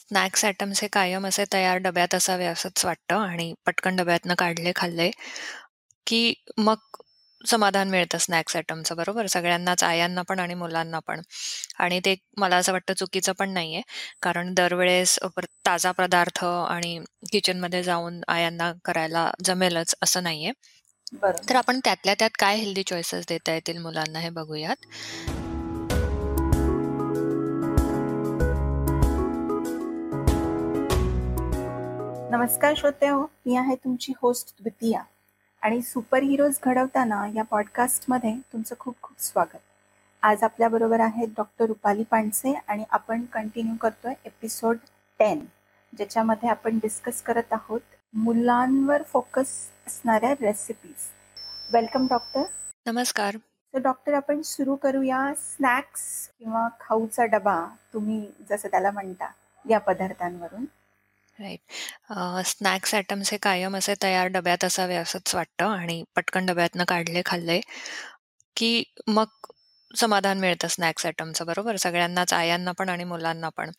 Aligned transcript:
Snacks 0.00 0.44
items 0.44 0.80
हे 0.82 0.88
कायम 0.88 1.26
असे 1.26 1.44
तयार 1.52 1.76
डब्यात 1.78 2.14
असावे 2.14 2.46
असंच 2.46 2.84
वाटतं 2.84 3.16
आणि 3.16 3.52
पटकन 3.66 3.96
डब्यातनं 3.96 4.34
काढले 4.34 4.72
खाल्ले 4.76 5.10
की 6.06 6.32
मग 6.58 6.76
समाधान 7.44 7.88
मिळतं 7.90 8.18
स्नॅक्स 8.18 8.56
आयटमचं 8.56 8.96
बरोबर? 8.96 9.26
सगळ्यांनाच 9.26 9.82
आयांना 9.84 10.22
पण 10.22 10.38
आणि 10.40 10.54
मुलांना 10.54 10.98
पण. 10.98 11.20
आणि 11.78 12.00
ते 12.04 12.14
मला 12.36 12.56
असं 12.56 12.72
वाटतं 12.72 12.94
चुकीचं 12.94 13.32
पण 13.32 13.50
नाहीये 13.50 13.80
कारण 14.22 14.52
दरवेळेस 14.54 15.18
ताजा 15.66 15.92
पदार्थ 15.92 16.44
आणि 16.44 16.98
किचनमध्ये 17.32 17.82
जाऊन 17.82 18.20
आयांना 18.28 18.72
करायला 18.84 19.30
जमेलच 19.44 19.94
असं 20.02 20.22
नाहीये. 20.22 20.52
तर 21.48 21.56
आपण 21.56 21.80
त्यातल्या 21.84 22.14
त्यात 22.18 22.30
काय 22.38 22.56
हेल्दी 22.56 22.82
चॉईसेस 22.82 23.24
देता 23.28 23.54
येतील 23.54 23.78
मुलांना 23.78 24.18
हे 24.18 24.30
बघूयात. 24.30 24.86
नमस्कार 32.30 32.74
श्रोते 32.76 33.06
हो 33.08 33.22
मी 33.46 33.56
आहे 33.56 33.74
तुमची 33.74 34.12
होस्ट 34.22 34.54
द्वितीया. 34.60 35.02
आणि 35.62 35.80
सुपर 35.82 36.22
हिरोज 36.22 36.58
घडवताना 36.64 37.24
या 37.34 37.42
पॉडकास्टमध्ये 37.44 38.34
तुमचं 38.52 38.74
खूप 38.78 38.94
खूप 39.02 39.20
स्वागत. 39.22 39.56
आज 40.22 40.42
आपल्याबरोबर 40.44 41.00
आहेत 41.00 41.28
डॉक्टर 41.36 41.66
रुपाली 41.66 42.04
पांडसे 42.10 42.52
आणि 42.68 42.84
आपण 42.90 43.24
कंटिन्यू 43.32 43.74
करतोय 43.76 44.14
एपिसोड 44.24 44.76
टेन 45.20 45.44
ज्याच्यामध्ये 45.92 46.48
आपण 46.48 46.78
डिस्कस 46.78 47.22
करत 47.22 47.52
आहोत 47.52 47.80
मुलांवर 48.14 49.02
फोकस 49.02 49.58
असणाऱ्या 49.86 50.32
रेसिपीज 50.40 51.10
वेलकम 51.72 52.06
डॉक्टर 52.10 52.44
नमस्कार. 52.86 53.36
तर 53.74 53.78
डॉक्टर 53.78 54.14
आपण 54.14 54.42
सुरू 54.42 54.76
करूया. 54.76 55.32
स्नॅक्स 55.36 56.28
किंवा 56.38 56.68
खाऊचा 56.80 57.24
डबा 57.24 57.64
तुम्ही 57.92 58.26
जसं 58.50 58.68
त्याला 58.68 58.90
म्हणता 58.90 59.30
या 59.64 59.78
पदार्थांवरून. 59.80 60.64
राईट 61.40 61.60
स्नॅक्स 62.46 62.94
आयटम्स 62.94 63.30
हे 63.32 63.36
कायम 63.42 63.76
असे 63.76 63.94
तयार 64.02 64.26
डब्यात 64.28 64.64
असावे 64.64 64.96
असंच 64.96 65.34
वाटतं 65.34 65.66
आणि 65.68 66.02
पटकन 66.16 66.46
डब्यातनं 66.46 66.84
काढले 66.88 67.22
खाल्ले 67.26 67.60
की 68.56 68.82
मग 69.08 69.28
समाधान 69.90 70.38
मिळतं 70.40 70.68
स्नॅक्स 70.68 71.06
आयटमचं 71.06 71.46
बरोबर? 71.46 71.76
सगळ्यांनाच 71.76 72.32
आयांना 72.34 72.72
पण 72.72 72.88
आणि 72.88 73.04
मुलांना 73.04 73.48
पण. 73.48 73.70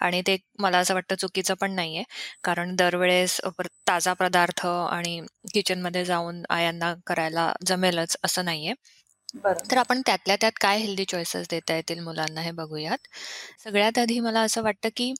आणि 0.00 0.22
ते 0.26 0.36
मला 0.58 0.78
असं 0.78 0.94
वाटतं 0.94 1.14
चुकीचं 1.16 1.54
पण 1.54 1.72
नाहीये. 1.72 2.02
कारण 2.44 2.74
दरवेळेस 2.76 3.40
ताजा 3.88 4.12
पदार्थ 4.14 4.66
आणि 4.66 5.20
किचनमध्ये 5.54 6.04
जाऊन 6.04 6.42
आयांना 6.50 6.94
करायला 7.06 7.52
जमेलच 7.66 8.16
असं 8.24 8.44
नाहीये. 8.44 8.74
तर 9.70 9.76
आपण 9.78 10.00
त्यातल्या 10.06 10.36
त्यात 10.40 10.52
काय 10.60 10.78
हेल्दी 10.78 11.04
चॉईसेस 11.06 11.46
देता 11.50 11.74
येतील 11.74 11.98
मुलांना 12.00 12.40
हे 12.42 12.50
बघूयात. 12.52 12.98
सगळ्यात 13.60 13.98
आधी 13.98 14.18
मला 14.20 14.40
असं 14.42 14.62
वाटतं 14.62 14.88
की 14.96 15.12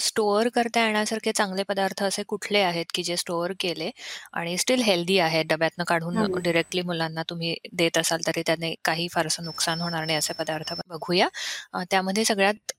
स्टोअर 0.00 0.48
करता 0.54 0.84
येण्यासारखे 0.84 1.32
चांगले 1.32 1.62
पदार्थ 1.64 2.02
असे 2.04 2.22
कुठले 2.28 2.60
आहेत 2.60 2.86
की 2.94 3.02
जे 3.02 3.16
स्टोअर 3.16 3.52
केले 3.60 3.90
आणि 4.34 4.56
स्टील 4.58 4.82
हेल्दी 4.82 5.18
आहेत? 5.20 5.44
डब्यातनं 5.46 5.84
काढून 5.84 6.18
डिरेक्टली 6.38 6.82
मुलांना 6.82 7.22
तुम्ही 7.30 7.54
देत 7.74 7.98
असाल 7.98 8.20
तरी 8.26 8.42
त्याने 8.46 8.74
काही 8.84 9.08
फारसं 9.12 9.44
नुकसान 9.44 9.80
होणार 9.80 10.04
नाही 10.06 10.18
असे 10.18 10.32
पदार्थ 10.38 10.74
बघूया. 10.88 11.28
त्यामध्ये 11.90 12.24
सगळ्यात 12.24 12.72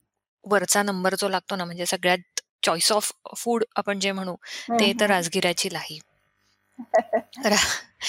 वरचा 0.46 0.84
नंबर 0.84 1.16
जो 1.16 1.30
लागतो 1.30 1.56
ना 1.56 1.66
म्हणजे 1.66 1.86
सगळ्यात 1.88 2.40
चॉईस 2.64 2.92
ऑफ 2.92 3.12
फूड 3.38 3.64
आपण 3.76 4.00
जे 4.00 4.12
म्हणू 4.12 4.36
ते 4.72 4.92
तर 5.00 5.08
राजगिराची 5.10 5.74
लाही. 5.74 6.00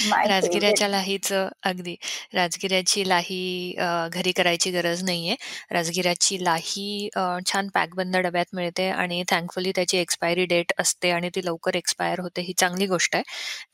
राजगिऱ्याच्या 0.02 0.88
लाहीचं 0.88 1.48
अगदी. 1.64 1.94
राजगिऱ्याची 2.34 3.08
लाही 3.08 3.74
घरी 4.12 4.32
करायची 4.32 4.70
गरज 4.70 5.02
नाहीये. 5.04 5.34
राजगिऱ्याची 5.72 6.42
लाही 6.44 7.08
छान 7.46 7.68
पॅकबंद 7.74 8.16
डब्यात 8.16 8.54
मिळते 8.54 8.88
आणि 8.90 9.22
थँकफुली 9.30 9.72
त्याची 9.76 9.98
एक्सपायरी 9.98 10.44
डेट 10.46 10.72
असते 10.78 11.10
आणि 11.10 11.30
ती 11.34 11.44
लवकर 11.44 11.74
एक्सपायर 11.76 12.20
होते 12.20 12.42
ही 12.42 12.52
चांगली 12.58 12.86
गोष्ट 12.86 13.14
आहे. 13.16 13.22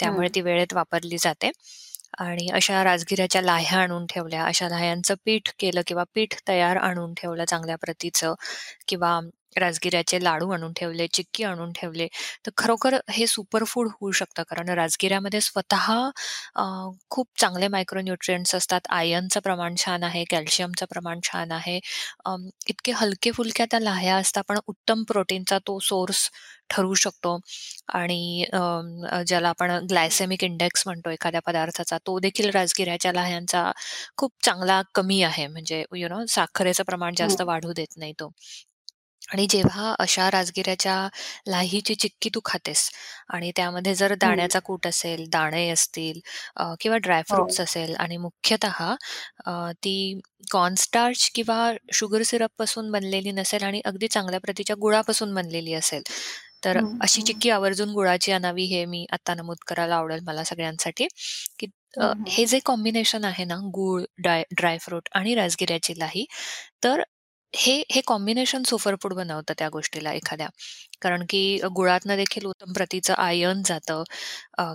त्यामुळे 0.01 0.29
ती 0.35 0.41
वेळेत 0.41 0.75
वापरली 0.75 1.19
जाते. 1.19 1.51
आणि 2.19 2.49
अशा 2.55 2.83
राजगिऱ्याच्या 2.85 3.41
लाह्या 3.43 3.79
आणून 3.79 4.05
ठेवल्या 4.07 4.45
अशा 4.45 4.69
लाह्यांचं 4.69 5.15
पीठ 5.25 5.51
केलं 5.59 5.83
किंवा 5.87 6.05
पीठ 6.15 6.35
तयार 6.49 6.77
आणून 6.79 7.13
ठेवलं 7.15 7.45
चांगल्या 7.45 7.77
प्रतीचं 7.77 8.35
किंवा 8.89 9.19
राजगिऱ्याचे 9.57 10.23
लाडू 10.25 10.51
आणून 10.53 10.73
ठेवले 10.77 11.07
चिक्की 11.15 11.45
आणून 11.45 11.73
ठेवले 11.75 12.07
तर 12.47 12.51
खरोखर 12.59 12.97
हे 13.11 13.27
सुपरफूड 13.27 13.89
होऊ 13.93 14.11
शकतं. 14.13 14.43
कारण 14.49 14.69
राजगिऱ्यामध्ये 14.71 15.41
स्वतः 15.41 15.87
खूप 17.11 17.27
चांगले 17.41 17.69
मायक्रोन्युट्रियंट्स 17.69 18.55
असतात. 18.55 18.81
आयर्नचं 18.91 19.41
प्रमाण 19.45 19.75
छान 19.79 20.03
आहे 20.05 20.25
कॅल्शियमचं 20.31 20.87
प्रमाण 20.91 21.21
छान 21.25 21.53
आहे. 21.53 21.79
इतके 22.69 22.93
हलके 22.97 23.31
फुलक्या 23.33 23.67
त्या 23.71 23.81
लाह्या 23.81 24.17
असतात 24.17 24.43
पण 24.49 24.59
उत्तम 24.69 25.03
प्रोटीनचा 25.09 25.59
तो 25.67 25.79
सोर्स 25.83 26.29
ठरू 26.71 26.95
शकतो. 26.97 27.39
आणि 27.95 28.45
ज्याला 29.27 29.49
आपण 29.49 29.71
ग्लायसेमिक 29.91 30.45
इंडेक्स 30.45 30.83
म्हणतो 30.87 31.11
एखाद्या 31.11 31.41
पदार्थाचा 31.47 31.99
तो 32.07 32.19
देखील 32.21 32.51
राजगिऱ्याच्या 32.55 33.13
लाह्यांचा 33.13 33.71
खूप 34.19 34.33
चांगला 34.45 34.81
कमी 34.95 35.23
आहे. 35.23 35.47
म्हणजे 35.49 35.85
यु 35.95 36.09
नो 36.09 36.25
साखरेचं 36.29 36.85
प्रमाण 36.87 37.15
जास्त 37.19 37.43
वाढू 37.45 37.73
देत 37.77 37.99
नाही 37.99 38.13
तो. 38.21 38.31
आणि 39.29 39.47
जेव्हा 39.51 39.95
अशा 39.99 40.31
राजगिऱ्याच्या 40.31 40.97
लाहीची 41.47 41.95
चिक्की 41.97 42.31
तू 42.35 42.41
खातेस 42.45 42.89
आणि 43.31 43.51
त्यामध्ये 43.57 43.95
जर 43.95 44.15
दाण्याचा 44.17 44.59
कूट 44.61 44.87
असेल 44.87 45.25
दाणे 45.31 45.69
असतील 45.71 46.21
किंवा 46.81 46.97
ड्रायफ्रुट्स 46.99 47.59
हो. 47.59 47.65
असेल 47.65 47.95
आणि 47.97 48.17
मुख्यतः 48.19 48.95
ती 49.77 50.21
कॉर्नस्टार्च 50.51 51.31
किंवा 51.35 51.73
शुगर 51.95 52.23
सिरपपासून 52.25 52.91
बनलेली 52.91 53.31
नसेल 53.33 53.63
आणि 53.65 53.81
अगदी 53.85 54.09
चांगल्या 54.09 54.41
प्रतीच्या 54.41 54.77
गुळापासून 54.81 55.35
बनलेली 55.35 55.75
असेल 55.75 56.03
तर 56.65 56.79
अशी 57.03 57.23
चिक्की 57.23 57.51
आवर्जून 57.51 57.91
गुळाची 57.91 58.33
आणावी 58.33 58.65
हे 58.67 58.85
मी 58.87 59.05
आता 59.13 59.35
नमूद 59.35 59.57
करायला 59.67 59.97
आवडेल 59.97 60.21
मला 60.25 60.45
सगळ्यांसाठी. 60.45 61.07
की 61.59 61.67
हे 62.29 62.45
जे 62.47 62.59
कॉम्बिनेशन 62.65 63.25
आहे 63.25 63.45
ना 63.45 63.57
गुळ 63.75 64.03
ड्राय 64.19 64.43
ड्रायफ्रूट 64.53 65.09
आणि 65.13 65.35
राजगिऱ्याची 65.35 65.99
लाही 65.99 66.25
तर 66.85 67.03
हे 67.57 67.73
हे 67.93 68.01
कॉम्बिनेशन 68.07 68.63
सुपरफूड 68.63 69.13
बनवतं 69.15 69.55
त्या 69.59 69.69
गोष्टीला 69.73 70.13
एखाद्या. 70.13 70.49
कारण 71.03 71.25
की 71.29 71.41
गुळातनं 71.77 72.17
देखील 72.17 72.45
उत्तम 72.47 72.73
प्रतीचं 72.73 73.15
आयर्न 73.19 73.63
जातं, 73.67 74.03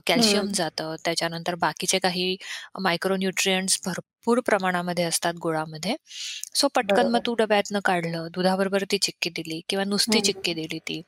कॅल्शियम 0.08 0.52
जातं. 0.56 0.96
त्याच्यानंतर 1.06 1.56
बाकीचे 1.62 2.00
काही 2.00 2.36
मायक्रोन्युट्रियंट्स 2.82 3.80
भरपूर 3.86 4.40
प्रमाणामध्ये 4.46 5.04
असतात 5.04 5.34
गुळामध्ये. 5.42 5.96
सो 6.56 6.68
पटकन 6.76 7.08
मग 7.12 7.20
तू 7.26 7.34
डब्यातनं 7.36 7.80
काढलं, 7.86 8.28
दुधाबरोबर 8.34 8.84
ती 8.92 8.98
चिक्की 8.98 9.30
दिली 9.32 9.60
किंवा 9.70 9.86
नुसती 9.86 10.22
चिक्की 10.22 10.54
दिली 10.54 10.80
ती. 10.80 11.02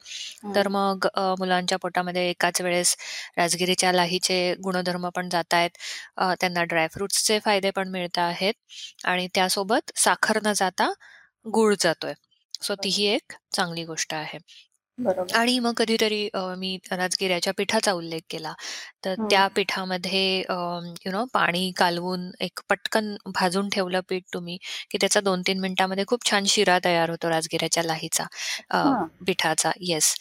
तर 0.56 0.68
मग 0.68 1.08
मुलांच्या 1.40 1.78
पोटामध्ये 1.78 2.30
एकाच 2.30 2.62
वेळेस 2.62 2.96
राजगिरीच्या 3.38 3.92
लाहीचे 3.94 4.40
गुणधर्म 4.64 5.10
पण 5.16 5.30
आहेत 5.34 5.70
त्यांना 6.40 6.64
ड्रायफ्रुट्सचे 6.66 7.40
फायदे 7.46 7.72
पण 7.72 7.90
मिळत 7.90 8.20
आहेत 8.20 8.54
आणि 9.06 9.28
त्यासोबत 9.36 9.92
साखर 9.98 10.40
न 10.46 10.54
जाता 10.56 10.92
गुळ 11.46 11.74
जातोय. 11.80 12.14
सो 12.62 12.76
तीही 12.76 13.06
एक 13.08 13.34
चांगली 13.54 13.84
गोष्ट 13.86 14.14
आहे. 14.14 14.38
आणि 15.36 15.58
मग 15.60 15.74
कधीतरी 15.78 16.30
मी 16.58 16.78
राजगिऱ्याच्या 16.92 17.54
पिठाचा 17.58 17.92
उल्लेख 17.94 18.22
केला. 18.30 18.54
तर 19.06 19.16
त्या 19.22 19.48
पिठामध्ये 19.56 20.22
यु 21.06 21.12
नो 21.12 21.24
पाणी 21.34 21.72
कालवून 21.78 22.30
एक 22.42 22.60
पटकन 22.70 23.16
भाजून 23.36 23.70
ठेवलं 23.70 24.02
पीठ 24.10 24.24
तुम्ही 24.34 24.58
की 24.92 24.98
त्याचा 25.02 25.20
दोन 25.22 25.42
तीन 25.48 25.60
मिनिटांमध्ये 25.62 26.06
खूप 26.08 26.30
छान 26.30 26.44
शिरा 26.48 26.78
तयार 26.86 27.10
होतो 27.10 27.30
राजगिऱ्याच्या 27.30 27.84
लाहीचा 27.84 28.26
पिठाचा. 29.28 29.72
येस 29.82 30.16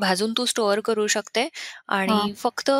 भाजून 0.00 0.32
तू 0.36 0.44
स्टोअर 0.46 0.80
करू 0.84 1.06
शकते 1.08 1.48
आणि 1.90 2.32
फक्त 2.38 2.70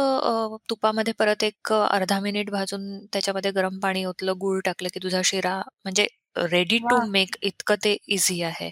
तुपामध्ये 0.70 1.12
परत 1.18 1.44
एक 1.44 1.72
अर्धा 1.72 2.20
मिनिट 2.20 2.50
भाजून 2.50 2.88
त्याच्यामध्ये 3.06 3.50
गरम 3.52 3.78
पाणी 3.80 4.04
ओतलं 4.04 4.34
गुळ 4.40 4.60
टाकलं 4.64 4.88
की 4.94 5.00
तुझा 5.02 5.20
शिरा 5.24 5.56
म्हणजे 5.84 6.06
रेडी 6.36 6.78
टू 6.80 7.00
मेक 7.10 7.36
इतकं 7.42 7.74
ते 7.84 7.96
इझी 8.08 8.40
आहे. 8.42 8.70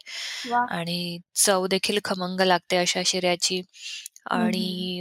आणि 0.71 1.19
चव 1.37 1.67
देखील 1.71 1.99
खमंग 2.05 2.41
लागते 2.41 2.77
अशा 2.77 3.03
शिऱ्याची. 3.07 3.61
आणि 4.31 5.01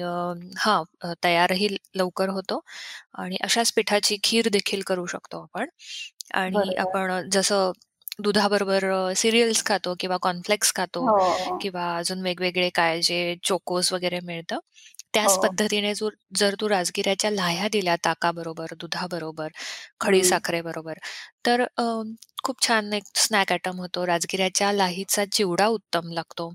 हा 0.58 0.82
तयारही 1.24 1.68
लवकर 1.96 2.30
होतो. 2.30 2.60
आणि 3.20 3.38
अशाच 3.44 3.72
पिठाची 3.74 4.18
खीर 4.24 4.50
देखील 4.52 4.82
करू 4.88 5.06
शकतो 5.06 5.42
आपण. 5.44 5.68
आणि 6.36 6.74
आपण 6.80 7.30
जसं 7.32 7.72
दुधाबरोबर 8.24 8.84
सिरियल्स 9.18 9.64
खातो 9.66 9.94
किंवा 10.00 10.18
कॉर्नफ्लेक्स 10.22 10.74
खातो 10.76 11.02
हो. 11.02 11.58
किंवा 11.60 11.96
अजून 11.98 12.22
वेगवेगळे 12.22 12.70
काय 12.76 13.02
जे 13.02 13.36
चोकोस 13.44 13.92
वगैरे 13.94 14.20
मिळतं 14.24 14.60
त्याच 15.14 15.30
हो. 15.30 15.42
पद्धतीने 15.42 15.94
जर 16.38 16.56
तू 16.62 16.70
राजगिऱ्याच्या 16.70 17.32
लाह्या 17.32 17.68
दिल्या 17.72 17.96
ताकाबरोबर 18.06 18.74
दुधाबरोबर 18.80 19.48
खडी 20.02 20.24
साखरेबरोबर 20.24 20.98
तर 21.46 21.64
खूप 22.50 22.60
छान 22.62 22.94
एक 22.94 23.04
स्नॅक 23.18 23.52
आयटम 23.52 23.78
होतो 23.80 24.06
राजगिऱ्याच्या 24.06 24.72
लाहीचा 24.74 25.24
चिवडा 25.28 25.66
उत्तम 25.70 26.12
लागतो 26.12 26.50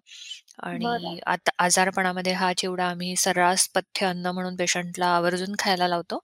आणि 0.62 1.19
आता 1.26 1.50
आजारपणामध्ये 1.58 2.32
हा 2.35 2.52
चिवडा 2.52 2.87
आम्ही 2.87 3.14
सर्रास 3.17 3.69
पथ्य 3.75 4.06
अन्न 4.06 4.31
म्हणून 4.31 4.56
पेशंटला 4.56 5.06
आवर्जून 5.08 5.55
खायला 5.58 5.88
लावतो 5.88 6.19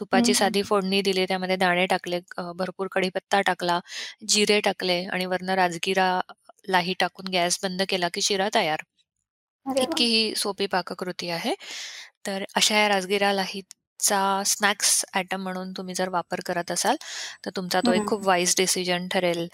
तुपाची 0.00 0.34
साधी 0.34 0.62
फोडणी 0.62 1.00
दिली 1.02 1.24
त्यामध्ये 1.28 1.56
दाणे 1.56 1.86
टाकले 1.86 2.20
भरपूर 2.56 2.88
कढीपत्ता 2.92 3.40
टाकला 3.42 3.78
जिरे 4.28 4.60
टाकले 4.60 5.02
आणि 5.06 5.26
वरनं 5.26 5.54
राजगिरा 5.54 6.10
लाही 6.68 6.94
टाकून 7.00 7.28
गॅस 7.32 7.58
बंद 7.62 7.82
केला 7.88 8.08
की 8.14 8.22
शिरा 8.22 8.48
तयार. 8.54 8.82
अरे! 9.66 9.84
इतकी 9.84 10.04
ही 10.06 10.34
सोपी 10.36 10.66
पाककृती 10.68 11.28
आहे. 11.30 11.54
तर 12.26 12.44
अशा 12.56 12.76
या 12.76 12.88
राजगिरा 12.88 13.32
लाहीचा 14.00 14.42
स्नॅक्स 14.46 15.04
आयटम 15.12 15.42
म्हणून 15.42 15.72
तुम्ही 15.72 15.94
जर 15.94 16.08
वापर 16.10 16.40
करत 16.46 16.70
असाल, 16.70 16.96
तर 17.44 17.50
तुमचा 17.56 17.80
तो 17.80 17.92
एक 17.92 18.02
हं. 18.02 18.06
खूप 18.06 18.26
वाईज 18.26 18.54
डिसिजन 18.58 19.06
ठरेल, 19.08 19.46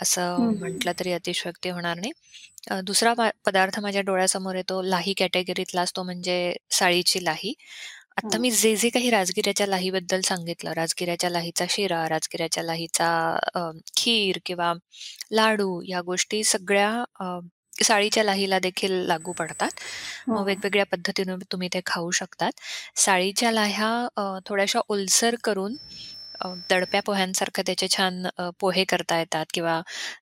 असं 0.00 0.36
हं, 0.36 0.54
हं. 0.58 0.82
म्हटलं 0.82 0.92
तरी 1.00 1.12
अतिशयोक्ती 1.12 1.68
होणार 1.70 1.96
नाही. 1.96 2.12
दुसरा 2.82 3.14
पदार्थ 3.46 3.78
माझ्या 3.80 4.02
डोळ्यासमोर 4.02 4.54
येतो 4.56 4.80
लाही 4.84 5.14
कॅटेगरीतलाच 5.16 5.92
तो 5.96 6.02
म्हणजे 6.04 6.38
साळीची 6.72 7.24
लाही. 7.24 7.54
आता 8.18 8.38
हं. 8.38 8.38
मी 8.38 8.50
जे-जे 8.52 8.88
काही 8.90 9.10
राजगिऱ्याच्या 9.10 9.66
लाहीबद्दल 9.68 10.20
सांगितलं, 10.22 10.72
राजगिऱ्याच्या 10.74 11.30
लाहीचा 11.30 11.64
शिरा, 11.70 12.06
राजगिऱ्याच्या 12.08 12.62
लाहीचा 12.64 13.10
खीर 13.96 14.38
किंवा 14.46 14.72
लाडू 15.32 15.80
या 15.86 16.00
गोष्टी 16.04 16.42
सगळ्या 16.46 16.90
साळीच्या 17.72 18.24
लाहीला 18.24 18.58
देखील 18.58 18.92
लागू 19.06 19.32
पडतात. 19.32 19.70
मग 20.28 20.44
हं. 20.44 20.46
वेगवेगळ्या 20.46 20.84
पद्धतीने 20.92 21.36
तुम्ही 21.52 21.68
ते 21.74 21.80
खाऊ 21.86 22.10
शकतात. 22.12 22.52
साळीच्या 22.96 23.50
लाह्या 23.52 24.40
थोड्याशा 24.46 24.80
ओलसर 24.88 25.34
करून 25.44 25.76
दडप्या 26.70 27.00
पोह्यांसारखं 27.02 27.62
त्याचे 27.66 27.86
छान 27.90 28.26
पोहे 28.60 28.84
करता 28.84 29.18
येतात 29.18 29.46
किंवा 29.54 29.80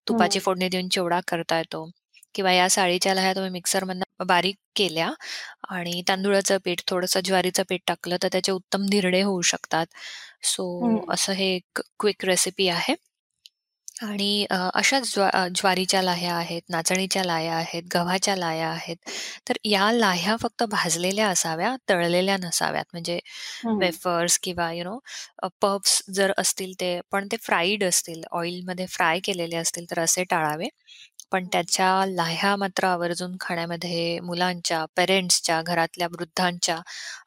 तुपाची 0.08 0.38
हं. 0.38 0.41
फोडणी 0.41 0.69
देऊन 0.69 0.88
चिवडा 0.88 1.20
करता 1.29 1.58
येतो 1.58 1.88
किंवा 2.35 2.52
या 2.52 2.69
साळीच्या 2.70 3.14
लाह्या 3.14 3.35
तुम्ही 3.35 3.50
मिक्सरमधनं 3.50 4.25
बारीक 4.26 4.56
केल्या 4.76 5.11
आणि 5.70 6.02
तांदुळाचं 6.08 6.58
पीठ, 6.64 6.81
थोडंसं 6.88 7.20
ज्वारीचं 7.25 7.62
पीठ 7.69 7.81
टाकलं, 7.88 8.17
तर 8.23 8.29
त्याचे 8.32 8.52
उत्तम 8.52 8.87
धिरडे 8.91 9.23
होऊ 9.23 9.41
शकतात. 9.44 9.87
सो 10.44 10.67
हं. 10.81 11.11
असं 11.11 11.32
हे 11.35 11.47
एक 11.56 11.81
क्विक 12.00 12.25
रेसिपी 12.25 12.69
आहे. 12.70 12.94
आणि 14.00 14.44
अ, 14.50 14.56
अशाच 14.75 15.12
ज्वा 15.14 15.29
अ, 15.31 15.47
ज्वारीच्या 15.55 16.00
लाह्या 16.02 16.35
आहेत, 16.35 16.62
नाचणीच्या 16.69 17.25
लाह्या 17.25 17.55
आहेत, 17.56 17.82
गव्हाच्या 17.94 18.37
लाह्या 18.37 18.69
आहेत. 18.70 18.97
तर 19.49 19.56
या 19.64 19.91
लाह्या 19.93 20.37
फक्त 20.41 20.62
भाजलेल्या 20.70 21.29
असाव्या, 21.29 21.75
तळलेल्या 21.88 22.37
नसाव्यात. 22.38 22.85
म्हणजे 22.93 23.19
हं. 23.58 23.81
वेफर्स 23.81 24.38
किंवा 24.43 24.70
यू 24.73 24.85
नो 24.85 24.99
अ, 25.43 25.49
पफ्स 25.62 26.02
जर 26.12 26.32
असतील 26.38 26.73
ते 26.81 27.00
पण 27.12 27.29
ते 27.32 27.37
फ्राईड 27.43 27.85
असतील, 27.85 28.23
ऑइलमध्ये 28.32 28.87
फ्राय 28.88 29.20
केलेले 29.25 29.56
असतील, 29.56 29.85
तर 29.91 30.00
असे 30.00 30.25
टाळावे. 30.26 30.69
पण 31.32 31.44
हं. 31.44 31.50
त्याच्या 31.52 31.91
लाह्या 32.08 32.55
मात्र 32.56 32.87
आवर्जून 32.87 33.37
खाण्यामध्ये 33.41 34.19
मुलांच्या, 34.23 34.85
पेरेंट्सच्या, 34.97 35.61
घरातल्या 35.62 36.08
वृद्धांच्या 36.11 36.79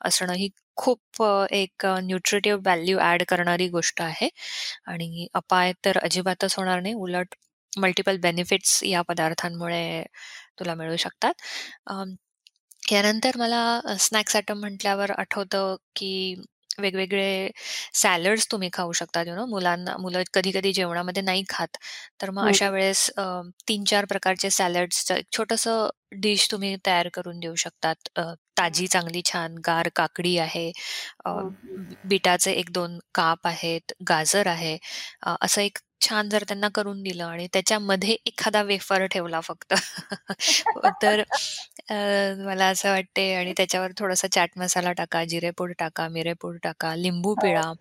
असणं 0.02 0.34
ही 0.34 0.50
खूप 0.78 1.22
एक 1.54 1.86
न्यूट्रिटिव्ह 2.04 2.62
व्हॅल्यू 2.64 2.98
ॲड 3.02 3.24
करणारी 3.30 3.68
गोष्ट 3.70 4.02
आहे 4.02 4.30
आणि 4.88 5.28
अपाय 5.36 5.74
तर 5.86 5.98
अजिबातच 6.00 6.56
होणार 6.58 6.81
नाही. 6.81 6.94
उलट 6.96 7.36
मल्टिपल 7.74 8.18
बेनिफिट्स 8.22 8.80
या 8.86 9.02
पदार्थांमुळे 9.04 10.04
तुला 10.60 10.75
मिळू 10.75 10.96
शकतात. 10.98 11.34
यानंतर 12.92 13.38
मला 13.38 13.62
स्नॅक्स 14.00 14.36
आयटम 14.36 14.60
म्हटल्यावर 14.60 15.12
आठवतं, 15.14 15.75
की 15.96 16.36
वेगवेगळे 16.78 17.50
सॅलड्स 17.96 18.48
तुम्ही 18.52 18.70
खाऊ 18.74 18.92
शकता. 18.94 19.22
यू 19.24 19.36
नो 19.36 19.46
मुलांना 19.48 19.96
मुलं 19.98 20.24
कधी-कधी 20.34 20.74
जेवणामध्ये 20.74 21.24
नाही 21.24 21.44
खात. 21.50 21.78
तर 22.22 22.30
मग 22.30 22.44
हं. 22.44 22.48
अशा 22.48 22.70
वेळेस 22.70 23.10
अ, 23.18 23.24
3-4 23.68 24.06
प्रकारचे 24.06 24.50
सॅलड्सचं 24.52 25.16
एक 25.16 25.25
छोटंसं 25.31 25.88
डिश 26.20 26.48
तुम्ही 26.52 26.75
तयार 26.86 27.08
करून 27.14 27.40
देऊ 27.40 27.56
शकतात. 27.58 27.96
अ, 28.16 28.24
ताजी 28.58 28.88
चांगली 28.88 29.22
छान 29.25 29.56
गार 29.68 29.90
काकडी 29.96 30.38
आहे, 30.40 30.72
अ, 31.25 31.31
हं, 31.31 31.54
बीटाचे 32.06 32.52
1-2 32.54 32.98
काप 33.16 33.48
आहेत, 33.48 33.94
गाजर 34.10 34.48
आहे. 34.48 34.78
अ, 35.22 35.36
असं 35.42 35.62
एक 35.62 35.78
छान 36.04 36.30
जर 36.30 36.44
त्यांना 36.48 36.68
करून 36.76 37.04
दिलं 37.04 37.24
आणि 37.26 37.48
त्याच्यामध्ये 37.54 38.18
एखादा 38.26 38.62
वेफर 38.62 39.06
ठेवला 39.06 39.40
फक्त 39.42 39.74
तर 41.04 41.24
मला 42.46 42.66
असं 42.66 42.90
वाटते 42.90 43.34
आणि 43.36 43.54
त्याच्यावर 43.58 43.92
थोडासा 43.98 44.28
चाट 44.28 44.50
मसाला 44.58 44.92
टाका, 44.92 45.24
जिरेपूड 45.26 45.74
टाका, 45.80 46.08
मिरेपूड 46.08 46.58
टाका, 46.64 46.96
लिंबू 46.96 47.30
हो. 47.30 47.36
पिळा, 47.36 47.62
हो. 47.62 47.74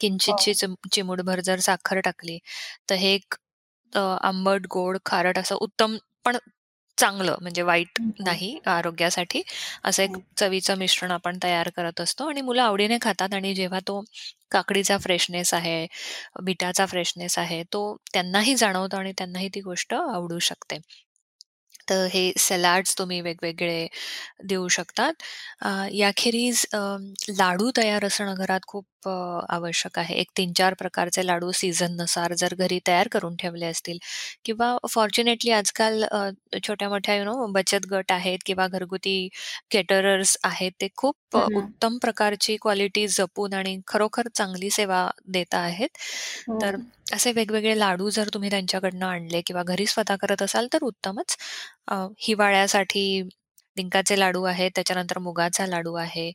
किंचितशी 0.00 0.54
चिम 0.54 0.74
चिमूटभर 0.92 1.40
जर 1.40 1.58
साखर 1.58 2.00
टाकली, 2.00 2.38
तर 2.90 2.94
हे 2.94 3.14
एक 3.14 3.34
आंबट, 4.22 4.66
गोड, 4.70 4.98
खारट 5.06 5.38
असं 5.38 5.54
उत्तम 5.54 5.96
पण 6.24 6.36
चांगलं 7.00 7.36
म्हणजे 7.42 7.62
वाईट. 7.62 7.98
नाही 8.20 8.56
आरोग्यासाठी, 8.66 9.42
असं 9.84 10.02
एक 10.02 10.10
हं. 10.10 10.20
चवीचं 10.36 10.78
मिश्रण 10.78 11.10
आपण 11.10 11.38
तयार 11.44 11.68
करत 11.76 12.00
असतो 12.00 12.28
आणि 12.28 12.40
मुलं 12.40 12.62
आवडीने 12.62 12.98
खातात 13.02 13.34
आणि 13.34 13.54
जेव्हा 13.54 13.80
तो 13.80 14.02
काकडीचा 14.52 14.98
फ्रेशनेस 14.98 15.54
आहे, 15.54 15.86
बीटाचा 16.42 16.86
फ्रेशनेस 16.86 17.38
आहे, 17.38 17.62
तो 17.64 17.96
त्यांनाही 18.12 18.54
जाणवतो 18.56 18.96
आणि 18.96 19.12
त्यांनाही 19.18 19.48
ती 19.48 19.60
गोष्ट 19.60 19.94
आवडू 19.94 20.38
शकते. 20.40 20.78
तर 21.90 22.06
हे 22.10 22.32
सलाड्स 22.40 22.96
तुम्ही 22.98 23.20
वेगवेगळे 23.22 23.86
देऊ 24.44 24.68
शकतात. 24.70 25.12
याखेरीज 25.92 26.64
लाडू 27.30 27.70
तयार 27.76 28.04
असणं 28.04 28.34
घरात 28.36 28.60
खूप 28.68 29.08
आवश्यक 29.50 29.98
आहे. 29.98 30.14
एक 30.16 30.30
3-4 30.36 30.74
प्रकारचे 30.76 31.26
लाडू 31.26 31.50
सीझननुसार 31.54 32.34
जर 32.36 32.54
घरी 32.56 32.78
तयार 32.86 33.08
करून 33.12 33.36
ठेवले 33.36 33.66
असतील 33.66 33.98
किंवा 34.44 34.76
फॉर्च्युनेटली 34.90 35.50
आजकाल 35.52 36.02
अ, 36.04 36.28
छोट्या-मोठ्या 36.60 37.16
यू 37.16 37.24
नो 37.24 37.46
बचत 37.52 37.86
गट 37.90 38.12
आहेत 38.12 38.38
किंवा 38.46 38.66
घरगुती 38.68 39.18
केटरर्स 39.70 40.36
आहेत. 40.44 40.72
ते 40.80 40.88
खूप. 40.96 41.36
उत्तम 41.54 41.98
प्रकारची 42.02 42.56
क्वालिटी 42.62 43.06
जपून 43.10 43.54
आणि 43.54 43.78
खरोखर 43.88 44.28
चांगली 44.34 44.70
सेवा 44.72 45.08
देत 45.28 45.54
आहेत. 45.56 45.88
तर 46.60 46.76
हं. 46.76 46.90
असे 47.10 47.32
वेगवेगळे 47.32 47.78
लाडू 47.78 48.08
जर 48.10 48.28
तुम्ही 48.34 48.50
त्यांच्याकडनं 48.50 49.06
आणले 49.06 49.40
किंवा 49.40 49.62
घरी 49.62 49.86
स्वतः 49.86 50.16
करत 50.16 50.42
असाल 50.42 50.66
तर 50.72 50.82
उत्तमच. 50.82 51.36
अ, 51.88 51.94
हिवाळ्यासाठी 52.18 53.22
डिंकाचे 53.76 54.18
लाडू 54.18 54.42
आहेत, 54.44 54.70
त्याच्यानंतर 54.74 55.18
मुगाचा 55.18 55.66
लाडू 55.66 55.94
आहे, 55.96 56.30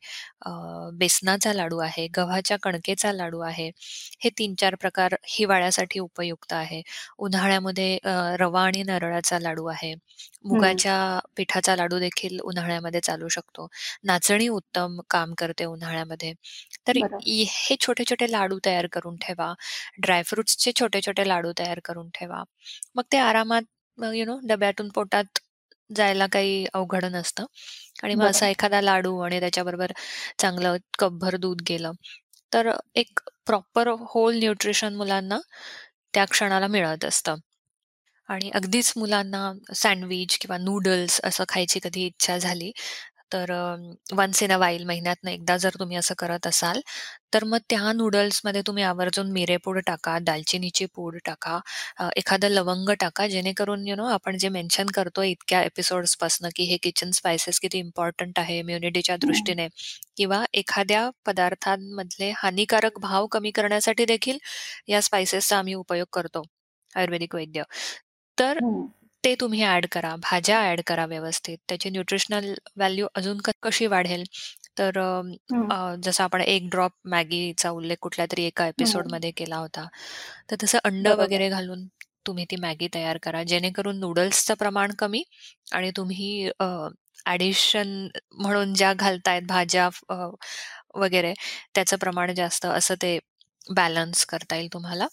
बेसनाचा 0.99 1.53
लाडू 1.53 1.77
आहे, 1.79 2.07
गव्हाच्या 2.17 2.57
कणकेचा 2.63 3.11
लाडू 3.13 3.39
आहे. 3.41 3.67
हे 4.21 4.29
3-4 4.37 4.75
प्रकार 4.81 5.15
हिवाळ्यासाठी 5.29 5.99
उपयुक्त 5.99 6.53
आहे. 6.53 6.81
उन्हाळ्यामध्ये 7.19 7.97
रवा 8.39 8.63
आणि 8.63 8.83
नारळाचा 8.83 9.39
लाडू 9.39 9.65
आहे. 9.67 9.93
मुगाच्या 10.45 10.95
पिठाचा 11.37 11.75
लाडू 11.75 11.99
देखील 11.99 12.39
उन्हाळ्यामध्ये 12.41 12.99
चालू 13.01 13.27
शकतो. 13.29 13.67
नाचणी 14.03 14.47
उत्तम 14.49 14.99
काम 15.09 15.33
करते 15.37 15.65
उन्हाळ्यामध्ये. 15.65 16.33
तर 16.87 16.97
हे 17.17 17.75
छोटे-छोटे 17.79 18.31
लाडू 18.31 18.59
तयार 18.65 18.87
करून 18.93 19.15
ठेवा. 19.21 19.53
ड्रायफ्रुट्सचे 19.99 20.71
छोटे-छोटे 20.79 21.27
लाडू 21.27 21.51
तयार 21.59 21.79
करून 21.85 22.09
ठेवा. 22.15 22.43
मग 22.95 23.03
ते 23.11 23.17
आरामात 23.19 23.63
यू 23.97 24.25
नो 24.25 24.37
डब्यातून 24.47 24.89
पोटात 24.95 25.39
जायला 25.89 26.27
काही 26.27 26.65
अवघड 26.73 27.05
नसतं 27.07 27.45
आणि 28.03 28.15
मग 28.15 28.25
असा 28.25 28.47
बरोबर. 28.47 28.49
एखादा 28.49 28.81
लाडू 28.81 29.17
आणि 29.19 29.39
त्याच्याबरोबर 29.39 29.91
चांगलं 30.39 30.77
कपभर 30.99 31.35
दूध 31.37 31.61
गेलं, 31.69 31.91
तर 32.51 32.71
एक 32.95 33.19
प्रॉपर 33.47 33.89
होल 34.09 34.37
न्यूट्रिशन 34.39 34.95
मुलांना 34.95 35.39
त्या 36.13 36.25
क्षणाला 36.25 36.67
मिळत 36.69 37.05
असतं. 37.05 37.35
आणि 38.29 38.49
अगदीच 38.51 38.93
मुलांना 38.97 39.41
सँडविच 39.75 40.37
किंवा 40.39 40.57
नूडल्स 40.59 41.19
असं 41.23 41.43
खायची 41.49 41.79
कधी 41.83 42.05
इच्छा 42.05 42.37
झाली, 42.39 42.71
तर 43.31 43.51
वन्स 44.13 44.41
इन 44.43 44.51
अ 44.51 44.57
व्हाईल 44.57 44.83
महिन्यातनं 44.85 45.31
एकदा 45.31 45.55
जर 45.57 45.75
तुम्ही 45.79 45.97
असं 45.97 46.15
करत 46.17 46.47
असाल, 46.47 46.79
तर 47.33 47.43
मग 47.45 47.59
त्या 47.69 47.91
नूडल्समध्ये 47.93 48.61
तुम्ही 48.67 48.83
आवर्जून 48.85 49.31
मिरेपूड 49.31 49.79
टाका, 49.87 50.17
दालचिनीची 50.21 50.85
पूड 50.95 51.17
टाका, 51.25 51.59
एखादं 52.17 52.49
लवंग 52.49 52.89
टाका, 52.99 53.27
जेणेकरून 53.27 53.87
यू 53.87 53.95
नो 53.95 54.05
आपण 54.09 54.37
जे 54.37 54.49
मेन्शन 54.51 54.87
करतोय 54.95 55.29
इतक्या 55.31 55.61
एपिसोड्सपासनं, 55.63 56.49
की 56.55 56.63
हे 56.65 56.77
किचन 56.83 57.11
स्पाइसेस 57.13 57.59
किती 57.59 57.79
इम्पोर्टंट 57.79 58.39
आहे 58.39 58.57
इम्युनिटीच्या 58.59 59.15
हं. 59.17 59.27
दृष्टीने 59.27 59.67
किंवा 60.17 60.43
एखाद्या 60.55 61.09
पदार्थांमधले 61.25 62.31
हानिकारक 62.37 62.99
भाव 63.01 63.27
कमी 63.29 63.51
करण्यासाठी 63.53 64.05
देखील 64.07 64.37
या 64.89 65.01
स्पाइसेसचा 65.01 65.57
आम्ही 65.59 65.73
उपयोग 65.75 66.07
करतो, 66.13 66.43
आयुर्वेदिक 66.93 67.35
वैद्य. 67.35 67.63
तर 68.37 68.59
हं. 68.59 68.87
ते 69.25 69.33
तुम्ही 69.35 69.61
ॲड 69.65 69.85
करा. 69.91 70.15
भाज्या 70.21 70.59
ॲड 70.63 70.81
करा 70.87 71.05
व्यवस्थित. 71.07 71.57
त्याची 71.69 71.89
न्यूट्रिशनल 71.89 72.53
व्हॅल्यू 72.77 73.07
अजून 73.15 73.37
कशी 73.63 73.87
वाढेल? 73.87 74.23
तर 74.77 74.99
हं. 75.49 75.75
जसं 76.03 76.23
आपण 76.23 76.41
एक 76.43 76.67
ड्रॉप 76.71 76.91
मॅगीचा 77.09 77.69
उल्लेख 77.71 77.97
कुठल्यातरी 78.01 78.43
एका 78.45 78.67
हं. 78.77 79.05
एपिसोडमध्ये 79.07 79.31
केला 79.33 79.57
होता. 79.57 79.87
तर 80.51 80.55
तसं 80.63 80.77
अंडं. 80.83 81.15
वगैरे 81.17 81.49
घालून 81.49 81.85
तुम्ही 82.25 82.45
ती 82.51 82.55
मॅगी 82.57 82.87
तयार 82.95 83.17
करा. 83.23 83.43
जेणेकरून 83.45 83.99
नूडल्सचं 83.99 84.53
प्रमाण 84.59 84.91
कमी 84.99 85.23
आणि 85.71 85.91
तुम्ही 85.97 86.49
अ, 86.59 86.65
ॲडिशन 87.27 88.07
म्हणून 88.35 88.73
ज्या 88.73 88.93
घालतायत 88.95 89.41
भाज्या 89.49 89.89
वगैरे 90.95 91.33
त्याचं 91.75 91.97
प्रमाण 91.97 92.33
जास्त 92.35 92.65
असं 92.67 92.95
ते 93.01 93.17
बॅलन्स 93.71 94.25
करता 94.27 94.55
येईल 94.55 94.67
तुम्हाला. 94.73 95.07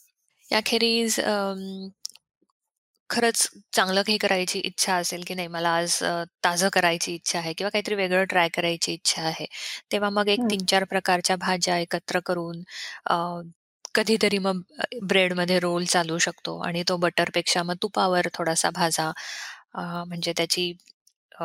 याखेरीज 0.50 1.18
खरंच 3.12 3.48
चांगलं 3.72 4.02
काही 4.02 4.18
करायची 4.18 4.58
इच्छा 4.60 4.94
असेल, 4.96 5.22
की 5.26 5.34
नाही 5.34 5.48
मला 5.48 5.70
आज 5.70 5.98
ताजं 6.44 6.68
करायची 6.72 7.14
इच्छा 7.14 7.38
आहे 7.38 7.52
किंवा 7.52 7.70
काहीतरी 7.70 7.94
वेगळं 7.94 8.24
ट्राय 8.24 8.48
करायची 8.48 8.92
इच्छा 8.92 9.22
आहे. 9.22 9.46
तेव्हा 9.92 10.10
मग 10.10 10.28
एक 10.28 10.40
हं. 10.40 10.48
3-4 10.50 10.84
प्रकारच्या 10.84 11.36
भाज्या 11.36 11.78
एकत्र 11.78 12.20
करून 12.26 12.62
कधीतरी 13.94 14.38
मग 14.38 14.60
ब्रेडमध्ये 15.02 15.58
रोल 15.60 15.84
चालू 15.84 16.18
शकतो 16.18 16.58
आणि 16.58 16.82
तो 16.88 16.96
बटरपेक्षा 16.96 17.62
मग 17.62 17.74
तुपावर 17.82 18.28
थोडासा 18.34 18.70
भाजा 18.70 19.10
म्हणजे 19.76 20.32
त्याची 20.36 20.72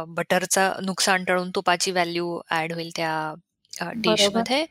बटरचं 0.07 0.85
नुकसान 0.85 1.23
टळून 1.23 1.49
तुपाची 1.55 1.91
व्हॅल्यू 1.91 2.39
ऍड 2.51 2.73
होईल 2.73 2.89
त्या 2.95 3.11
डिशमध्ये 3.97 4.65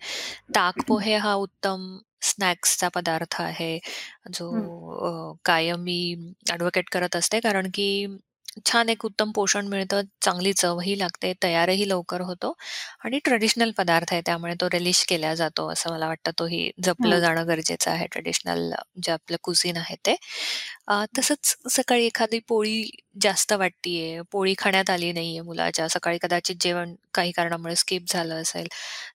ताक 0.56 0.82
पोहे 0.88 1.14
हा 1.16 1.34
उत्तम 1.36 1.96
स्नॅक्सचा 2.22 2.88
पदार्थ 2.88 3.40
आहे 3.40 3.78
जो 4.32 4.50
कायम 5.44 5.80
मी 5.80 5.98
ऍडव्होकेट 6.52 6.88
करत 6.92 7.16
असते. 7.16 7.40
कारण 7.40 7.68
की 7.74 8.06
छान 8.64 8.88
एक 8.88 9.04
उत्तम 9.04 9.30
पोषण 9.32 9.66
मिळतं 9.68 10.02
चांगली 10.22 10.52
चवही 10.54 10.98
लागते 10.98 11.32
तयारही 11.42 11.88
लवकर 11.88 12.20
होतो 12.22 12.52
आणि 13.04 13.18
ट्रेडिशनल 13.24 13.70
पदार्थ 13.76 14.12
आहे 14.12 14.20
त्यामुळे 14.26 14.54
तो 14.60 14.68
रिलिश 14.70 15.04
केला 15.08 15.34
जातो 15.34 15.66
असं 15.70 15.90
मला 15.90 16.06
वाटतं. 16.08 16.30
तोही 16.38 16.70
जपलं 16.84 17.18
जाणं 17.20 17.46
गरजेचं 17.48 17.90
आहे. 17.90 18.06
ट्रेडिशनल 18.06 18.72
जे 19.02 19.12
आपलं 19.12 19.36
कुझिन 19.42 19.76
आहे 19.76 19.96
ते. 20.06 20.14
तसंच 21.18 21.54
सकाळी 21.70 22.06
एखादी 22.06 22.38
पोळी 22.48 22.82
जास्त 23.20 23.52
वाटतीये 23.54 24.20
पोळी 24.32 24.54
खाण्यात 24.58 24.90
आली 24.90 25.12
नाहीये 25.12 25.40
मुलाच्या 25.42 25.88
सकाळी 25.90 26.18
कदाचित 26.22 26.56
जेवण 26.60 26.94
काही 27.14 27.32
कारणामुळे 27.32 27.76
स्किप 27.76 28.04
झालं 28.08 28.34
असेल 28.36 28.66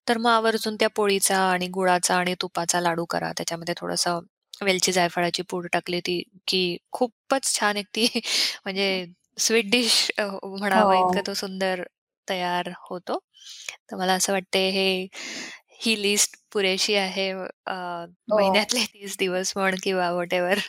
तर 0.08 0.18
मग 0.18 0.30
आवर्जून 0.32 0.76
त्या 0.76 0.90
पोळीचा 0.96 1.38
आणि 1.44 1.68
गुळाचा 1.72 2.16
आणि 2.16 2.36
तुपाचा 2.42 2.82
लाडू 2.82 3.06
करा. 3.08 3.32
त्याच्यामध्ये 3.38 3.74
थोडंसं 3.78 4.20
वेलची 4.62 4.92
जायफळाची 4.92 5.42
पूड 5.50 5.68
टाकली 5.74 6.00
ती 6.02 6.22
की 6.48 6.78
खूपच 6.92 7.54
छान 7.54 7.78
एक 7.78 7.86
ती 7.90 8.06
म्हणजे 8.66 9.06
स्वीट 9.38 9.70
डिश 9.72 10.12
म्हणावं 10.20 10.94
इतकं 10.96 11.20
हो. 11.20 11.24
तो 11.28 11.34
सुंदर 11.34 11.84
तयार 12.28 12.70
होतो. 12.90 13.18
तर 13.92 13.96
मला 13.98 14.14
असं 14.14 14.34
वाटते 14.34 14.68
हे 14.70 15.08
ही 15.82 16.02
लिस्ट 16.02 16.36
पुरेशी 16.54 16.96
आहे 16.96 17.30
हो. 17.32 17.46
महिन्यातले 18.36 18.84
तीस 18.94 19.16
दिवस 19.20 19.54
म्हण 19.56 19.76
किंवा 19.84 20.10
वॉट 20.12 20.34
एव्हर 20.34 20.60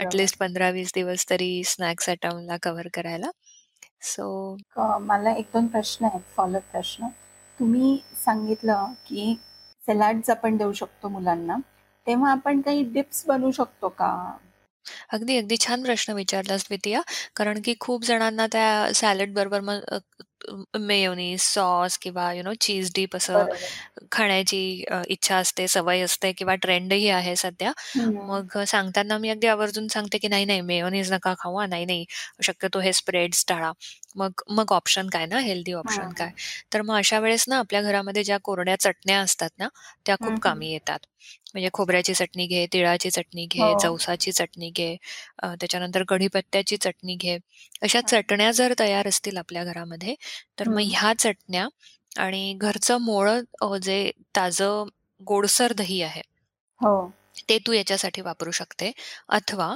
ऍटलिस्ट 0.00 0.38
पंधरा 0.38 0.70
वीस 0.70 0.92
दिवस 0.94 1.28
तरी 1.30 1.62
स्नॅक्स 1.66 2.08
आयटमला 2.08 2.56
कव्हर 2.62 2.88
करायला. 2.94 3.30
सो 4.02 4.56
मला 5.00 5.30
एक 5.36 5.46
दोन 5.52 5.66
प्रश्न 5.66 6.04
आहेत 6.06 6.22
फॉलो 6.36 6.58
प्रश्न. 6.72 7.06
तुम्ही 7.58 7.96
सांगितलं 8.24 8.92
की 9.06 9.34
सॅलॅड्स 9.86 10.30
आपण 10.30 10.56
देऊ 10.56 10.72
शकतो 10.72 11.08
मुलांना. 11.08 11.56
तेव्हा 12.06 12.30
आपण 12.32 12.60
काही 12.60 12.82
डिप्स 12.92 13.24
बनवू 13.26 13.50
शकतो 13.52 13.88
का? 13.98 14.10
अगदी, 15.10 15.36
अगदी 15.38 15.56
छान 15.58 15.82
प्रश्न 15.82 16.12
विचारलास 16.12 16.62
द्वितीया. 16.62 17.02
कारण 17.36 17.60
की 17.60 17.74
खूप 17.80 18.04
जणांना 18.04 18.46
त्या 18.52 18.66
सॅलड 18.94 19.32
बरोबर 19.34 19.60
मग 19.62 19.80
मेयोनीज, 20.80 21.40
सॉस 21.42 21.96
किंवा 21.98 22.32
यु 22.32 22.42
नो 22.42 22.52
चीज 22.60 22.90
डीप 22.94 23.16
असं 23.16 23.44
खाण्याची 24.12 24.60
इच्छा 25.08 25.36
असते, 25.36 25.66
सवय 25.68 26.00
असते 26.00 26.32
किंवा 26.32 26.54
ट्रेंडही 26.56 27.08
आहे 27.10 27.34
सध्या. 27.36 27.72
मग 28.20 28.58
सांगताना 28.66 29.18
मी 29.18 29.30
अगदी 29.30 29.46
आवर्जून 29.46 29.86
सांगते, 29.88 30.18
की 30.18 30.28
"नाही, 30.28 30.44
नाही 30.44 30.60
मेयोनीज 30.62 31.12
नका 31.12 31.34
खाऊ 31.38 31.64
नाही, 31.66 31.84
नाही. 31.84 32.04
शक्यतो 32.42 32.80
हे 32.80 32.92
स्प्रेड्स 32.92 33.44
टाळा." 33.48 33.72
मग 34.16 34.42
मग 34.50 34.72
ऑप्शन 34.72 35.08
काय 35.08 35.26
ना, 35.26 35.38
हेल्दी 35.40 35.72
ऑप्शन 35.74 36.12
काय? 36.16 36.30
तर 36.72 36.82
मग 36.82 36.96
अशा 36.96 37.18
वेळेस 37.18 37.44
ना 37.48 37.58
आपल्या 37.58 37.82
घरामध्ये 37.82 38.24
ज्या 38.24 38.38
कोरड्या 38.42 38.76
चटण्या 38.80 39.20
असतात 39.20 39.50
ना, 39.58 39.68
त्या 40.06 40.16
खूप 40.20 40.38
कामी 40.40 40.70
येतात. 40.72 40.98
म्हणजे 41.54 41.68
खोबऱ्याची 41.72 42.14
चटणी 42.14 42.46
घे, 42.46 42.66
तिळाची 42.72 43.10
चटणी 43.10 43.46
घे, 43.46 43.62
हो. 43.62 43.76
जवसाची 43.80 44.32
चटणी 44.32 44.70
घे, 44.70 44.94
त्याच्यानंतर 45.42 46.02
कढीपत्त्याची 46.08 46.76
चटणी 46.76 47.14
घे. 47.16 47.36
अशा 47.82 48.00
चटण्या 48.02 48.50
जर 48.52 48.74
तयार 48.78 49.06
असतील 49.08 49.36
आपल्या 49.36 49.64
घरामध्ये, 49.64 50.14
तर 50.60 50.68
मग 50.68 50.80
ह्या 50.80 51.12
चटण्या 51.18 51.68
आणि 52.18 52.52
घरचं 52.60 52.98
मोळं 53.00 53.76
जे 53.82 54.10
ताजं 54.36 54.84
गोडसर 55.20 55.72
दही 55.72 56.02
आहे. 56.02 56.22
हो. 56.80 57.10
ते 57.48 57.58
तू 57.58 57.72
याच्यासाठी 57.72 58.20
वापरू 58.20 58.50
शकते. 58.50 58.90
अथवा 59.28 59.74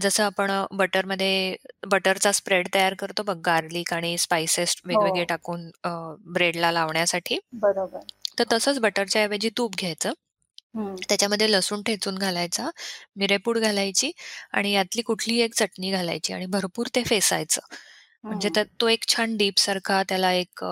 जसं 0.00 0.24
आपण 0.24 0.50
बटरमध्ये 0.72 1.56
बटरचा 1.86 2.32
स्प्रेड 2.32 2.68
तयार 2.74 2.94
करतो 2.94 3.22
बघ 3.22 3.36
गार्लिक 3.36 3.92
आणि 3.94 4.16
स्पाइसेस 4.18 4.76
वेगवेगळे 4.84 5.20
हो. 5.20 5.26
टाकून 5.28 5.70
ब्रेडला 6.32 6.72
लावण्यासाठी. 6.72 7.38
बरोबर. 7.52 8.00
तर 8.38 8.44
तसंच 8.52 8.78
बटरच्या 8.78 9.22
ऐवजी 9.22 9.50
तूप 9.56 9.74
घ्यायचं. 9.78 10.12
त्याच्यामध्ये 11.08 11.50
लसूण 11.52 11.82
ठेचून 11.82 12.14
घालायचा, 12.14 12.68
मिरेपूड 13.16 13.58
घालायची 13.58 14.10
आणि 14.52 14.72
यातली 14.72 15.02
कुठलीही 15.02 15.40
एक 15.40 15.54
चटणी 15.54 15.90
घालायची 15.90 16.32
आणि 16.32 16.46
भरपूर 16.46 16.86
ते 16.94 17.02
फेसायचं. 17.04 17.60
म्हणजे 18.26 18.48
तो 18.80 18.88
एक 18.88 19.04
छान 19.08 19.36
डीप 19.36 19.58
सारखा 19.58 20.02
त्याला 20.08 20.32
एक 20.32 20.64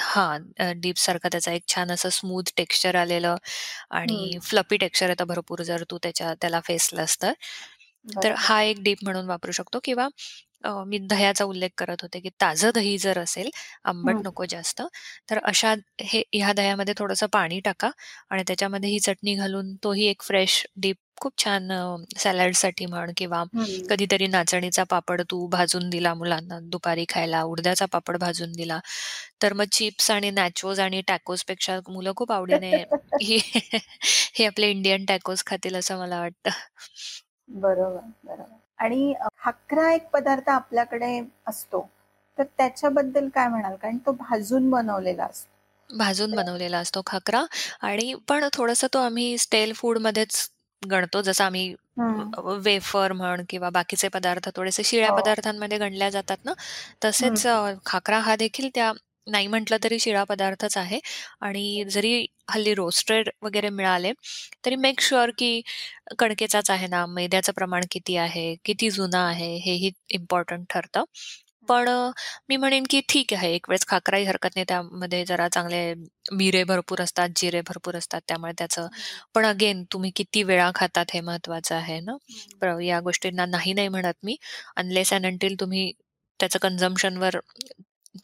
हा 0.00 0.36
डीप 0.76 0.96
सारखा 0.96 1.28
त्याचा 1.28 1.52
एक 1.52 1.62
छान 1.68 1.90
असं 1.90 2.08
स्मूथ 2.08 2.50
टेक्स्चर 2.56 2.94
आलेलं 2.96 3.36
आणि 3.90 4.38
फ्लपी 4.42 4.76
टेक्स्चर 4.76 5.08
येतं 5.08 5.26
भरपूर 5.26 5.62
जर 5.62 5.84
तू 5.90 5.98
त्याच्या 6.02 6.34
त्याला 6.34 6.60
फेसलास 6.60 7.16
तर. 7.22 7.32
तर 8.16 8.34
हा 8.38 8.62
एक 8.62 8.80
डीप 8.80 8.98
म्हणून 9.02 9.26
वापरू 9.26 9.52
शकतो 9.52 9.78
किंवा 9.84 10.08
मी 10.86 10.98
दह्याचा 11.04 11.44
उल्लेख 11.44 11.70
करत 11.76 12.02
होते, 12.02 12.20
की 12.20 12.28
ताजं 12.40 12.70
दही 12.74 12.96
जर 12.98 13.18
असेल, 13.18 13.50
आंबट 13.86 14.16
नको 14.20 14.44
जास्त, 14.46 14.82
तर 15.28 15.38
अशा 15.44 15.74
हे 16.02 16.22
ह्या 16.32 16.52
दह्यामध्ये 16.54 16.94
थोडंसं 16.96 17.26
पाणी 17.32 17.60
टाका 17.60 17.90
आणि 18.30 18.42
त्याच्यामध्ये 18.46 18.90
ही 18.90 18.98
चटणी 19.00 19.34
घालून 19.36 19.74
तोही 19.84 20.06
एक 20.06 20.22
फ्रेश 20.22 20.64
डीप 20.76 20.96
खूप 21.20 21.32
छान 21.38 21.68
सॅलडसाठी 22.16 22.86
म्हण 22.86 23.10
किंवा 23.16 23.42
कधीतरी 23.88 24.26
नाचणीचा 24.28 24.84
पापड 24.86 25.22
तू 25.30 25.46
भाजून 25.48 25.88
दिला 25.90 26.14
मुलांना 26.14 26.58
दुपारी 26.64 27.04
खायला, 27.08 27.42
उडद्याचा 27.44 27.86
पापड 27.86 28.16
भाजून 28.18 28.52
दिला, 28.52 28.78
तर 29.42 29.52
मग 29.52 29.64
चिप्स 29.72 30.10
आणि 30.10 30.30
नॅचोज 30.32 30.80
आणि 30.80 31.00
टॅकोजपेक्षा 31.08 31.78
मुलं 31.88 32.12
खूप 32.16 32.32
आवडीने 32.32 32.76
हे 33.22 33.38
हे 34.34 34.46
आपले 34.46 34.70
इंडियन 34.70 35.04
टॅकोज 35.06 35.42
खातील 35.46 35.76
असं 35.76 35.98
मला 35.98 36.20
वाटतं. 36.20 36.50
बरोबर, 37.56 38.12
बरोबर. 38.24 38.61
आणि 38.82 39.12
खाकरा 39.38 39.90
एक 39.92 40.08
पदार्थ 40.10 40.48
आपल्याकडे 40.50 41.18
असतो. 41.46 41.86
तर 42.38 42.44
त्याच्याबद्दल 42.58 43.28
काय 43.28 43.48
म्हणाल? 43.48 43.76
कारण 43.76 43.96
तो 44.06 44.12
भाजून 44.12 44.70
बनवलेला 44.70 45.24
असतो. 45.24 45.50
भाजून 45.90 46.34
बनवलेला 46.34 46.78
असतो 46.78 47.00
खाकरा 47.06 47.44
आणि 47.82 48.14
पण 48.28 48.44
थोडस 48.52 48.84
तो 48.94 48.98
आम्ही 48.98 49.36
स्टेल 49.38 49.72
फूड 49.76 49.98
मध्येच 49.98 50.48
गणतो. 50.82 51.20
जसं 51.22 51.44
आम्ही 51.44 51.74
वेफर 52.64 53.12
म्हण 53.12 53.42
किंवा 53.48 53.70
बाकीचे 53.70 54.08
पदार्थ 54.08 54.48
थोडेसे 54.56 54.82
शिळ्या 54.84 55.10
हो. 55.10 55.16
पदार्थांमध्ये 55.16 55.78
गणल्या 55.78 56.08
जातात 56.10 56.36
ना, 56.44 56.52
तसेच 57.04 57.46
खाकरा 57.86 58.18
हा 58.20 58.36
देखील 58.36 58.68
त्या 58.74 58.92
नाही 59.26 59.46
म्हटलं 59.46 59.76
तरी 59.84 59.98
शिळा 59.98 60.22
पदार्थच 60.24 60.76
आहे 60.78 60.98
आणि 61.40 61.84
जरी 61.90 62.26
हल्ली 62.50 62.74
रोस्टेड 62.74 63.28
वगैरे 63.42 63.68
मिळाले, 63.70 64.12
तरी 64.64 64.76
मेक 64.76 65.00
शुअर 65.00 65.30
की 65.38 65.60
कणकेचाच 66.18 66.70
आहे 66.70 66.86
ना, 66.86 67.04
मैद्याचं 67.08 67.52
प्रमाण 67.52 67.84
किती 67.90 68.16
आहे, 68.16 68.54
किती 68.64 68.90
जुना 68.90 69.26
आहे, 69.28 69.54
हेही 69.58 69.90
इम्पॉर्टंट 70.10 70.64
ठरतं. 70.70 71.04
पण 71.68 71.88
मी 72.48 72.56
म्हणेन 72.56 72.84
की 72.90 73.00
ठीक 73.08 73.32
आहे, 73.34 73.52
एक 73.54 73.68
वेळेस 73.68 73.86
खाकराही 73.88 74.24
हरकत 74.24 74.50
नाही. 74.56 74.64
त्यामध्ये 74.68 75.24
जरा 75.26 75.48
चांगले 75.48 75.82
मिरे 76.32 76.62
भरपूर 76.64 77.00
असतात, 77.02 77.28
जिरे 77.36 77.60
भरपूर 77.60 77.96
असतात. 77.96 78.20
त्यामुळे 78.28 78.52
त्याचं 78.58 78.86
पण 79.34 79.46
अगेन 79.46 79.84
तुम्ही 79.92 80.10
किती 80.16 80.42
वेळा 80.42 80.70
खातात 80.74 81.14
हे 81.14 81.20
महत्वाचं 81.22 81.74
आहे 81.76 82.00
ना. 82.00 82.16
या 82.82 83.00
गोष्टींना 83.00 83.46
नाही, 83.46 83.72
नाही 83.72 83.88
म्हणत 83.88 84.14
मी. 84.24 84.36
अनलेस 84.76 85.12
अँड 85.12 85.26
अंटिल 85.26 85.56
तुम्ही 85.60 85.90
त्याचं 86.40 86.58
कन्झम्पशनवर 86.58 87.36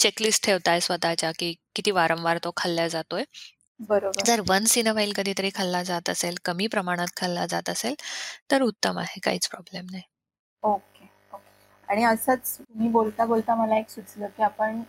चेकलिस्ट 0.01 0.45
ठेवताय 0.45 0.81
स्वतःच्या, 0.81 1.33
की 1.39 1.55
किती 1.75 1.91
वारंवार 1.91 2.39
तो 2.39 2.53
खाल्ला 2.57 2.89
जातोय. 2.89 3.25
बरोबर. 3.81 4.23
जर 4.25 4.41
वन्स 4.41 4.79
इन 4.79 4.89
अ 4.89 4.93
व्हाईल 4.93 5.13
कधीतरी 5.13 5.51
खाल्ला 5.55 5.83
जात 5.83 6.11
असेल, 6.11 6.37
कमी 6.45 6.67
प्रमाणात 6.67 7.07
खाल्ला 7.17 7.47
जात 7.47 7.69
असेल, 7.69 7.95
तर 8.51 8.63
उत्तम 8.63 8.99
आहे. 8.99 9.21
काहीच 9.21 9.49
प्रॉब्लेम 9.49 9.87
नाही. 9.91 10.03
Okay, 10.63 11.09
okay. 11.33 11.47
आणि 11.89 12.05
असंच 12.05 12.59
मी 12.75 12.89
बोलता, 12.89 13.25
बोलता 13.25 13.55
मला 13.55 13.79
एक 13.79 13.91
सुचलं, 13.91 14.27
की 14.27 14.43
आपण 14.43 14.83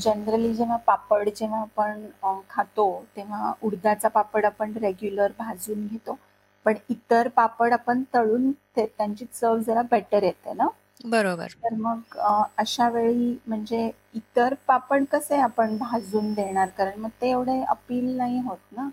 जनरली 0.00 0.54
जेव्हा 0.54 0.76
पापड 0.76 1.28
जेव्हा 1.28 1.60
आपण 1.60 2.06
खातो, 2.50 3.04
तेव्हा 3.16 3.52
उडदाचा 3.62 4.08
पापड 4.08 4.44
आपण 4.44 4.72
रेग्युलर 4.76 5.32
भाजून 5.38 5.86
घेतो. 5.86 6.18
पण 6.64 6.74
इतर 6.88 7.28
पापड 7.28 7.72
आपण 7.72 8.02
तळून 8.14 8.52
त्यांची 8.76 9.24
चव 9.24 9.58
जरा 9.58 9.82
बेटर 9.82 10.22
येते 10.22 10.52
ना? 10.52 10.66
बरोबर. 11.00 11.54
तर 11.62 11.74
मग 11.76 12.16
अशा 12.58 12.88
वेळी 12.88 13.34
म्हणजे 13.46 13.90
इतर 14.14 14.54
पापड 14.66 15.04
कसे 15.12 15.36
आपण 15.40 15.76
भाजून 15.78 16.32
देणार? 16.34 16.68
कारण 16.68 17.00
मग 17.00 17.10
ते 17.20 17.30
एवढे 17.30 17.62
अपील 17.68 18.16
नाही 18.16 18.38
होत 18.40 18.72
ना. 18.72 18.88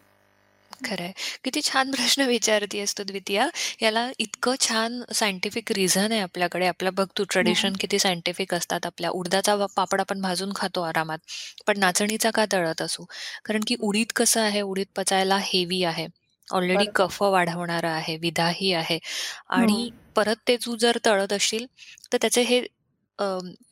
खरंय. 0.85 1.11
किती 1.43 1.61
छान 1.61 1.91
प्रश्न 1.91 2.25
विचारतीयेस 2.27 2.93
तू 2.97 3.03
द्वितीया. 3.03 3.47
याला 3.81 4.03
इतकं 4.19 4.55
छान 4.59 5.01
सायंटिफिक 5.13 5.71
रिझन 5.71 6.11
आहे 6.11 6.19
आपल्याकडे. 6.21 6.67
आपलं 6.67 6.93
बघ 6.95 7.05
तू 7.17 7.23
ट्रेडिशन 7.29 7.73
किती 7.79 7.99
सायंटिफिक 7.99 8.53
असतात 8.53 8.85
आपल्या. 8.85 9.09
उडदाचा 9.11 9.55
पापड 9.75 10.01
आपण 10.01 10.21
भाजून 10.21 10.51
खातो 10.55 10.81
आरामात. 10.83 11.19
पण 11.67 11.79
नाचणीचा 11.79 12.31
का 12.31 12.45
तळत 12.51 12.81
असू? 12.81 13.05
कारण 13.45 13.61
की 13.67 13.75
उडीद 13.81 14.11
कसं 14.15 14.41
आहे, 14.41 14.61
उडीद 14.63 14.87
पचायला 14.95 15.37
हेवी 15.43 15.83
आहे. 15.83 16.07
ऑलरेडी 16.51 16.85
कफ 16.95 17.21
वाढवणारं 17.23 17.89
आहे, 17.89 18.17
विधाही 18.17 18.71
आहे 18.73 18.99
आणि 19.51 19.89
परत 20.15 20.35
ते 20.47 20.55
तू 20.57 20.75
जर 20.75 20.97
तळत 21.05 21.33
असशील, 21.33 21.65
तर 22.13 22.17
त्याचे 22.21 22.41
हे 22.43 22.61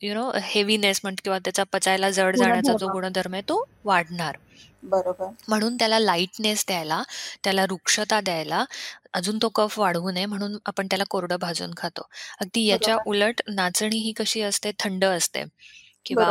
यु 0.02 0.14
नो 0.14 0.30
हेवीनेस 0.42 1.00
म्हण 1.04 1.14
किंवा 1.24 1.38
त्याचा 1.38 1.62
पचायला 1.72 2.10
जड 2.10 2.36
जाण्याचा 2.36 2.72
जो 2.74 2.88
गुणधर्म 2.88 3.32
आहे 3.34 3.42
तो 3.42 3.62
वाढणार. 3.84 4.36
बरोबर. 4.84 5.32
म्हणून 5.48 5.76
त्याला 5.76 5.98
लाईटनेस 5.98 6.64
द्यायला, 6.66 7.02
त्याला 7.44 7.64
रुक्षता 7.66 8.20
द्यायला, 8.20 8.64
अजून 9.12 9.38
तो 9.42 9.48
कफ 9.48 9.78
वाढवू 9.78 10.10
नये 10.10 10.26
म्हणून 10.26 10.56
आपण 10.66 10.86
त्याला 10.86 11.04
कोरडं 11.10 11.36
भाजून 11.40 11.70
खातो. 11.76 12.02
अगदी 12.40 12.64
याच्या. 12.66 12.96
उलट 13.06 13.40
नाचणी 13.48 13.98
ही 13.98 14.12
कशी 14.12 14.42
असते 14.42 14.70
थंड 14.78 15.04
असते 15.04 15.44
किंवा. 16.06 16.28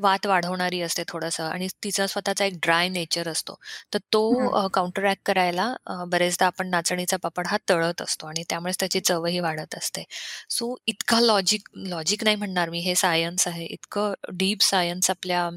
वात 0.00 0.26
वाढवणारी 0.26 0.80
असते 0.82 1.02
थोडंसं 1.08 1.44
आणि 1.44 1.68
तिचा 1.84 2.06
स्वतःचा 2.06 2.44
एक 2.44 2.54
ड्राय 2.62 2.88
नेचर 2.88 3.28
असतो. 3.28 3.54
तर 3.92 3.98
तो 4.12 4.68
काउंटरॅक्ट 4.74 5.22
करायला 5.26 5.72
बरेचदा 6.08 6.46
आपण 6.46 6.68
नाचणीचा 6.70 7.16
पापड 7.22 7.46
हा 7.46 7.56
तळत 7.68 8.02
असतो 8.02 8.26
आणि 8.26 8.42
त्यामुळेच 8.50 8.78
त्याची 8.80 9.00
चवही 9.02 9.40
वाढत 9.40 9.74
असते. 9.78 10.04
सो 10.50 10.74
इतका 10.86 11.20
लॉजिक 11.20 11.68
लॉजिक 11.86 12.24
नाही 12.24 12.36
म्हणणार 12.36 12.70
मी, 12.70 12.80
हे 12.80 12.94
सायन्स 12.96 13.48
आहे. 13.48 13.64
इतकं 13.66 14.14
डीप 14.34 14.62
सायन्स 14.62 15.10
आपल्या 15.10 15.48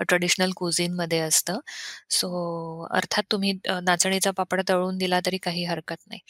ट्रेडिशनल 0.00 0.50
कुझिनमध्ये 0.56 1.18
असतं. 1.20 1.58
सो 2.12 2.86
अर्थात 2.92 3.22
तुम्ही 3.32 3.52
नाचणीचा 3.82 4.30
पापड 4.32 4.62
तळून 4.68 4.98
दिला 4.98 5.20
तरी 5.26 5.38
काही 5.40 5.64
हरकत 5.66 5.96
नाही. 6.08 6.20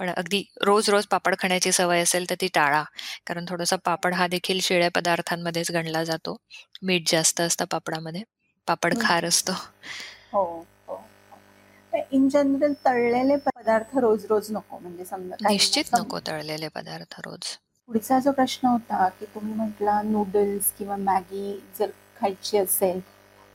पण 0.00 0.08
अगदी 0.10 0.42
रोज-रोज 0.62 1.06
पापड 1.06 1.34
खाण्याची 1.38 1.72
सवय 1.72 2.00
असेल 2.02 2.30
तर 2.30 2.34
ती 2.40 2.48
टाळा. 2.54 2.82
कारण 3.26 3.44
थोडासा 3.48 3.76
पापड 3.76 4.14
हा 4.14 4.26
देखील 4.26 4.60
शिळ्या 4.60 4.88
पदार्थांमध्येच 4.94 5.70
गणला 5.70 6.04
जातो. 6.04 6.36
मीठ 6.82 7.10
जास्त 7.10 7.40
असतं 7.40 7.64
पापडामध्ये. 7.64 8.22
पापड. 8.68 8.94
खार 9.00 9.24
असतो. 9.24 9.52
हो, 10.32 10.42
हो, 10.88 10.94
हो. 10.94 11.98
इन 12.12 12.28
जनरल 12.28 12.72
तळलेले 12.86 13.36
पदार्थ 13.36 13.98
रोज-रोज 13.98 14.50
नको 14.50 14.78
म्हणजे 14.78 15.04
समजा 15.04 15.48
निश्चित 15.48 15.94
नको 15.94 16.18
तळलेले 16.26 16.68
पदार्थ 16.68 17.20
रोज. 17.20 17.56
पुढचा 17.88 18.18
जो 18.18 18.32
प्रश्न 18.32 18.68
होता, 18.68 19.08
की 19.08 19.26
तुम्ही 19.26 19.54
म्हटला 19.54 20.02
नूडल्स 20.02 20.72
किंवा 20.72 20.96
मॅगी 20.96 21.60
जर 21.78 21.90
खायची 22.16 22.58
असेल, 22.58 23.00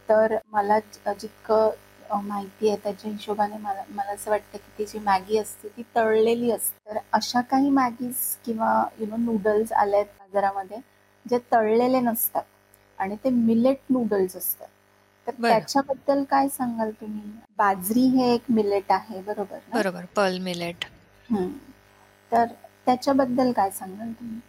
तर 0.10 0.38
मला 0.48 0.80
जितकं 0.80 1.70
माहिती 2.14 2.68
आहे 2.70 2.78
त्याच्या 2.84 3.12
हिशोबाने 3.12 3.58
मला 3.58 3.84
मला 3.90 4.12
असं 4.12 4.32
वाटतं, 4.32 4.58
की 4.58 4.72
ती 4.78 4.86
जी 4.86 5.00
मॅगी 5.00 5.38
असते 5.38 5.68
ती 5.68 5.84
तळलेली 5.96 6.52
असते. 6.52 6.92
तर 6.92 6.98
अशा 7.14 7.42
काही 7.42 7.70
मॅगीज 7.70 8.16
किंवा 8.46 8.84
यू 9.00 9.06
नो 9.06 9.16
नूडल्स 9.16 9.72
आल्यात 9.74 10.06
बाजारामध्ये, 10.20 10.78
जे 11.26 11.38
तळलेले 11.52 12.00
नसतात 12.00 12.44
आणि 13.00 13.16
ते 13.24 13.30
मिलेट 13.30 13.78
नूडल्स 13.90 14.36
असतात. 14.36 14.68
तर. 15.28 15.32
त्याच्याबद्दल 15.42 16.24
काय 16.24 16.48
सांगाल 16.50 16.92
तुम्ही? 16.92 17.22
बाजरी 17.58 18.06
हे 18.08 18.34
एक 18.34 18.44
मिलेट 18.50 18.92
आहे 18.92 19.22
बरोबर? 19.22 19.58
बरोबर. 19.74 20.06
Pearl 20.16 20.40
millet. 20.40 20.86
तर 22.32 22.46
त्याच्याबद्दल 22.86 23.52
काय 23.52 23.70
सांगाल 23.70 24.12
तुम्ही? 24.12 24.40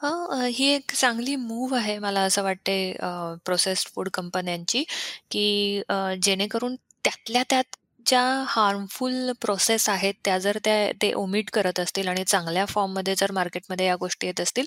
हां, 0.00 0.26
अ, 0.30 0.46
ही 0.48 0.66
एक 0.70 0.92
चांगली 0.92 1.34
मूव्ह 1.38 1.76
आहे 1.78 1.98
मला 1.98 2.20
असं 2.22 2.42
वाटते 2.42 2.74
अ, 2.92 3.08
प्रोसेस्ड 3.44 3.88
फूड 3.94 4.08
कंपन्यांची, 4.12 4.82
की 5.30 5.44
अ, 5.88 5.94
जेणेकरून 6.22 6.74
त्यातल्या 7.04 7.42
त्यात 7.50 7.76
ज्या 8.06 8.20
हार्मफुल 8.48 9.30
प्रोसेस 9.40 9.88
आहेत 9.88 10.14
त्या 10.24 10.36
जर 10.38 10.58
त्या 10.64 10.90
ते 11.02 11.12
ओमिट 11.14 11.50
करत 11.50 11.80
असतील 11.80 12.08
आणि 12.08 12.24
चांगल्या 12.24 12.64
फॉर्ममध्ये 12.66 13.14
जर 13.14 13.30
मार्केटमध्ये 13.32 13.86
या 13.86 13.96
गोष्टी 13.96 14.26
येत 14.26 14.40
असतील, 14.40 14.64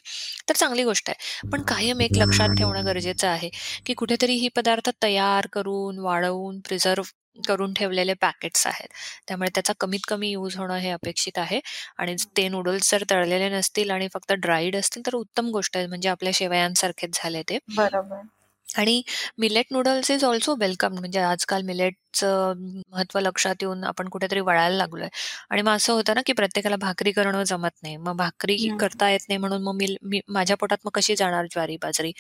तर 0.49 0.53
चांगली 0.53 0.83
गोष्ट 0.83 1.09
आहे. 1.09 1.17
पण 1.51 1.61
कायम 1.67 2.01
एक 2.01 2.17
लक्षात 2.17 2.49
ठेवणं 2.49 2.85
गरजेचं 2.85 3.27
आहे, 3.27 3.49
की 3.85 3.93
कुठेतरी 3.93 4.33
ही 4.35 4.47
पदार्थ 4.55 4.89
तयार 5.03 5.47
करून, 5.53 5.99
वाळवून, 5.99 6.59
प्रिझर्व्ह 6.59 7.09
करून 7.37 7.73
ठेवलेले 7.73 8.13
पॅकेट्स 8.21 8.65
आहेत. 8.67 8.87
त्यामुळे 9.27 9.49
त्याचा 9.55 9.73
कमीत 9.79 9.99
कमी 10.07 10.29
यूज 10.31 10.57
होणं 10.57 10.77
हे 10.77 10.89
अपेक्षित 10.91 11.37
आहे 11.37 11.59
आणि 11.97 12.15
ते 12.37 12.47
नूडल्स 12.49 12.91
जर 12.91 13.03
तळलेले 13.09 13.49
नसतील 13.49 13.91
आणि 13.91 14.07
फक्त 14.13 14.33
ड्राईड 14.39 14.75
असतील 14.77 15.05
तर 15.05 15.15
उत्तम 15.15 15.49
गोष्ट 15.51 15.77
आहे. 15.77 15.87
म्हणजे 15.87 16.09
आपल्या 16.09 16.31
शेवयांसारखेच 16.35 17.19
झाले 17.23 17.41
ते. 17.43 17.57
बरोबर. 17.75 18.21
आणि 18.69 19.01
millet 19.37 19.65
noodles 19.71 20.11
is 20.11 20.23
also 20.25 20.55
welcome 20.59 20.93
म्हणजे 20.95 21.19
आजकाल 21.21 21.61
मिलेटचं 21.63 22.53
महत्त्व 22.87 23.19
लक्षात 23.19 23.55
येऊन 23.61 23.83
आपण 23.85 24.09
कुठेतरी 24.09 24.39
वळायला 24.41 24.75
लागलोय 24.77 25.07
आणि 25.49 25.61
मग 25.61 25.71
असं 25.73 25.93
होतं 25.93 26.15
ना, 26.15 26.21
की 26.25 26.33
प्रत्येकाला 26.33 26.75
भाकरी 26.77 27.11
करणं 27.11 27.43
जमत 27.45 27.71
नाही. 27.83 27.95
मग 27.97 28.15
भाकरी. 28.17 28.57
करता 28.77 29.09
येत 29.09 29.19
नाही 29.27 29.37
म्हणून 29.37 29.63
मग 29.63 29.81
मी 30.03 30.19
माझ्या 30.29 30.57
पोटात 30.57 30.77
मग 30.85 30.91
कशी 30.93 31.15
जाणार 31.15 31.45
ज्वारी, 31.51 31.77
बाजरी? 31.81 32.11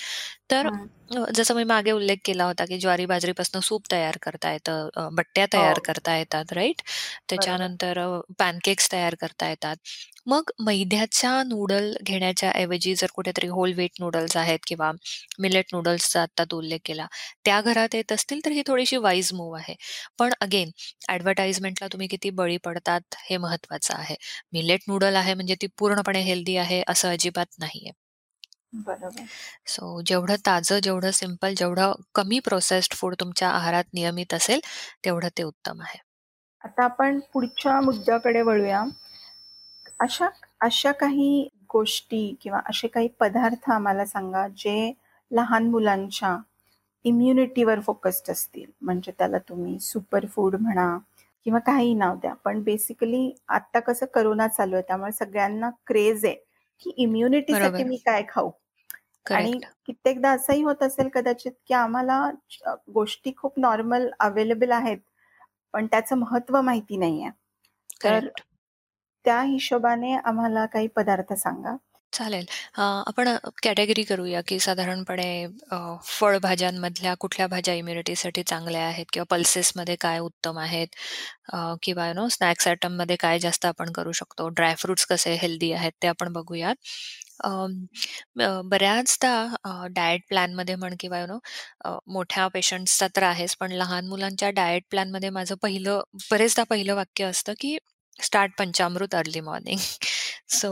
तर 0.51 0.69
जसं 1.33 1.55
मी 1.55 1.63
मागे 1.65 1.91
उल्लेख 1.91 2.17
केला 2.25 2.45
होता, 2.45 2.65
की 2.65 2.77
ज्वारी 2.79 3.05
बाजरीपासून 3.07 3.61
सूप 3.63 3.83
तयार 3.91 4.17
करता 4.21 4.51
येतं, 4.53 5.09
बट्ट्या 5.13 5.45
हो. 5.51 5.65
तयार 5.65 5.79
करता 5.83 6.15
येतात? 6.17 6.53
बरोबर. 7.31 7.69
त्याच्यानंतर 7.69 7.99
पॅनकेक्स 8.39 8.91
तयार 8.91 9.15
करता 9.17 9.49
येतात. 9.49 9.75
मग 10.29 10.49
मैद्याच्या 10.59 11.31
नूडल 11.43 11.91
घेण्याच्या 12.03 12.51
ऐवजी 12.51 12.93
जर 12.95 13.07
कुठेतरी 13.13 13.47
होल 13.47 13.73
व्हीट 13.73 13.91
नूडल्स 13.99 14.35
आहेत 14.37 14.59
किंवा 14.67 14.91
मिलेट 15.39 15.65
नूडल्सचा 15.73 16.21
आत्ता 16.21 16.43
तू 16.51 16.57
उल्लेख 16.57 16.79
केला, 16.85 17.05
त्या 17.45 17.59
घरात 17.61 17.95
येत 17.95 18.11
असतील 18.11 18.45
तर 18.45 18.51
ही 18.51 18.63
थोडीशी 18.67 18.97
वाईज 18.97 19.33
मूव्ह 19.33 19.57
आहे. 19.59 19.75
पण 20.19 20.33
अगेन 20.41 20.71
ॲडव्हर्टाइजमेंटला 21.07 21.87
तुम्ही 21.87 22.07
किती 22.07 22.29
बळी 22.29 22.57
पडतात 22.57 23.15
हे 23.29 23.37
महत्त्वाचं 23.37 23.93
आहे. 23.95 24.15
मिलेट 24.53 24.81
नूडल 24.87 25.15
आहे 25.15 25.33
म्हणजे 25.33 25.55
ती 25.61 25.67
पूर्णपणे 25.77 26.21
हेल्दी 26.21 26.57
आहे 26.57 26.83
असं 26.87 27.09
अजिबात 27.09 27.59
नाहीये. 27.59 27.91
बरोबर. 28.73 29.25
सो 29.67 30.01
जेवढं 30.05 30.35
ताजं, 30.45 30.79
जेवढं 30.79 31.11
सिंपल, 31.11 31.53
जेवढं 31.53 31.93
कमी 32.15 32.39
प्रोसेस्ड 32.39 32.93
फूड 32.93 33.15
तुमच्या 33.19 33.49
आहारात 33.49 33.83
नियमित 33.93 34.33
असेल, 34.33 34.59
तेवढं 35.05 35.27
ते 35.37 35.43
उत्तम 35.43 35.81
आहे. 35.81 35.97
आता 36.63 36.83
आपण 36.83 37.19
पुढच्या 37.33 37.79
मुद्द्याकडे 37.81 38.41
वळूया. 38.41 38.83
अशा 39.99 40.27
अशा 40.61 40.91
काही 40.91 41.47
गोष्टी 41.73 42.21
किंवा 42.41 42.59
असे 42.65 42.87
काही 42.87 43.07
पदार्थ 43.19 43.69
आम्हाला 43.71 44.05
सांगा, 44.05 44.47
जे 44.57 44.91
लहान 45.31 45.69
मुलांच्या 45.69 46.37
इम्युनिटीवर 47.05 47.79
फोकस्ड 47.79 48.31
असतील. 48.31 48.71
म्हणजे 48.81 49.11
त्याला 49.17 49.37
तुम्ही 49.49 49.79
सुपर 49.79 50.25
फूड 50.25 50.55
म्हणा 50.55 50.97
किंवा 51.45 51.59
काहीही 51.59 51.93
नाव 51.93 52.15
द्या. 52.15 52.33
पण 52.35 52.61
बेसिकली 52.63 53.31
आत्ता 53.49 53.79
कसं 53.79 54.05
कोरोना 54.05 54.47
चालू 54.47 54.75
आहे, 54.75 54.83
त्यामुळे 54.87 55.11
सगळ्यांना 55.11 55.69
क्रेझ 55.87 56.25
आहे, 56.25 56.35
की 56.81 56.91
इम्युनिटीसाठी. 56.97 57.83
मी 57.83 57.97
काय 57.97 58.23
खाऊ? 58.29 58.51
आणि. 59.25 59.59
कित्येकदा 59.85 60.31
असंही 60.31 60.63
होत 60.63 60.83
असेल 60.83 61.09
कदाचित, 61.09 61.51
की 61.67 61.73
आम्हाला 61.73 62.21
गोष्टी 62.93 63.31
खूप 63.37 63.59
नॉर्मल 63.59 64.09
अवेलेबल 64.19 64.71
आहेत, 64.71 64.97
पण 65.73 65.87
त्याचं 65.87 66.17
महत्त्व 66.17 66.61
माहिती 66.61 66.97
नाहीये. 66.97 67.29
तर. 68.03 68.29
त्या 69.25 69.41
हिशोबाने 69.43 70.15
आम्हाला 70.25 70.65
काही 70.73 70.87
पदार्थ 70.95 71.33
सांगा. 71.35 71.75
चालेल. 72.13 72.45
आपण 72.77 73.27
कॅटेगरी 73.63 74.03
करूया, 74.03 74.39
की 74.47 74.59
साधारणपणे 74.59 75.27
फळभाज्यांमधल्या 76.03 77.13
कुठल्या 77.19 77.47
भाज्या 77.47 77.73
इम्युनिटीसाठी 77.75 78.43
चांगल्या 78.43 78.83
आहेत 78.85 79.05
किंवा 79.13 79.25
पल्सेसमध्ये 79.31 79.95
काय 80.01 80.19
उत्तम 80.19 80.57
आहेत 80.59 80.87
किंवा 81.83 82.07
यु 82.07 82.13
नो 82.13 82.27
स्नॅक्स 82.29 82.67
आयटममध्ये 82.67 83.15
काय 83.19 83.39
जास्त 83.39 83.65
आपण 83.65 83.91
करू 83.93 84.11
शकतो. 84.13 84.47
ड्राय 84.49 84.75
फ्रुट्स 84.79 85.05
कसे 85.07 85.33
हेल्दी 85.41 85.71
आहेत 85.73 85.91
ते 86.03 86.07
आपण 86.07 86.33
बघूयात. 86.33 86.75
बऱ्याचदा 88.71 89.87
डाएट 89.91 90.21
प्लॅनमध्ये 90.29 90.75
म्हण 90.75 90.95
किंवा 90.99 91.19
यु 91.19 91.27
नो 91.27 91.39
मोठ्या 92.13 92.47
पेशंट्सचा 92.53 93.07
तर 93.15 93.23
आहेच, 93.23 93.55
पण 93.59 93.71
लहान 93.73 94.07
मुलांच्या 94.07 94.49
डाएट 94.51 94.83
प्लॅनमध्ये 94.91 95.29
माझं 95.31 95.55
पहिलं 95.63 96.01
बरेचदा 96.31 96.63
पहिलं 96.69 96.95
वाक्य 96.95 97.25
असतं, 97.25 97.53
की 97.59 97.77
start 98.21 98.51
panchamrit 98.59 99.15
early 99.15 99.41
morning. 99.41 99.79
So 100.49 100.71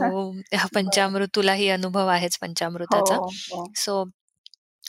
हा. 0.56 0.66
पंचामृत 0.74 1.28
तुलाही 1.34 1.68
अनुभव 1.68 2.06
आहेच 2.06 2.38
हो, 2.42 2.46
पंचामृताचा. 2.46 3.14
हो. 3.14 3.72
सो 3.76 4.04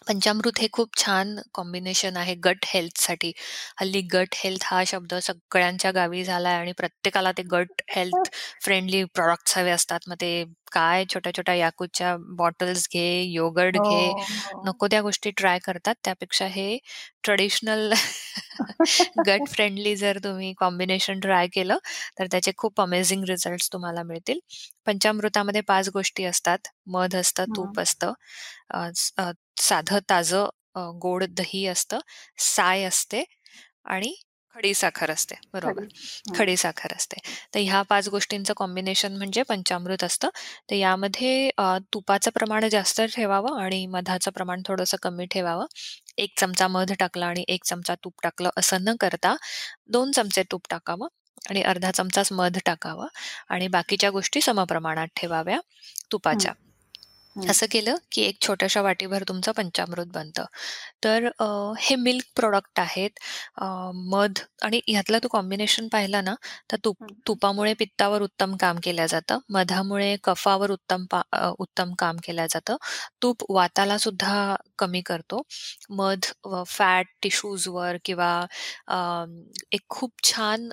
पंचामृत 0.08 0.60
हे 0.60 0.68
खूप 0.70 0.96
छान 0.98 1.36
कॉम्बिनेशन 1.54 2.18
आहे 2.18 2.36
गट 2.44 2.66
हेल्थसाठी. 2.68 3.32
हल्ली 3.80 4.02
गट 4.12 4.36
हेल्थ 4.36 4.64
हा 4.66 4.84
शब्द 4.88 5.14
सगळ्यांच्या 5.22 5.92
गावी 5.92 6.24
झालाय 6.24 6.56
आणि 6.56 6.72
प्रत्येकाला 6.78 7.32
ते 7.34 7.44
गट 7.52 7.82
हेल्थ 7.90 8.30
फ्रेंडली 8.64 9.04
प्रॉडक्ट्स 9.14 9.58
हवे 9.58 9.72
असतात. 9.72 10.00
मग 10.08 10.16
ते 10.22 10.32
काय 10.72 11.06
छोट्या-छोट्या 11.14 11.56
याकूतच्या 11.56 12.16
बॉटल्स 12.38 12.88
घे, 12.94 13.08
योगर्ट 13.24 13.76
हो, 13.76 13.80
घे, 13.80 14.14
हो. 14.46 14.62
नको 14.64 14.88
त्या 14.88 15.02
गोष्टी 15.02 15.32
ट्राय 15.38 15.60
करतात. 15.64 15.96
त्यापेक्षा 16.04 16.46
हे 16.50 16.78
ट्रेडिशनल 17.24 17.94
गट 19.22 19.48
फ्रेंडली 19.50 19.96
जर 19.96 20.18
तुम्ही 20.20 20.54
कॉम्बिनेशन 20.58 21.20
ट्राय 21.20 21.48
केलं, 21.54 21.78
तर 22.20 22.28
त्याचे 22.32 22.52
खूप 22.58 22.82
अमेझिंग 22.82 23.24
रिझल्ट्स 23.26 23.70
तुम्हाला 23.74 24.04
मिळतील. 24.04 24.40
पंचामृतामध्ये 24.88 25.62
5 25.68 25.90
गोष्टी 25.92 26.24
असतात. 26.26 26.68
मध 26.90 27.16
असतं. 27.16 27.46
तूप 27.50 27.80
असतं, 27.80 28.14
साधं 29.60 30.00
ताजं 30.10 30.48
गोड 31.02 31.24
दही 31.32 31.66
असतं, 31.68 32.00
साय 32.46 32.84
असते 32.84 33.24
आणि 33.88 34.14
खडी 34.56 34.74
साखर 34.74 35.12
असते. 35.12 35.36
बरोबर. 35.54 35.84
खडी 36.30 36.52
हं. 36.52 36.56
साखर 36.56 36.94
असते. 36.96 37.18
तर 37.54 37.60
ह्या 37.62 37.82
5 37.90 38.08
गोष्टींचं 38.10 38.54
कॉम्बिनेशन 38.58 39.18
म्हणजे 39.18 39.44
पंचामृत 39.50 40.04
असतं. 40.04 40.30
तर 40.70 40.76
यामध्ये 40.76 41.50
तुपाचं 41.94 42.32
प्रमाण 42.36 42.68
जास्त 42.70 43.02
ठेवावं 43.16 43.60
आणि 43.62 43.86
मधाचं 43.88 44.32
प्रमाण 44.32 44.62
थोडंसं 44.68 44.98
कमी 45.04 45.26
ठेवावं. 45.32 45.66
1 46.18 46.34
चमचा 46.38 46.68
मध 46.70 46.92
टाकला 47.00 47.26
आणि 47.28 47.44
1 47.50 47.64
चमचा 47.66 47.96
तूप 48.04 48.14
टाकलं 48.24 48.50
असं 48.58 48.84
न 48.84 48.96
करता 49.02 49.36
2 49.90 50.12
चमचे 50.12 50.44
तूप 50.52 50.68
टाकावं 50.70 51.08
आणि 51.42 51.62
अर्धा 51.64 51.92
चमचाच 51.92 52.32
मध 52.34 52.58
टाकावं 52.66 53.08
आणि 53.50 53.68
बाकीच्या 53.70 54.10
गोष्टी 54.12 54.42
समप्रमाणात 54.42 55.08
ठेवाव्या 55.16 55.60
तुपाच्या. 56.12 56.54
असं 57.48 57.66
केलं, 57.72 57.96
की 58.12 58.22
एक 58.24 58.38
छोट्याशा 58.42 58.82
वाटीभर 58.82 59.24
तुमचं 59.28 59.52
पंचामृत 59.58 60.08
बनतं. 60.14 60.46
तर 61.04 61.28
हे 61.80 61.96
मिल्क 61.98 62.26
प्रॉडक्ट 62.36 62.80
आहेत. 62.80 63.12
मध 64.12 64.40
आणि 64.64 64.82
ह्यातला 64.88 65.20
तो 65.24 65.28
कॉम्बिनेशन 65.32 65.88
पाहिला 65.94 66.22
ना, 66.22 66.36
तर 66.72 66.78
तुप. 66.86 66.98
तुपामुळे 67.28 67.74
पित्तावर 67.80 68.22
उत्तम 68.22 68.56
काम 68.62 68.80
केलं 68.84 69.06
जातं. 69.10 69.40
मधामुळे 69.54 70.16
कफावर 70.24 70.72
उत्तम 70.72 71.06
उत्तम 71.60 71.94
काम 72.00 72.18
केलं 72.26 72.46
जातं. 72.52 72.76
तूप 73.24 73.44
वाताला 73.52 73.98
सुद्धा 74.00 74.56
कमी 74.80 75.02
करतो. 75.06 75.42
मध 75.92 76.26
फॅट 76.68 77.08
टिश्यूजवर 77.24 77.98
किंवा 78.06 78.32
एक 79.74 79.82
खूप 79.90 80.12
छान 80.24 80.70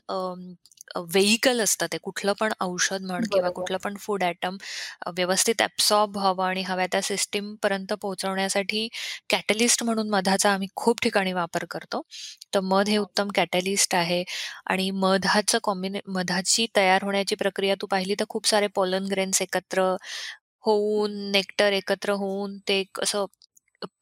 अ, 0.94 0.98
व्हेइकल 1.08 1.60
असतं 1.60 1.86
ते. 1.88 1.98
कुठलं 2.00 2.32
पण 2.36 2.52
औषध 2.60 3.02
म्हण 3.02 3.24
किंवा. 3.30 3.48
कुठलं 3.50 3.78
पण 3.78 3.94
फूड 4.00 4.22
आयटम 4.24 4.56
व्यवस्थित 5.16 5.62
ॲब्सॉर्ब 5.62 6.16
व्हावं 6.16 6.44
आणि 6.44 6.62
हव्या 6.64 6.86
त्या 6.88 7.00
सिस्टमपर्यंत 7.02 7.92
पोहोचवण्यासाठी 7.94 8.86
कॅटलिस्ट 9.30 9.82
म्हणून 9.84 10.08
मधाचा 10.10 10.50
आम्ही 10.52 10.68
खूप 10.76 11.00
ठिकाणी 11.02 11.32
वापर 11.34 11.64
करतो. 11.70 12.02
तर 12.54 12.60
मध 12.64 12.88
हे 12.88 12.96
हो. 12.96 13.08
उत्तम 13.08 13.28
कॅटलिस्ट 13.34 13.94
आहे 13.94 14.22
आणि 14.68 14.90
मधाचं 14.96 15.58
कॉम्बिने 15.62 16.00
मधाची 16.08 16.66
तयार 16.76 17.04
होण्याची 17.04 17.34
प्रक्रिया 17.36 17.74
तू 17.80 17.86
पाहिली 17.88 18.14
तर 18.20 18.24
खूप 18.28 18.46
सारे 18.46 18.66
पॉलन 18.74 19.06
ग्रेन्स 19.10 19.42
एकत्र 19.42 19.94
होऊन, 20.64 21.12
नेक्टर 21.32 21.72
एकत्र 21.74 22.12
होऊन 22.14 22.58
ते 22.68 22.78
एक 22.80 23.00
असं 23.00 23.24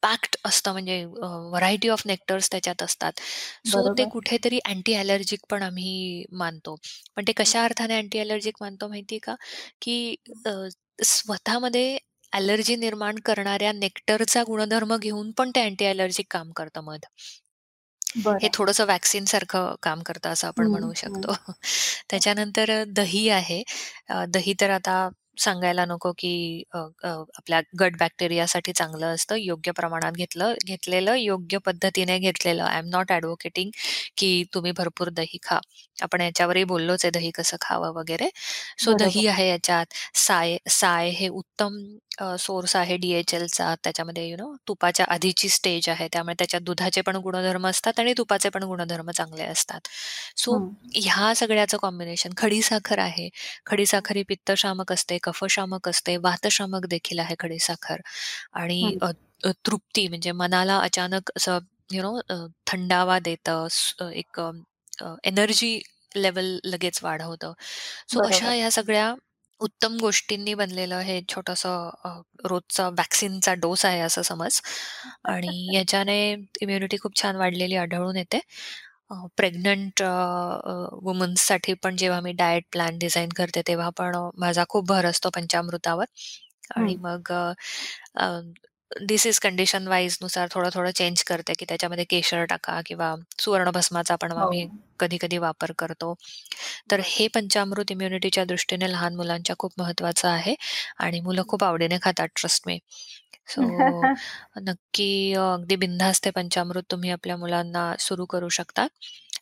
पॅक्ड 0.01 0.35
असतं 0.45 0.71
म्हणजे 0.71 1.03
व्हरायटी 1.05 1.89
ऑफ 1.89 2.01
नेक्टर्स 2.07 2.49
त्याच्यात 2.51 2.83
असतात. 2.83 3.11
सो 3.65 3.87
ते. 3.89 4.05
कुठेतरी 4.11 4.59
अँटी 4.65 4.93
ॲलर्जिक 4.95 5.39
पण 5.49 5.63
आम्ही 5.63 6.23
मानतो. 6.33 6.75
पण 7.15 7.23
ते. 7.27 7.31
कशा 7.37 7.63
अर्थाने 7.63 7.97
अँटी 7.97 8.19
ॲलर्जिक 8.19 8.57
मानतो 8.61 8.87
माहिती 8.89 9.15
आहे 9.15 9.19
का? 9.21 9.35
की 9.81 10.15
स्वतःमध्ये 11.05 11.97
ॲलर्जी 12.33 12.75
निर्माण 12.77 13.15
करणाऱ्या 13.25 13.71
नेक्टरचा 13.73 14.43
गुणधर्म 14.47 14.95
घेऊन 14.97 15.31
पण 15.37 15.51
ते 15.55 15.61
अँटी 15.61 15.85
ॲलर्जिक 15.87 16.25
काम 16.31 16.51
करतं 16.55 16.83
मध. 16.85 17.05
हे. 18.35 18.49
थोडंसं 18.53 18.85
व्हॅक्सीनसारखं 18.85 19.75
काम 19.83 20.01
करतं 20.05 20.29
असं 20.29 20.47
आपण 20.47 20.67
म्हणू. 20.67 20.91
शकतो. 20.95 21.33
त्याच्यानंतर 22.09 22.71
दही 22.89 23.27
आहे. 23.31 23.61
दही 24.29 24.53
तर 24.61 24.69
आता 24.71 25.07
सांगायला 25.37 25.85
नको, 25.85 26.11
की 26.17 26.63
आपल्या 26.73 27.61
गट 27.79 27.97
बॅक्टेरियासाठी 27.99 28.71
चांगलं 28.73 29.05
असतं. 29.07 29.35
योग्य 29.37 29.71
प्रमाणात 29.73 30.11
घेतलं 30.15 30.53
घेतलेलं, 30.65 31.15
योग्य 31.17 31.57
पद्धतीने 31.65 32.17
घेतलेलं. 32.19 32.63
आय 32.65 32.77
एम 32.79 32.87
नॉट 32.89 33.11
ॲडव्होकेटिंग, 33.11 33.71
की 34.17 34.43
तुम्ही 34.53 34.71
भरपूर 34.73 35.09
दही 35.11 35.37
खा. 35.43 35.59
आपण 35.97 36.21
याच्यावरही 36.21 36.63
बोललोच 36.65 37.05
आहे 37.05 37.11
दही 37.11 37.31
कसं 37.35 37.57
खावं 37.61 37.93
वगैरे. 37.95 38.29
सो. 38.79 38.93
दही 38.95 39.25
आहे 39.27 39.49
याच्यात. 39.49 39.85
साय 40.17 40.57
साय 40.71 41.09
हे 41.11 41.27
उत्तम 41.29 41.77
सोर्स 42.39 42.75
आहे 42.75 42.95
डी-एच-एलचा. 42.97 43.73
त्याच्यामध्ये 43.83 44.27
यू 44.27 44.35
नो 44.37 44.53
तुपाच्या 44.67 45.05
आधीची 45.09 45.49
स्टेज 45.49 45.89
आहे. 45.89 46.07
त्यामुळे 46.13 46.35
त्याच्यात 46.39 46.61
दुधाचे 46.63 47.01
पण 47.03 47.15
गुणधर्म 47.23 47.67
असतात 47.67 47.99
आणि 47.99 48.13
तुपाचे 48.17 48.49
पण 48.49 48.63
गुणधर्म 48.65 49.11
चांगले 49.11 49.43
असतात. 49.45 49.87
सो 50.37 50.55
हं. 50.55 50.69
ह्या 50.95 51.33
सगळ्याचं 51.35 51.77
कॉम्बिनेशन. 51.79 52.29
खडीसाखर 52.37 52.99
आहे. 52.99 53.29
खडीसाखर 53.67 54.15
ही 54.15 54.23
पित्तशामक 54.29 54.91
असते, 54.93 55.17
कफशामक 55.25 55.89
असते, 55.89 56.17
वातशामक 56.19 56.85
देखील 56.89 57.19
आहे 57.19 57.35
खडीसाखर 57.39 58.01
आणि 58.55 58.95
तृप्ती 59.65 60.07
म्हणजे 60.07 60.31
मनाला 60.33 60.77
अचानक 60.79 61.31
असं 61.37 61.59
यू 61.91 62.01
नो 62.03 62.19
थंडावा 62.67 63.19
देतं. 63.21 63.67
एक 64.13 64.39
एनर्जी 65.25 65.79
लेव्हल 66.15 66.57
लगेच 66.65 66.99
वाढवतं. 67.03 67.53
सो 68.09 68.21
अशा. 68.21 68.51
ह्या 68.51 68.69
सगळ्या 68.71 69.13
उत्तम 69.61 69.97
गोष्टींनी 69.99 70.53
बनलेलं 70.55 70.99
हे 71.01 71.19
छोटंसं 71.29 72.21
रोजचा 72.45 72.87
व्हॅक्सीनचा 72.89 73.53
डोस 73.55 73.85
आहे 73.85 73.99
असं 74.01 74.21
समज 74.23 74.59
आणि 75.25 75.51
याच्याने 75.75 76.17
इम्युनिटी 76.61 76.97
खूप 77.01 77.21
छान 77.21 77.35
वाढलेली 77.35 77.75
आढळून 77.77 78.17
येते. 78.17 78.39
प्रेग्नंट 79.37 80.01
वुमन्ससाठी 81.03 81.73
पण 81.77 81.95
जेव्हा 81.97 82.19
मी 82.21 82.31
डायट 82.35 82.63
प्लॅन 82.71 82.97
डिझाइन 82.99 83.29
करते, 83.35 83.61
तेव्हा 83.67 83.89
पण 83.95 84.15
माझा 84.37 84.63
खूप 84.69 84.87
भर 84.87 85.05
असतो 85.05 85.29
पंचामृतावर 85.31 86.05
आणि. 86.75 86.95
मग 86.97 87.31
अ, 88.17 88.29
डिसीज 89.01 89.39
कंडिशन 89.39 89.87
वाईजनुसार 89.87 90.47
थोडं-थोडं 90.51 90.91
चेंज 90.93 91.23
करते, 91.25 91.53
की 91.55 91.65
त्याच्यामध्ये 91.67 92.05
केशर 92.09 92.43
टाका 92.47 92.79
किंवा 92.85 93.15
सुवर्णभस्माचा 93.39 94.15
पण 94.17 94.31
हो. 94.33 94.39
आम्ही 94.39 94.67
कधी-कधी 94.99 95.37
वापर 95.39 95.71
करतो. 95.79 96.13
तर. 96.91 97.01
हे 97.05 97.27
पंचामृत 97.31 97.91
इम्युनिटीच्या 97.91 98.43
दृष्टीने 98.45 98.91
लहान 98.91 99.15
मुलांच्या 99.15 99.55
खूप 99.59 99.73
महत्त्वाचं 99.79 100.27
आहे 100.29 100.55
आणि 100.99 101.19
मुलं 101.21 101.43
खूप 101.49 101.63
आवडीने 101.63 101.97
खातात 102.03 102.27
ट्रस्ट 102.37 102.63
मी. 102.67 102.79
सो 103.47 103.61
नक्की 104.59 105.07
अ, 105.33 105.41
अगदी 105.49 105.75
बिनधास्त 105.77 106.23
ते 106.23 106.31
पंचामृत 106.31 106.85
तुम्ही 106.89 107.09
आपल्या 107.11 107.37
मुलांना 107.37 107.83
सुरू 107.99 108.25
करू 108.27 108.49
शकता. 108.51 108.85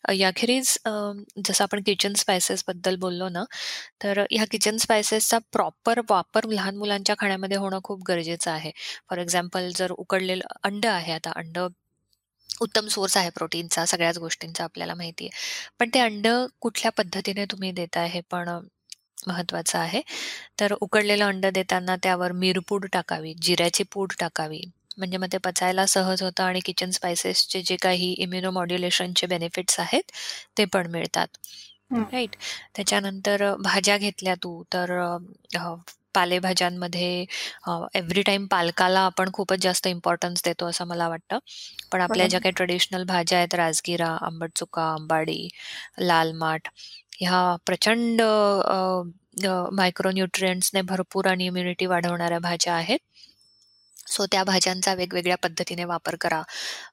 अ, 0.04 0.12
याखेरीज 0.14 0.78
अ, 0.86 0.92
जसं 1.40 1.64
आपण 1.64 1.82
किचन 1.84 2.14
स्पाइसेसबद्दल 2.18 2.96
बोललो 3.00 3.30
ना, 3.30 3.44
तर 4.02 4.20
ह्या 4.32 4.46
किचन 4.52 4.78
स्पाइसेसचा 4.80 5.40
प्रॉपर 5.52 6.02
वापर 6.10 6.50
लहान 6.50 6.78
मुलांच्या 6.78 7.16
खाण्यामध्ये 7.20 7.58
होणं 7.58 7.80
खूप 7.84 8.04
गरजेचं 8.08 8.52
आहे. 8.52 8.72
फॉर 9.10 9.20
एक्झाम्पल 9.20 9.70
जर 9.76 9.92
उकडलेलं 9.98 10.46
अंड 10.64 10.86
आहे 10.90 11.14
आता 11.14 11.32
अंड 11.38 11.60
उत्तम 12.62 12.88
सोर्स 12.88 13.16
आहे 13.18 13.30
प्रोटीनचा, 13.30 13.84
सगळ्याच 13.86 14.18
गोष्टींचा 14.18 14.64
आपल्याला 14.64 14.94
माहिती 14.96 15.26
आहे. 15.26 15.40
पण 15.80 15.90
ते 15.94 16.00
अंड 16.00 16.28
कुठल्या 16.62 16.92
पद्धतीने 16.98 17.46
तुम्ही 17.48 17.72
देताय 17.74 18.08
हे 18.10 18.22
पण 18.32 18.50
महत्त्वाचं 19.28 19.80
आहे. 19.80 20.02
तर 20.60 20.74
उकडलेलं 20.82 21.26
अंड 21.26 21.46
देताना 21.46 21.96
त्यावर 22.04 22.32
मिरपूड 22.36 22.86
टाकावी, 22.94 23.34
जिऱ्याची 23.42 23.84
पूड 23.92 24.14
टाकावी. 24.20 24.62
म्हणजे 24.98 25.18
मग 25.18 25.28
ते 25.34 25.38
पचायला 25.38 25.86
सहज 25.86 26.22
होतं 26.24 26.44
आणि 26.44 26.60
किचन 26.60 26.92
स्पाइसेसचे 26.92 27.62
जे 27.62 27.76
काही 27.76 28.12
इम्युनो 28.14 28.52
मॉड्युलेशनचे 28.52 29.28
बेनिफिट्स 29.28 29.80
आहेत, 29.80 30.12
ते 30.58 30.66
पण 30.66 30.88
मिळतात. 30.92 31.28
राइट. 31.92 32.36
त्याच्यानंतर 32.76 33.54
भाज्या 33.60 33.98
घेतल्या 33.98 34.36
तू 34.36 34.62
तर 34.74 34.92
पालेभाज्यांमध्ये 36.16 37.26
एव्हरी 37.96 38.22
टाईम 38.22 38.46
पालकाला 38.48 39.00
आपण 39.02 39.30
खूपच 39.34 39.60
जास्त 39.62 39.88
इम्पोर्टन्स 39.88 40.42
देतो 40.46 40.66
असं 40.66 40.88
मला 40.88 41.08
वाटतं. 41.10 41.38
पण 41.92 42.02
आपल्या 42.02 42.28
ज्या. 42.28 42.40
काही 42.40 42.52
ट्रेडिशनल 42.52 43.04
भाज्या 43.04 43.38
आहेत 43.38 43.56
राजगिरा, 43.56 44.10
आंबट 44.22 44.52
चुका, 44.56 44.92
अंबाडी, 44.94 45.48
लाल 46.00 46.32
माठ 46.36 46.68
ह्या 47.24 47.56
प्रचंड 47.66 48.22
मायक्रोन्यूट्रिएंट्सने 49.74 50.82
भरपूर 50.82 51.28
आणि 51.28 51.46
इम्युनिटी 51.46 51.86
वाढवणाऱ्या 51.86 52.40
भाज्या 52.40 52.74
आहेत. 52.74 53.00
सो 54.08 54.26
त्या 54.32 54.44
भाज्यांचा 54.44 54.94
वेगवेगळ्या 54.94 55.36
पद्धतीने 55.44 55.84
वापर 55.84 56.16
करा. 56.22 56.42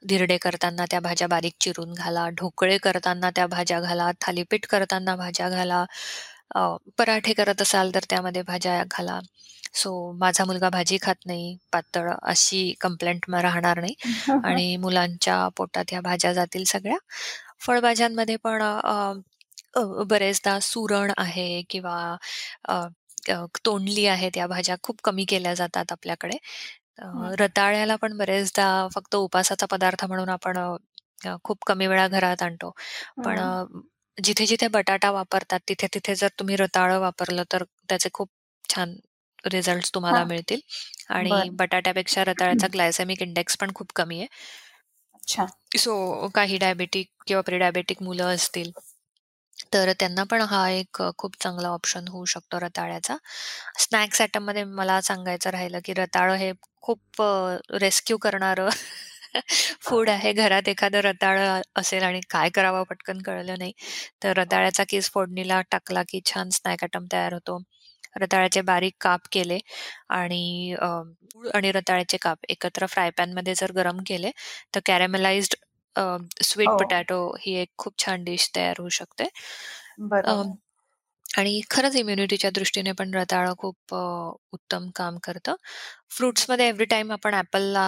धिरडे 0.08 0.36
करताना 0.38 0.84
त्या 0.90 1.00
भाज्या 1.00 1.28
बारीक 1.28 1.54
चिरून 1.60 1.92
घाला, 1.94 2.28
ढोकळे 2.30 2.78
करताना 2.78 3.30
त्या 3.36 3.46
भाज्या 3.46 3.80
घाला, 3.80 4.10
थालीपीठ 4.20 4.66
करताना 4.66 5.16
भाज्या 5.16 5.48
घाला, 5.50 5.84
पराठे 6.98 7.32
करत 7.32 7.62
असाल 7.62 7.94
तर 7.94 8.04
त्यामध्ये 8.10 8.42
भाज्या 8.42 8.82
घाला. 8.90 9.20
सो 9.74 9.90
माझा 10.12 10.44
मुलगा 10.44 10.68
भाजी 10.70 10.98
खात 11.02 11.26
नाही, 11.26 11.56
पातळ 11.72 12.10
अशी 12.22 12.62
कंप्लेंट 12.80 13.30
राहणार 13.30 13.80
नाही 13.80 13.94
आणि 14.44 14.76
मुलांच्या 14.76 15.46
पोटात 15.56 15.84
ह्या 15.90 16.00
भाज्या 16.00 16.32
जातील 16.32 16.64
सगळ्या. 16.64 16.96
फळभाज्यांमध्ये 17.60 18.36
पण 18.36 18.62
अ, 19.74 19.80
बरेचदा 20.04 20.58
सुरण 20.62 21.12
आहे 21.18 21.46
किंवा 21.70 21.96
अ, 22.64 22.74
अ, 23.28 23.44
तोंडली 23.64 24.06
आहेत 24.06 24.36
या 24.36 24.46
भाज्या 24.46 24.76
खूप 24.82 25.00
कमी 25.04 25.24
केल्या 25.26 25.54
जातात 25.54 25.92
आपल्याकडे. 25.92 26.36
अ, 26.98 27.06
हं. 27.12 27.30
रताळ्याला 27.40 27.96
पण 27.96 28.16
बरेचदा 28.18 28.66
फक्त 28.94 29.16
उपासाचा 29.16 29.66
पदार्थ 29.70 30.04
म्हणून 30.06 30.28
आपण 30.30 30.58
अ, 30.58 30.68
अ, 31.26 31.36
खूप 31.44 31.64
कमी 31.66 31.86
वेळा 31.86 32.06
घरात 32.08 32.42
आणतो. 32.42 32.72
पण 33.24 33.38
हं. 33.38 33.40
अ, 33.40 33.64
जिथे-जिथे 34.18 34.68
बटाटा 34.70 35.10
वापरतात, 35.10 35.60
तिथे-तिथे 35.68 36.14
जर 36.14 36.28
तुम्ही 36.38 36.56
रताळं 36.56 36.98
वापरलं, 37.00 37.42
तर 37.52 37.64
त्याचे 37.88 38.08
खूप 38.14 38.30
छान 38.68 38.94
रिझल्ट्स 39.44 39.90
तुम्हाला 39.94 40.22
हां. 40.22 40.26
मिळतील 40.26 40.60
आणि 41.10 41.32
बरं. 41.32 41.54
बटाट्यापेक्षा 41.54 42.24
रताळ्याचा 42.24 42.66
ग्लायसेमिक 42.72 43.22
इंडेक्स 43.22 43.56
पण 43.58 43.70
खूप 43.74 43.92
कमी 43.96 44.18
आहे. 44.18 44.26
अच्छा. 45.14 45.46
सो 45.76 46.28
काही 46.34 46.56
डायबेटिक 46.58 47.08
किंवा 47.26 47.40
प्री 47.42 47.58
डायबेटिक 47.58 48.02
मुलं 48.02 48.34
असतील, 48.34 48.70
तर 49.72 49.92
त्यांना 49.94 50.24
पण 50.24 50.42
हा 50.44 50.68
एक 50.70 51.02
खूप 51.18 51.34
चांगला 51.40 51.68
ऑप्शन 51.70 52.08
होऊ 52.08 52.24
शकतो 52.26 52.60
रताळ्याचा. 52.60 53.16
स्नॅक्स 53.80 54.20
आयटममध्ये 54.20 54.64
मला 54.66 55.00
सांगायचं 55.02 55.50
राहिलं, 55.50 55.78
की 55.84 55.92
रताळं 55.94 56.34
हे 56.36 56.52
खूप 56.82 57.22
अ, 57.22 57.56
रेस्क्यू 57.76 58.16
करणारं 58.18 58.68
फूड 59.82 60.08
आहे. 60.10 60.32
घरात 60.34 60.68
एखादं 60.68 61.00
रताळं 61.02 61.60
असेल 61.76 62.02
आणि 62.04 62.20
काय 62.30 62.48
करावं 62.50 62.82
पटकन 62.84 63.18
कळलं 63.22 63.54
नाही, 63.58 63.72
तर 64.22 64.36
रताळ्याचा 64.36 64.84
किस 64.88 65.10
फोडणीला 65.12 65.60
टाकला, 65.70 66.02
की 66.08 66.20
छान 66.26 66.48
स्नॅक 66.52 66.84
आयटम 66.84 67.06
तयार 67.12 67.32
होतो. 67.34 67.58
रताळ्याचे 68.16 68.60
बारीक 68.62 68.94
काप 69.00 69.28
केले 69.32 69.58
आणि 70.12 70.74
अ, 70.74 70.86
गूळ 71.34 71.48
आणि 71.54 71.72
रताळ्याचे 71.72 72.16
काप 72.18 72.38
एकत्र 72.48 72.86
फ्राय 72.88 73.10
पॅनमध्ये 73.16 73.54
जर 73.56 73.72
गरम 73.74 73.98
केले, 74.06 74.30
तर 74.74 74.80
कॅरॅमलाइज्ड 74.86 75.54
स्वीट 76.44 76.70
हो. 76.70 76.76
पोटॅटो 76.78 77.18
ही 77.40 77.54
एक 77.56 77.70
खूप 77.78 77.94
छान 77.98 78.24
डिश 78.24 78.50
तयार 78.54 78.76
होऊ 78.78 78.88
शकते. 78.92 79.24
अ. 80.24 80.34
आणि 81.38 81.60
खरंच 81.70 81.96
इम्युनिटीच्या 81.96 82.50
दृष्टीने 82.52 82.92
पण 82.94 83.14
रताळं 83.14 83.54
खूप 83.58 83.94
उत्तम 84.52 84.88
काम 84.96 85.18
करतं. 85.24 85.54
फ्रुट्समध्ये 86.12 86.68
एव्हरी 86.68 86.84
टाईम 86.86 87.12
आपण 87.12 87.34
ॲपलला 87.36 87.84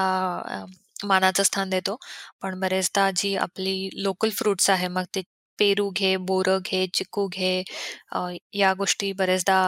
मानाचं 1.04 1.42
स्थान 1.44 1.70
देतो. 1.70 1.96
पण 2.42 2.60
बरेचदा 2.60 3.10
जी 3.16 3.34
आपली 3.38 3.90
लोकल 3.96 4.30
फ्रुट्स 4.34 4.70
आहे, 4.70 4.88
मग 4.88 5.04
ते 5.14 5.22
पेरू 5.58 5.90
घे, 5.92 6.16
बोरं 6.18 6.58
घे, 6.64 6.86
चिकू 6.94 7.26
घे, 7.30 7.62
या 8.54 8.72
गोष्टी 8.76 9.12
बरेचदा 9.14 9.60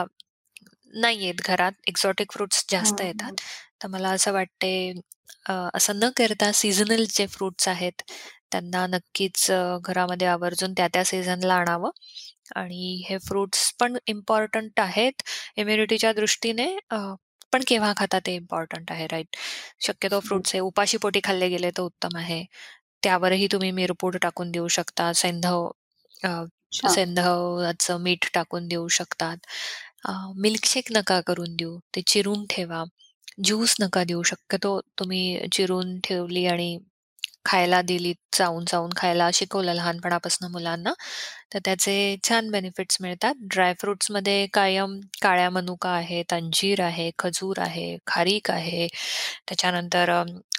नाही 0.94 1.24
आहेत 1.24 1.42
घरात. 1.46 1.72
एक्झॉटिक 1.88 2.32
फ्रुट्स 2.32 2.64
जास्त 2.70 3.02
येतात. 3.02 3.32
तर 3.82 3.88
मला 3.90 4.10
असं 4.12 4.32
वाटते 4.34 4.72
असं 5.74 5.98
न 5.98 6.08
करता 6.16 6.50
सीझनल 6.54 7.04
जे 7.10 7.26
फ्रुट्स 7.28 7.68
आहेत, 7.68 8.02
त्यांना 8.52 8.86
नक्कीच 8.88 9.50
घरामध्ये 9.82 10.26
आवर्जून 10.28 10.72
त्या-त्या 10.76 11.04
सीझनला 11.04 11.54
आणावं 11.54 11.90
आणि 12.56 13.02
हे 13.08 13.18
फ्रुट्स 13.28 13.72
पण 13.80 13.96
इम्पॉर्टंट 14.08 14.80
आहेत 14.80 15.22
इम्युनिटीच्या 15.58 16.12
दृष्टीने 16.14 16.66
पण 17.52 17.62
केव्हा 17.68 17.92
खाता 17.98 18.18
ते 18.26 18.34
इम्पॉर्टंट 18.36 18.90
आहे, 18.92 19.06
राईट? 19.08 19.36
शक्यतो 19.82 20.20
फ्रुट्स 20.20 20.54
हे 20.54 20.60
उपाशीपोटी 20.60 21.20
खाल्ले 21.24 21.48
गेले 21.48 21.70
तर 21.78 21.82
उत्तम 21.82 22.16
आहे. 22.18 22.44
त्यावरही 23.02 23.46
तुम्ही 23.52 23.70
मिरपूड 23.72 24.16
टाकून 24.22 24.50
देऊ 24.52 24.68
शकता. 24.70 25.12
सैंधव 25.14 25.68
सैंधवाचं 26.88 27.98
मीठ 28.02 28.28
टाकून 28.34 28.66
देऊ 28.68 28.88
शकतात. 28.90 29.36
मिल्कशेक 30.38 30.92
नका 30.92 31.20
करून 31.28 31.56
देऊ. 31.56 31.78
ते 31.96 32.02
चिरून 32.08 32.44
ठेवा. 32.50 32.84
ज्यूस 33.38 33.74
नका 33.80 34.02
देऊ. 34.04 34.22
शक्यतो 34.24 34.80
तुम्ही 34.98 35.22
चिरून 35.52 35.98
ठेवली 36.04 36.44
आणि 36.46 36.76
खायला 37.46 37.80
दिली, 37.82 38.12
चावून-चावून 38.32 38.90
खायला 38.96 39.28
शिकवलं 39.34 39.72
लहानपणापासून 39.74 40.50
मुलांना, 40.52 40.92
तर 41.54 41.58
त्याचे 41.64 41.94
छान 42.24 42.50
बेनिफिट्स 42.50 42.96
मिळतात. 43.00 43.34
ड्रायफ्रुट्समध्ये 43.50 44.46
कायम 44.54 44.98
काळ्या 45.22 45.50
मनुका 45.50 45.90
आहेत, 45.92 46.32
अंजीर 46.32 46.80
आहे, 46.82 47.10
खजूर 47.18 47.58
आहे, 47.60 47.96
खारीक 48.06 48.50
आहे. 48.50 48.86
त्याच्यानंतर 49.48 50.10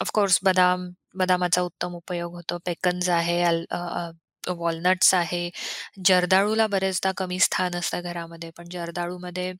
ऑफकोर्स 0.01 0.39
बदाम 0.43 0.89
बदामाचा 1.15 1.61
उत्तम 1.61 1.95
उपयोग 1.95 2.33
होतो. 2.35 2.57
पेकन्स 2.65 3.09
आहे, 3.11 3.43
वॉलनट्स 4.49 5.13
आहे. 5.13 5.49
जर्दाळूला 6.05 6.67
बरेचदा 6.67 7.11
कमी 7.17 7.39
स्थान 7.39 7.75
असतं 7.75 8.01
घरामध्ये, 8.03 8.49
पण 8.57 8.69
जर्दाळूमध्ये 8.71 9.51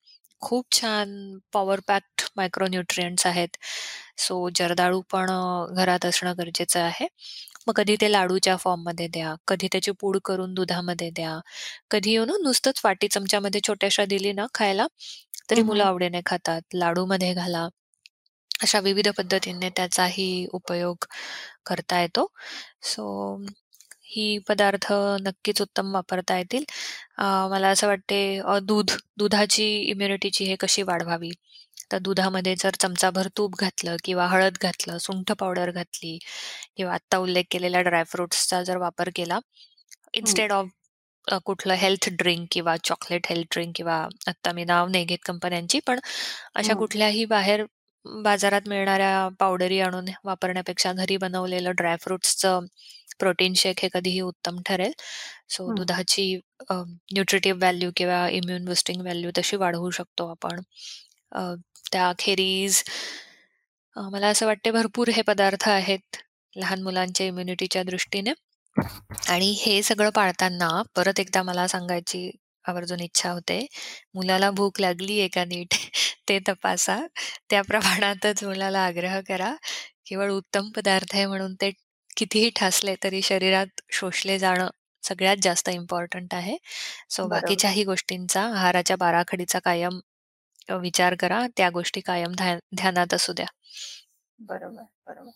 खूप 0.41 0.65
छान 0.71 1.10
पॉवर 1.54 1.80
पॅक्ड 1.88 2.21
मायक्रोन्युट्रिएंट्स 2.38 3.26
आहेत. 3.28 3.58
सो 4.19 4.38
जर्दाळू 4.56 5.02
पण 5.12 5.30
घरात 5.76 6.06
असणं 6.06 6.34
गरजेचं 6.38 6.80
आहे. 6.82 7.08
मग 7.67 7.74
कधी 7.76 7.95
ते 8.02 8.12
लाडूच्या 8.12 8.56
फॉर्ममध्ये 8.58 9.08
द्या, 9.10 9.34
कधी 9.48 9.67
त्याची 9.71 9.91
पूड 10.00 10.17
करून 10.26 10.54
दुधामध्ये 10.54 11.10
द्या, 11.12 11.39
कधी 11.91 12.13
यू 12.13 12.26
नो 12.26 12.38
नुसतंच 12.43 12.82
वाटी 12.86 13.08
चमच्यामध्ये 13.10 13.62
छोट्याशा 13.67 14.06
दिली 14.08 14.32
ना 14.34 14.45
खायला, 14.54 14.88
तरी 15.50 15.62
मुलं 15.63 15.84
आवडीने 15.86 16.21
खातात. 16.28 16.62
लाडूमध्ये 16.76 17.34
घाला. 17.36 17.67
अशा 18.63 18.80
विविध 18.82 19.08
पद्धतीने 19.17 19.69
त्याचाही 19.78 20.28
उपयोग 20.54 21.06
करता 21.67 22.02
येतो. 22.02 22.28
सो 22.86 23.06
ही 24.10 24.38
पदार्थ 24.48 24.86
नक्कीच 25.22 25.62
उत्तम 25.62 25.94
वापरता 25.94 26.38
येतील. 26.38 26.63
मला 27.52 27.70
असं 27.70 27.88
वाटते 27.88 28.20
दूध, 28.63 28.91
दुधाची 29.18 29.65
इम्युनिटीची 29.82 30.46
हे 30.46 30.56
कशी 30.62 30.82
वाढवावी? 30.84 31.32
तर 31.91 31.98
दुधामध्ये 32.00 32.56
जर 32.58 32.76
चमचाभर 32.82 33.28
तूप 33.38 33.56
घातलं 33.60 33.96
किंवा 34.04 34.28
हळद 34.28 34.58
घातलं, 34.62 34.98
सुंठ 34.98 35.32
पावडर 35.39 35.72
घातली 35.72 36.18
किंवा 36.78 36.94
आत्ता 36.94 37.18
उल्लेख 37.18 37.44
केलेल्या 37.52 37.82
ड्रायफ्रुट्सचा 37.82 38.62
जर 38.63 38.78
वापर 38.78 39.10
केला, 39.15 39.39
इन्स्टेड 40.13 40.52
ऑफ 40.54 40.70
कुठलं 41.46 41.74
हेल्थ 41.76 42.10
ड्रिंक 42.20 42.48
किंवा 42.52 42.76
चॉकलेट 42.86 43.28
हेल्थ 43.30 43.48
ड्रिंक 43.54 43.72
किंवा 43.76 43.96
आत्ता 44.28 44.52
मी 44.54 44.63
नाव 44.65 44.88
नाही 44.88 45.06
घेत 45.06 45.18
कंपन्यांची, 45.26 45.80
पण 45.88 46.00
अशा 46.56 46.74
कुठल्याही 46.76 47.26
बाहेर 47.28 47.65
बाजारात 48.06 48.68
मिळणाऱ्या 48.70 49.28
पावडरी 49.39 49.80
आणून 49.82 50.06
वापरण्यापेक्षा 50.26 50.91
घरी 50.94 51.18
बनवलेलं 51.18 51.72
ड्रायफ्रुट्सचं 51.78 52.65
प्रोटीन 53.19 53.54
शेक 53.58 53.80
हे 53.84 53.89
कधीही 53.93 54.21
उत्तम 54.21 54.62
ठरेल. 54.65 54.91
सो 55.49 55.71
दुधाची 55.75 56.25
न्यूट्रिटिव्ह 56.71 57.60
व्हॅल्यू 57.60 57.91
किंवा 57.97 58.28
इम्युन 58.32 58.65
बुस्टिंग 58.65 59.01
व्हॅल्यू 59.01 59.32
तशी 59.38 59.58
वाढवू 59.58 59.89
शकतो 59.91 60.28
आपण. 60.32 60.62
त्याखेरीज 61.91 62.84
मला 63.95 64.28
असं 64.28 64.45
वाटते 64.45 64.71
भरपूर 64.71 65.10
हे 65.15 65.21
पदार्थ 65.21 65.67
आहेत 65.69 66.17
लहान 66.54 66.82
मुलांच्या 66.84 67.25
इम्युनिटीच्या 67.28 67.84
दृष्टीने 67.84 68.34
आणि 69.30 69.51
हे 69.60 69.82
सगळं 69.84 70.10
पाळताना 70.15 70.69
परत 70.95 71.19
एकदा 71.19 71.43
मला 71.43 71.67
सांगायची 71.67 72.30
आवर्जून 72.65 72.99
इच्छा 72.99 73.32
होते. 73.32 73.60
मुलाला 74.15 74.49
भूक 74.51 74.80
लागली 74.82 75.19
आहे 75.19 75.28
का 75.36 75.43
नीट 75.45 75.73
ते 76.30 76.39
तपासा. 76.47 76.97
त्या 77.49 77.62
प्रमाणातच 77.63 78.43
मुलाला 78.43 78.80
आग्रह 78.86 79.19
करा. 79.28 79.54
केवळ 80.08 80.32
उत्तम 80.32 80.69
पदार्थ 80.75 81.15
आहे 81.15 81.25
म्हणून 81.25 81.54
ते 81.62 81.71
कितीही 82.17 82.49
ठासले 82.56 82.95
तरी 83.04 83.21
शरीरात 83.21 83.82
शोषले 83.91 84.38
जाणं 84.39 84.67
सगळ्यात 85.04 85.38
जास्त 85.41 85.69
इम्पॉर्टंट 85.69 86.34
आहे. 86.34 86.58
सो 87.10 87.28
बाकीच्याही 87.28 87.84
गोष्टींचा 87.84 88.41
आहाराच्या 88.43 88.95
बाराखडीचा 88.97 89.60
कायम 89.60 89.99
विचार 90.82 91.15
करा. 91.19 91.45
त्या 91.58 91.69
गोष्टी 91.69 92.01
कायम 92.01 92.34
ध्यानात 92.34 93.13
असू 93.13 93.34
द्या. 93.34 93.45
बरोबर, 94.39 94.84
बरोबर. 95.08 95.30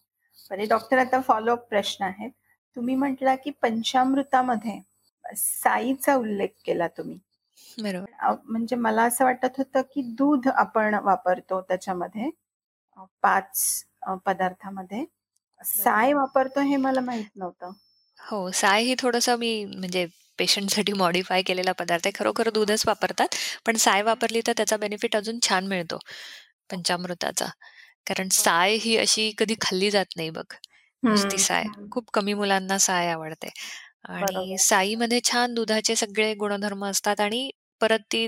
म्हणजे 0.51 0.65
डॉक्टर 0.65 0.97
आता 0.97 1.19
फॉलोअप 1.21 1.67
प्रश्न 1.69 2.03
आहेत. 2.05 2.31
तुम्ही 2.75 2.95
म्हटला 2.95 3.35
की 3.35 3.51
पंचामृतामध्ये 3.61 4.79
साईचा 5.25 6.15
उल्लेख 6.15 6.49
केला 6.65 6.87
तुम्ही. 6.87 7.17
बरोबर. 7.77 8.35
म्हणजे 8.45 8.75
मला 8.75 9.03
असं 9.03 9.25
वाटत 9.25 9.57
होतं 9.57 9.81
की 9.93 10.01
दूध 10.17 10.47
आपण 10.47 10.95
वापरतो 11.03 11.61
त्याच्यामध्ये 11.61 12.29
पाच 13.23 13.85
पदार्थामध्ये. 14.25 15.05
साय 15.61 16.13
वापरतो 16.13 16.61
हे 16.61 16.75
मला 16.77 17.01
माहीत 17.01 17.29
नव्हतं. 17.35 17.71
हो, 18.19 18.49
साय 18.51 18.83
ही 18.83 18.95
थोडंसं 18.95 19.35
मी 19.37 19.51
म्हणजे 19.65 20.05
पेशंटसाठी 20.39 20.93
मॉडिफाय 20.93 21.41
केलेला 21.41 21.71
पदार्थ 21.71 22.07
आहे. 22.07 22.11
खरोखर 22.15 22.49
दूधच 22.49 22.83
वापरतात. 22.87 23.35
पण 23.65 23.77
साय 23.77 24.01
वापरली 24.01 24.41
तर 24.47 24.53
त्याचा 24.57 24.77
बेनिफिट 24.77 25.15
अजून 25.15 25.39
छान 25.41 25.67
मिळतो 25.67 25.97
पंचामृताचा. 26.69 27.45
कारण 28.07 28.27
साय 28.33 28.75
ही 28.81 28.95
अशी 28.97 29.31
कधी 29.37 29.55
खाल्ली 29.61 29.89
जात 29.91 30.15
नाही 30.17 30.29
बघ. 30.29 30.45
नुसती 31.03 31.37
साय. 31.39 31.65
खूप 31.91 32.09
कमी 32.13 32.33
मुलांना 32.33 32.77
साय 32.77 33.09
आवडते. 33.11 33.49
आणि 34.09 34.55
साईमध्ये 34.59 35.19
छान 35.23 35.53
दुधाचे 35.53 35.95
सगळे 35.95 36.33
गुणधर्म 36.35 36.85
असतात 36.85 37.19
आणि 37.19 37.49
परत 37.81 37.99
ती 38.11 38.27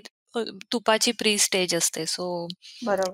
तुपाची 0.71 1.11
प्री 1.11 1.37
स्टेज 1.37 1.75
असते. 1.75 2.05
सो 2.05 2.47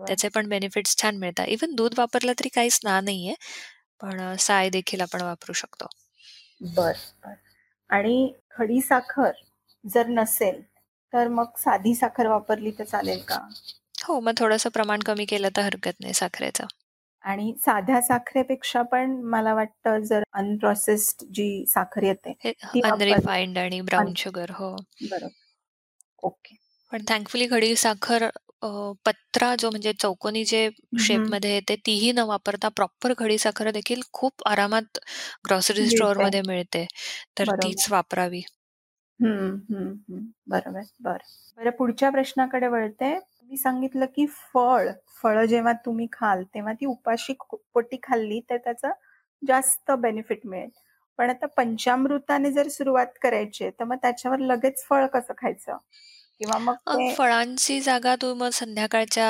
त्याचे 0.07 0.29
पण 0.29 0.47
बेनिफिट्स 0.49 0.95
छान 1.01 1.17
मिळतात. 1.17 1.47
इव्हन 1.47 1.75
दूध 1.75 1.93
वापरलं 1.99 2.33
तरी 2.39 2.49
काहीच 2.49 2.79
ना 2.83 2.99
नाहीये. 3.01 3.33
पण 4.01 4.35
साय 4.39 4.69
देखील 4.69 5.01
आपण 5.01 5.21
वापरू 5.21 5.53
शकतो. 5.53 5.87
बर 6.61 6.93
बर. 7.21 7.33
आणि 7.89 8.33
खडी 8.51 8.79
साखर 8.81 9.31
जर 9.83 10.07
नसेल 10.09 10.61
तर 11.13 11.27
मग 11.29 11.57
साधी 11.57 11.93
साखर 11.95 12.27
वापरली 12.27 12.71
तर 12.71 12.83
चालेल 12.85 13.21
का? 13.23 13.39
हो 14.03 14.19
मग 14.19 14.33
थोडस 14.39 14.65
प्रमाण 14.73 15.01
कमी 15.01 15.25
केलं 15.25 15.49
तर 15.55 15.61
हरकत 15.63 15.99
नाही 16.01 16.13
साखरेचं. 16.13 16.65
आणि 17.23 17.53
साध्या 17.59 18.01
साखरेपेक्षा 18.01 18.81
पण 18.81 19.11
मला 19.25 19.53
वाटतं 19.53 20.03
जर 20.03 20.23
अनप्रोसेस्ड 20.33 21.25
जी 21.31 21.65
साखर 21.67 22.03
येते 22.03 22.33
अनरिफाईंड 22.83 23.57
आणि 23.57 23.81
ब्राऊन 23.81 24.13
शुगर 24.17 24.51
हो. 24.51 24.75
बरोबर. 25.03 25.33
ओके. 26.23 26.55
पण 26.91 27.03
थँकफुली 27.07 27.45
घडी 27.47 27.75
साखर 27.75 28.27
पत्रा 29.05 29.55
जो 29.55 29.69
म्हणजे 29.69 29.91
चौकोनी 29.95 30.43
जे 30.45 30.69
शेपमध्ये 30.99 31.53
येते 31.53 31.75
तीही 31.85 32.11
न 32.13 32.19
वापरता 32.27 32.69
प्रॉपर 32.75 33.13
खडी 33.17 33.37
साखर 33.37 33.69
देखील 33.71 34.01
खूप 34.13 34.47
आरामात 34.47 34.97
ग्रॉसरी 35.47 35.87
स्टोअरमध्ये 35.87 36.41
मिळते. 36.43 36.85
तर 37.37 37.49
तीच 37.59 37.87
वापरावी. 37.91 38.41
बरोबर 40.47 40.81
बर. 41.01 41.17
बरं 41.57 41.71
पुढच्या 41.73 42.09
प्रश्नाकडे 42.11 42.67
वळते. 42.69 43.13
मी 43.43 43.57
सांगितलं 43.57 44.05
की 44.15 44.25
फळ 44.45 44.89
फळ 45.15 45.43
जेव्हा 45.45 45.73
तुम्ही 45.85 46.07
खाल 46.11 46.43
तेव्हा 46.53 46.73
ती 46.73 46.85
उपाशी 46.87 47.33
पोटी 47.73 47.97
खाल्ली 48.03 48.39
तर 48.49 48.57
त्याचा 48.59 48.91
जास्त 49.41 49.91
बेनिफिट 49.99 50.45
मिळेल. 50.45 50.69
पण 51.19 51.29
आता 51.29 51.45
पंचामृताने 51.57 52.51
जर 52.51 52.67
सुरुवात 52.69 53.17
करायची 53.21 53.69
तर 53.71 53.83
मग 53.83 53.95
त्याच्यावर 54.01 54.39
लगेच 54.41 54.83
फळ 54.85 55.05
कसं 55.07 55.33
खायचं? 55.37 55.77
किंवा 56.41 56.57
मग 56.59 56.75
फळांची 57.09 57.79
जागा 57.81 58.15
तू 58.21 58.33
मग 58.35 58.49
संध्याकाळच्या 58.53 59.27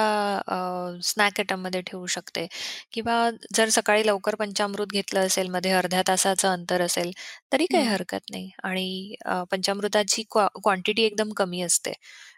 स्नॅक 1.04 1.40
आयटममध्ये 1.40 1.82
ठेवू 1.82 2.06
शकते. 2.08 2.46
किंवा 2.94 3.30
जर 3.56 3.70
सकाळी 3.72 4.06
लवकर 4.08 4.36
पंचामृत 4.36 4.88
घेतलं 4.92 5.26
असेल 5.26 5.48
मध्ये 5.50 5.72
अर्ध्या 5.74 6.02
तासाचं 6.08 6.48
अंतर 6.50 6.82
असेल 6.82 7.12
तरी 7.54 7.66
काही 7.68 7.86
हरकत 7.86 8.30
नाही. 8.32 8.50
आणि 8.64 9.16
पंचामृताची 9.52 10.24
क्वांटिटी 10.32 11.04
एकदम 11.04 11.32
कमी 11.38 11.62
असते. 11.62 11.94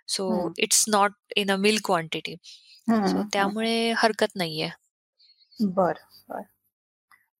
So 0.07 0.25
it's 0.59 0.83
not 0.89 1.13
in 1.37 1.51
a 1.51 1.55
milk 1.57 1.85
quantity 1.85 2.35
so 3.03 3.21
त्यामुळे 3.33 3.91
हरकत 3.97 4.35
नाहीये. 4.35 4.69
बर 5.59 5.99
बर. 6.29 6.41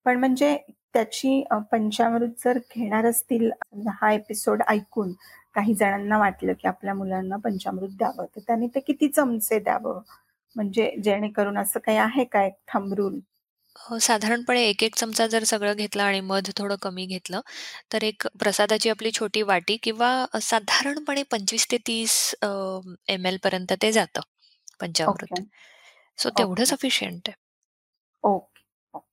पण 0.05 0.17
म्हणजे 0.19 0.57
त्याची 0.93 1.41
पंचामृत 1.71 2.29
जर 2.45 2.57
घेणार 2.75 3.05
असतील 3.05 3.49
हा 3.93 4.11
एपिसोड 4.13 4.61
ऐकून 4.67 5.13
काही 5.59 5.73
जणांना 5.75 6.17
वाटलं 6.19 6.53
की 6.53 6.67
आपल्या 6.67 6.93
मुलांना 6.95 7.37
पंचामृत 7.43 7.97
द्यावं 7.97 8.25
तर 8.27 8.41
त्यांनी 8.47 8.67
ते 8.75 8.79
किती 8.81 9.07
चमचे 9.09 9.59
द्यावं? 9.59 10.01
म्हणजे 10.55 10.91
जेणेकरून 11.03 11.57
असं 11.57 11.79
काही 11.79 11.97
आहे 11.99 12.23
का 12.25 12.43
एक 12.43 12.53
थंब 12.67 12.93
रूल 12.93 13.19
हो, 13.75 13.97
साधारणपणे 13.99 14.61
एक 14.63 14.83
एक 14.83 14.95
चमचा 14.95 15.25
जर 15.27 15.43
सगळं 15.43 15.73
घेतलं 15.75 16.03
आणि 16.03 16.19
मध 16.21 16.49
थोडं 16.57 16.75
कमी 16.81 17.05
घेतलं, 17.07 17.41
तर 17.93 18.03
एक 18.03 18.27
प्रसादाची 18.39 18.89
आपली 18.89 19.11
छोटी 19.13 19.41
वाटी 19.43 19.77
किंवा 19.83 20.11
साधारणपणे 20.41 21.23
25 21.31 21.67
ते 21.71 21.77
30 21.87 22.17
एम 22.43 23.25
एल 23.25 23.37
पर्यंत 23.43 23.73
ते 23.81 23.91
जातं 23.91 24.21
पंचामृत. 24.79 25.39
सो 26.19 26.29
तेवढं 26.31 26.65
सफिशियंट 26.67 27.29
आहे. 27.29 27.35
ओके. 28.23 28.61
ओके. 28.93 29.07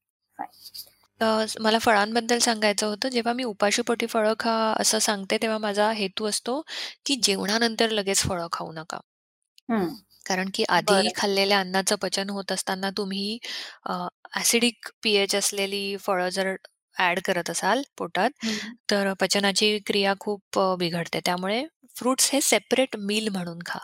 मला 1.60 1.78
फळांबद्दल 1.80 2.38
सांगायचं 2.40 2.86
होतं. 2.86 3.08
जेव्हा 3.08 3.32
मी 3.32 3.44
उपाशीपोटी 3.44 4.06
फळं 4.08 4.34
खा 4.38 4.52
असं 4.78 4.98
सांगते, 5.00 5.38
तेव्हा 5.42 5.58
माझा 5.58 5.90
हेतू 5.92 6.26
असतो, 6.26 6.60
की 7.06 7.16
जेवणानंतर 7.22 7.90
लगेच 7.92 8.22
फळं 8.22 8.46
खाऊ 8.52 8.72
नका. 8.72 8.98
कारण 10.26 10.48
की 10.54 10.64
आधी 10.70 10.98
बरं 10.98 11.10
खाल्लेल्या 11.14 11.58
अन्नाचं 11.60 11.96
पचन 12.00 12.30
होत 12.30 12.52
असताना 12.52 12.90
तुम्ही 12.96 13.38
अ, 13.84 13.92
ॲसिडिक 14.34 14.88
पीएच 15.02 15.34
असलेली 15.34 15.96
फळं 16.00 16.28
जर 16.30 16.54
ॲड 16.96 17.18
करत 17.24 17.50
असाल 17.50 17.82
पोटात, 17.98 18.30
तर 18.90 19.12
पचनाची 19.20 19.78
क्रिया 19.86 20.14
खूप 20.20 20.58
अ, 20.58 20.74
बिघडते. 20.78 21.20
त्यामुळे 21.24 21.64
फ्रुट्स 21.96 22.30
हे 22.32 22.40
सेपरेट 22.42 22.96
मील 23.00 23.28
म्हणून 23.30 23.58
खा. 23.66 23.78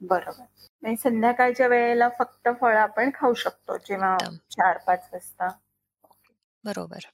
बरोबर 0.00 0.42
म्हणजे 0.82 0.96
संध्याकाळच्या 0.98 1.66
वेळेला 1.68 2.08
फक्त 2.18 2.48
फळं 2.60 2.78
आपण 2.78 3.10
खाऊ 3.14 3.34
शकतो 3.36 3.76
जेव्हा 3.78 4.14
एकदम. 4.14 4.36
चार 4.50 4.78
पाच 4.78 5.08
वाजता 5.12 5.48
बरोबर. 6.64 7.06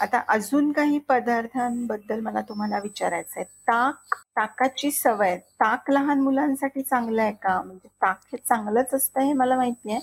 आता 0.00 0.18
अजून 0.28 0.70
काही 0.72 0.98
पदार्थांबद्दल 0.98 2.20
मला 2.20 2.40
तुम्हाला 2.40 2.78
विचारायचं 2.78 3.40
आहे 3.40 3.44
ताक 3.68 4.14
ताकाची 4.36 4.90
सवय 4.90 5.36
ताक 5.60 5.90
लहान 5.90 6.20
मुलांसाठी 6.20 6.82
चांगलं 6.82 7.22
आहे 7.22 7.32
का? 7.32 7.60
म्हणजे 7.62 7.88
ताक 8.02 8.20
हे 8.32 8.38
चांगलंच 8.38 8.94
असतं 8.94 9.20
हे 9.20 9.32
मला 9.32 9.56
माहिती 9.56 9.92
आहे. 9.92 10.00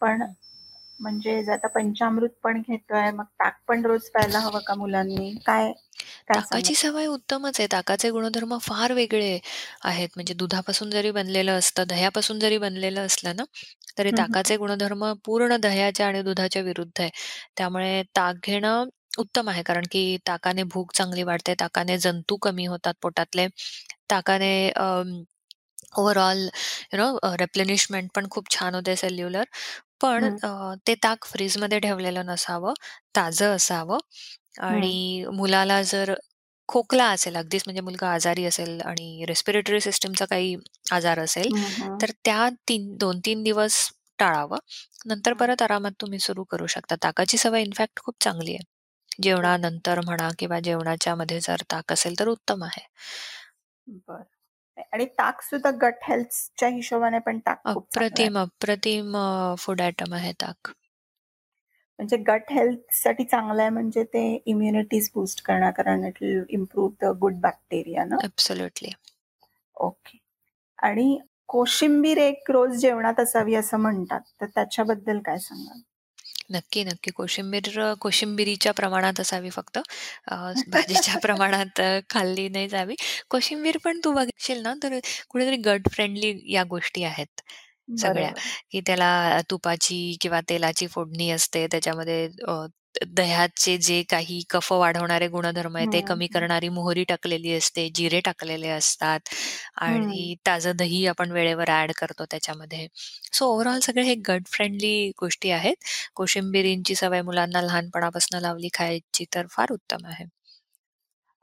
पण 0.00 0.22
म्हणजे 1.00 1.42
जर 1.44 1.52
आता 1.52 1.68
पंचामृत 1.68 2.30
पण 2.42 2.60
घेतोय 2.68 3.10
मग 3.10 3.24
ताक 3.40 3.56
पण 3.68 3.84
रोज 3.84 4.08
प्यायला 4.10 4.38
हवं 4.38 4.60
का 4.66 4.74
मुलांनी? 4.74 5.34
काय 5.46 5.72
ताकाची 6.30 6.74
सवय 6.74 7.06
उत्तमच 7.08 7.60
आहे. 7.60 7.66
ताकाचे 7.72 8.10
गुणधर्म 8.10 8.56
फार 8.62 8.92
वेगळे 8.92 9.38
आहेत. 9.82 10.08
म्हणजे 10.16 10.34
दुधापासून 10.34 10.90
जरी 10.90 11.10
बनलेलं 11.12 11.58
असतं, 11.58 11.84
दह्यापासून 11.88 12.38
जरी 12.40 12.58
बनलेलं 12.58 13.06
असलं 13.06 13.36
ना, 13.36 13.44
तरी 13.98 14.10
ताकाचे 14.12 14.56
गुणधर्म 14.56 15.04
पूर्ण 15.24 15.56
दह्याच्या 15.58 16.06
आणि 16.06 16.22
दुधाच्या 16.22 16.62
विरुद्ध 16.62 16.92
आहे. 17.00 17.10
त्यामुळे 17.56 18.02
ताक 18.16 18.36
घेणं 18.44 18.88
उत्तम 19.18 19.48
आहे. 19.48 19.62
कारण 19.62 19.84
की 19.90 20.16
ताकाने 20.26 20.62
भूक 20.68 20.92
चांगली 20.94 21.22
वाढते, 21.24 21.54
ताकाने 21.60 21.98
जंतू 21.98 22.36
कमी 22.42 22.66
होतात 22.66 22.94
पोटातले, 23.02 23.46
ताकाने 24.10 24.52
ओव्हरऑल 25.94 26.38
यू 26.92 26.98
नो 26.98 27.06
रिप्लेनिशमेंट 27.36 28.10
पण 28.14 28.26
खूप 28.30 28.50
छान 28.50 28.74
होते 28.74 28.96
सेल्युलर. 28.96 29.44
पण 30.00 30.28
अ, 30.42 30.50
ते 30.86 30.94
ताक 31.02 31.24
फ्रीजमध्ये 31.26 31.78
ठेवलेलं 31.80 32.26
नसावं, 32.26 32.74
ताजं 33.16 33.56
असावं 33.56 33.98
आणि 34.54 35.24
मुलाला 35.32 35.80
जर 35.84 36.14
खोकला 36.68 37.06
असेल 37.10 37.36
अगदीच 37.36 37.62
म्हणजे 37.66 37.80
मुलगा 37.82 38.08
आजारी 38.10 38.44
असेल 38.46 38.80
आणि 38.82 39.24
रेस्पिरेटरी 39.28 39.80
सिस्टमचा 39.80 40.24
काही 40.26 40.54
आजार 40.92 41.18
असेल, 41.20 41.50
तर 42.00 42.10
त्या 42.24 42.48
3 42.68 42.96
2-3 42.98 43.42
दिवस 43.42 43.78
टाळावं. 44.18 44.58
नंतर. 45.06 45.32
परत 45.34 45.62
आरामात 45.62 45.92
तुम्ही 46.00 46.18
सुरू 46.20 46.44
करू 46.50 46.66
शकता. 46.68 46.94
ताकाची 47.04 47.38
सवय 47.38 47.62
इनफॅक्ट 47.62 48.00
खूप 48.04 48.14
चांगली 48.22 48.52
आहे. 48.52 48.64
जेवणानंतर 49.18 50.00
म्हणा 50.04 50.28
किंवा 50.38 50.60
जेवणाच्या 50.60 51.14
मध्ये 51.16 51.40
जर 51.40 51.62
ताक 51.72 51.92
असेल 51.92 52.18
तर 52.20 52.28
उत्तम 52.28 52.64
आहे. 52.64 52.86
बरं 53.86 54.24
आणि 54.92 55.04
ताक 55.18 55.42
सुद्धा 55.42 55.70
गट 55.82 56.04
हेल्थच्या 56.04 56.68
हिशोबाने 56.70 57.18
पण 57.20 57.38
ताक 57.40 57.64
खूप 57.66 57.88
चांगलं 57.92 58.18
आहे 58.18 58.30
अप्रतिम, 58.30 58.38
अप्रतिम 58.40 59.16
फूड 59.58 59.80
आयटम 59.82 60.14
आहे 60.14 60.32
ताक. 60.40 60.72
म्हणजे 62.00 62.16
गट 62.26 62.52
हेल्थसाठी 62.52 63.24
चांगलं 63.24 63.60
आहे 63.62 63.70
म्हणजे 63.70 64.02
ते 64.04 64.22
इम्युनिटीज 64.46 65.10
बूस्ट 65.14 65.42
करणार 65.44 65.70
कारण 65.72 66.04
it 66.04 66.22
will 66.22 66.42
improve 66.50 66.92
the 67.02 67.10
good 67.18 67.34
bacteria 67.40 68.04
ना 68.04 68.16
ॲब्सोल्युटली. 68.22 68.90
ओके 69.76 70.18
आणि 70.78 71.18
कोशिंबीर 71.48 72.18
एक 72.18 72.50
रोज 72.50 72.76
जेवणात 72.80 73.20
असावी 73.20 73.54
असं 73.54 73.78
म्हणतात 73.78 74.20
तर 74.40 74.46
त्याच्याबद्दल 74.46 75.18
काय 75.20 75.38
सांगाल 75.38 75.80
नक्की, 76.50 76.82
नक्की. 76.84 77.10
कोशिंबीर 77.10 77.68
कोशिंबिरीच्या 78.00 78.72
प्रमाणात 78.72 79.20
असावी 79.20 79.50
फक्त. 79.50 79.78
भाजीच्या 80.68 81.18
प्रमाणात 81.18 81.80
खाल्ली 82.10 82.48
नाही 82.48 82.68
जावी. 82.68 82.94
कोशिंबीर 83.30 83.76
पण 83.84 84.00
तू 84.04 84.12
बघशील 84.14 84.62
ना, 84.62 84.74
तर 84.82 84.98
कुठेतरी 85.30 85.56
गट 85.64 85.88
फ्रेंडली 85.92 86.32
या 86.54 86.64
गोष्टी 86.68 87.04
आहेत 87.04 87.40
सगळ्या, 87.96 88.30
बरोबर 88.30 88.50
की 88.70 88.80
त्याला 88.86 89.40
तुपाची 89.50 90.16
किंवा 90.20 90.40
तेलाची 90.48 90.86
फोडणी 90.88 91.30
असते. 91.30 91.66
त्याच्यामध्ये 91.68 92.24
अ, 92.48 92.64
दह्याचे 93.08 93.76
जे 93.78 94.02
काही 94.08 94.40
कफ 94.50 94.72
वाढवणारे 94.72 95.26
गुणधर्म 95.28 95.76
आहेत, 95.76 95.88
ते 95.92 96.00
हम्म, 96.00 96.02
कमी 96.02 96.26
हम्म, 96.26 96.28
करणारी 96.28 96.68
मोहरी 96.70 97.04
टाकलेली 97.04 97.52
असते, 97.54 97.88
जिरे 97.94 98.20
टाकलेले 98.20 98.68
असतात 98.70 99.28
आणि 99.80 100.34
ताजं 100.46 100.76
दही 100.76 101.04
आपण 101.06 101.30
वेळेवर 101.32 101.70
ॲड 101.70 101.92
करतो 101.96 102.24
त्याच्यामध्ये. 102.26 102.86
So 103.32 103.46
overall. 103.46 103.80
सगळे 103.82 104.04
हे 104.04 104.14
गट 104.28 104.48
फ्रेंडली 104.48 105.10
गोष्टी 105.20 105.50
आहेत. 105.52 105.76
कोशिंबिरींची 106.14 106.94
सवय 106.96 107.22
मुलांना 107.22 107.62
लहानपणापासून 107.62 108.40
लावली 108.40 108.68
खायची 108.74 109.24
तर 109.34 109.46
फार 109.50 109.72
उत्तम 109.72 110.06
आहे. 110.06 110.24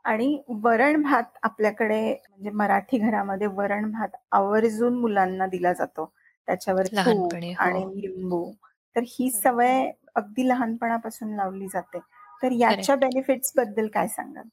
आणि 0.06 0.28
वरण 0.64 1.02
भात 1.04 1.38
आपल्याकडे 1.44 2.00
म्हणजे 2.12 2.50
मराठी 2.52 2.98
घरामध्ये 3.00 3.48
वरण 3.50 3.90
भात 3.92 4.16
आवर्जून 4.32 4.96
मुलांना 4.96 5.46
दिला 5.48 5.74
जातो 5.74 6.12
त्याच्यावर 6.48 6.88
लहानपणी. 6.94 7.54
हो. 7.56 7.58
आणि 7.62 8.02
लिंबू 8.02 8.44
तर 8.96 9.02
ही. 9.10 9.30
सवय 9.34 9.90
अगदी 10.16 10.48
लहानपणापासून 10.48 11.36
लावली 11.36 11.68
जाते 11.70 12.00
तर 12.42 12.52
याच्या. 12.54 12.96
बेनिफिट्सबद्दल 12.98 13.88
काय 13.94 14.08
सांगाल 14.10 14.48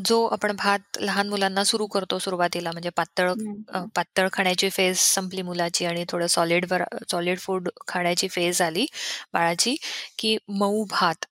ज 0.00 0.12
आपण 0.32 0.52
भात 0.56 0.98
लहान 1.00 1.28
मुलांना 1.28 1.62
सुरू 1.64 1.86
करतो 1.88 2.18
सुरुवातीला 2.18 2.70
म्हणजे 2.72 2.90
पातळ 2.96 3.32
पातळ 3.94 4.28
खाण्याची 4.32 4.68
फेज 4.70 4.96
संपली 4.98 5.42
मुलाची 5.42 5.84
आणि 5.86 6.04
थोडं 6.08 6.26
सॉलिडवर 6.28 6.82
सॉलिड 7.10 7.38
फूड 7.40 7.68
खाण्याची 7.88 8.28
फेज 8.30 8.62
आली 8.62 8.86
बाळाची, 9.34 9.76
की 10.18 10.36
मऊ 10.50 10.84
भात, 10.90 11.24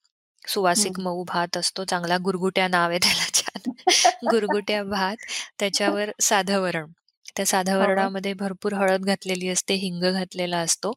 सुवासिक. 0.46 0.94
मऊ 0.96 1.24
भात 1.28 1.58
असतो 1.58 1.84
चांगला 1.86 2.18
गुरगुट्या 2.24 2.68
नाव 2.68 2.90
आहे 2.90 3.00
त्याला 3.00 3.28
छान. 3.34 3.72
गुरगुट्या 4.30 4.84
भात, 4.86 5.18
त्याच्यावर 5.60 6.12
साधं 6.22 6.60
वरण. 6.62 6.92
त्या 7.36 7.46
साध्या 7.46 7.78
हो 7.78 7.80
वरणामध्ये 7.80 8.34
भरपूर 8.36 8.74
हळद 8.76 9.06
घातलेली 9.06 9.48
असते, 9.50 9.74
हिंग 9.78 10.04
घातलेला 10.04 10.58
असतो, 10.60 10.94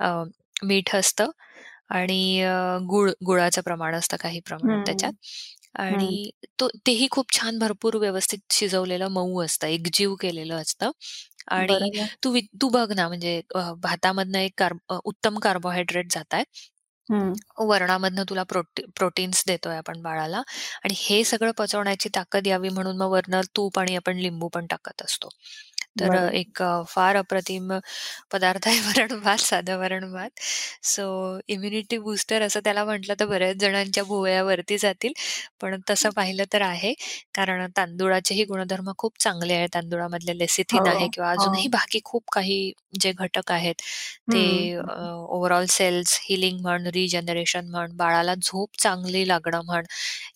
अ, 0.00 0.08
मीठ 0.62 0.94
असतं 0.96 1.30
आणि 1.92 2.40
अ, 2.42 2.54
गूळ 2.88 3.10
गुळाचं 3.26 3.62
प्रमाण 3.62 3.94
असतं 3.94 4.16
काही 4.18 4.40
प्रमाणात 4.42 4.78
हम्म, 4.78 4.86
त्याच्यात. 4.86 5.12
आणि 5.78 6.30
तो 6.60 6.68
तेही 6.86 7.08
खूप 7.10 7.32
छान 7.32 7.58
भरपूर 7.58 7.96
व्यवस्थित 7.98 8.40
शिजवलेलं 8.52 9.08
मऊ 9.10 9.42
असतं, 9.44 9.66
एकजीव 9.68 10.14
केलेलं 10.20 10.54
असतं. 10.56 10.90
आणि 11.50 11.78
बरोबर. 11.80 12.14
तू 12.24 12.30
वि 12.32 12.40
तू 12.62 12.68
बघ 12.70 12.90
ना 12.94 13.08
म्हणजे 13.08 13.40
अ, 13.54 13.60
भातामधनं 13.78 14.38
एक 14.40 14.54
कार्ब 14.58 14.78
अ, 14.90 14.98
उत्तम 15.06 15.38
कार्बोहायड्रेट 15.40 16.12
जातायत. 16.12 16.46
हम्म, 17.08 17.34
वरणामधनं 17.60 18.24
तुला 18.28 18.42
प्रोटी 18.44 18.82
प्रोटीन्स 18.96 19.42
देतोय 19.46 19.76
आपण 19.76 20.00
बाळाला 20.02 20.42
आणि 20.84 20.94
हे 20.98 21.22
सगळं 21.24 21.50
पचवण्याची 21.56 22.08
ताकद 22.14 22.46
यावी 22.46 22.68
म्हणून 22.70 22.96
मग 22.96 23.10
वरनं 23.10 23.40
तूप 23.56 23.78
आणि 23.78 23.96
आपण 23.96 24.16
लिंबू 24.18 24.48
पण 24.50 24.66
टाकत 24.66 25.02
असतो. 25.02 25.28
तर 25.96 26.14
एक 26.34 26.62
फार 26.88 27.16
अप्रतिम 27.16 27.72
पदार्थ 28.32 28.66
आहे 28.68 28.78
वरण-भात, 29.00 29.38
साधं 29.40 29.76
वरण-भात. 29.78 30.30
सो 30.84 31.04
इम्युनिटी 31.48 31.98
बूस्टर 32.00 32.42
असं 32.42 32.60
त्याला 32.64 32.84
म्हटलं 32.84 33.14
तर 33.20 33.26
बऱ्याच 33.26 33.56
जणांच्या 33.58 34.04
भुवया 34.04 34.42
वरती 34.44 34.78
जातील. 34.78 35.12
पण 35.60 35.76
तसं 35.90 36.10
पाहिलं 36.16 36.44
तर 36.52 36.62
आहे. 36.62 36.92
कारण 37.34 37.66
तांदूळाचेही 37.76 38.44
गुणधर्म 38.46 38.90
खूप 38.98 39.18
चांगले 39.20 39.54
आहेत. 39.54 39.68
तांदूळामधले 39.74 40.38
हो 40.68 40.78
लेसिथिन 40.78 40.86
आहे 40.86 41.08
किंवा 41.08 41.30
हो 41.32 41.48
अजूनही 41.52 41.68
बाकी 41.70 42.00
खूप 42.04 42.24
काही 42.32 42.72
जे 43.00 43.12
घटक 43.14 43.52
आहेत, 43.52 43.74
ते 44.28 44.42
ओव्हरऑल 44.78 45.66
सेल्स 45.70 46.18
हीलिंग 46.22 46.60
म्हण, 46.62 46.86
रिजनरेशन 46.94 47.70
म्हण, 47.70 47.96
बाळाला 47.96 48.34
झोप 48.36 48.80
चांगली 48.80 49.26
लागणं 49.28 49.62
म्हण, 49.66 49.84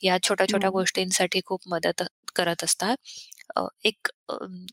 या 0.02 0.18
छोट्या-छोट्या 0.22 0.70
हम्म. 0.70 0.72
गोष्टींसाठी 0.72 1.40
खूप 1.46 1.60
मदत 1.68 2.02
करत 2.36 2.64
असतात. 2.64 2.96
एक 3.84 4.08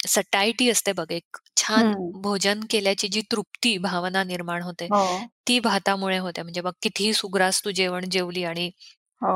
सटायटी 0.07 0.69
असते 0.69 0.91
बघ, 0.93 1.11
एक 1.11 1.37
छान. 1.57 1.93
भोजन 2.23 2.59
केल्याची 2.69 3.07
जी 3.09 3.21
तृप्ती 3.31 3.77
भावना 3.79 4.23
निर्माण 4.25 4.61
होते, 4.63 4.89
हो 4.89 5.29
ती 5.47 5.59
भातामुळे 5.61 6.17
होते. 6.19 6.41
म्हणजे 6.43 6.61
बघ 6.61 6.73
कितीही 6.83 7.13
सुग्रास 7.15 7.63
तू 7.65 7.71
जेवण 7.73 8.09
जेवली 8.11 8.43
आणि 8.45 8.69
हो 9.21 9.33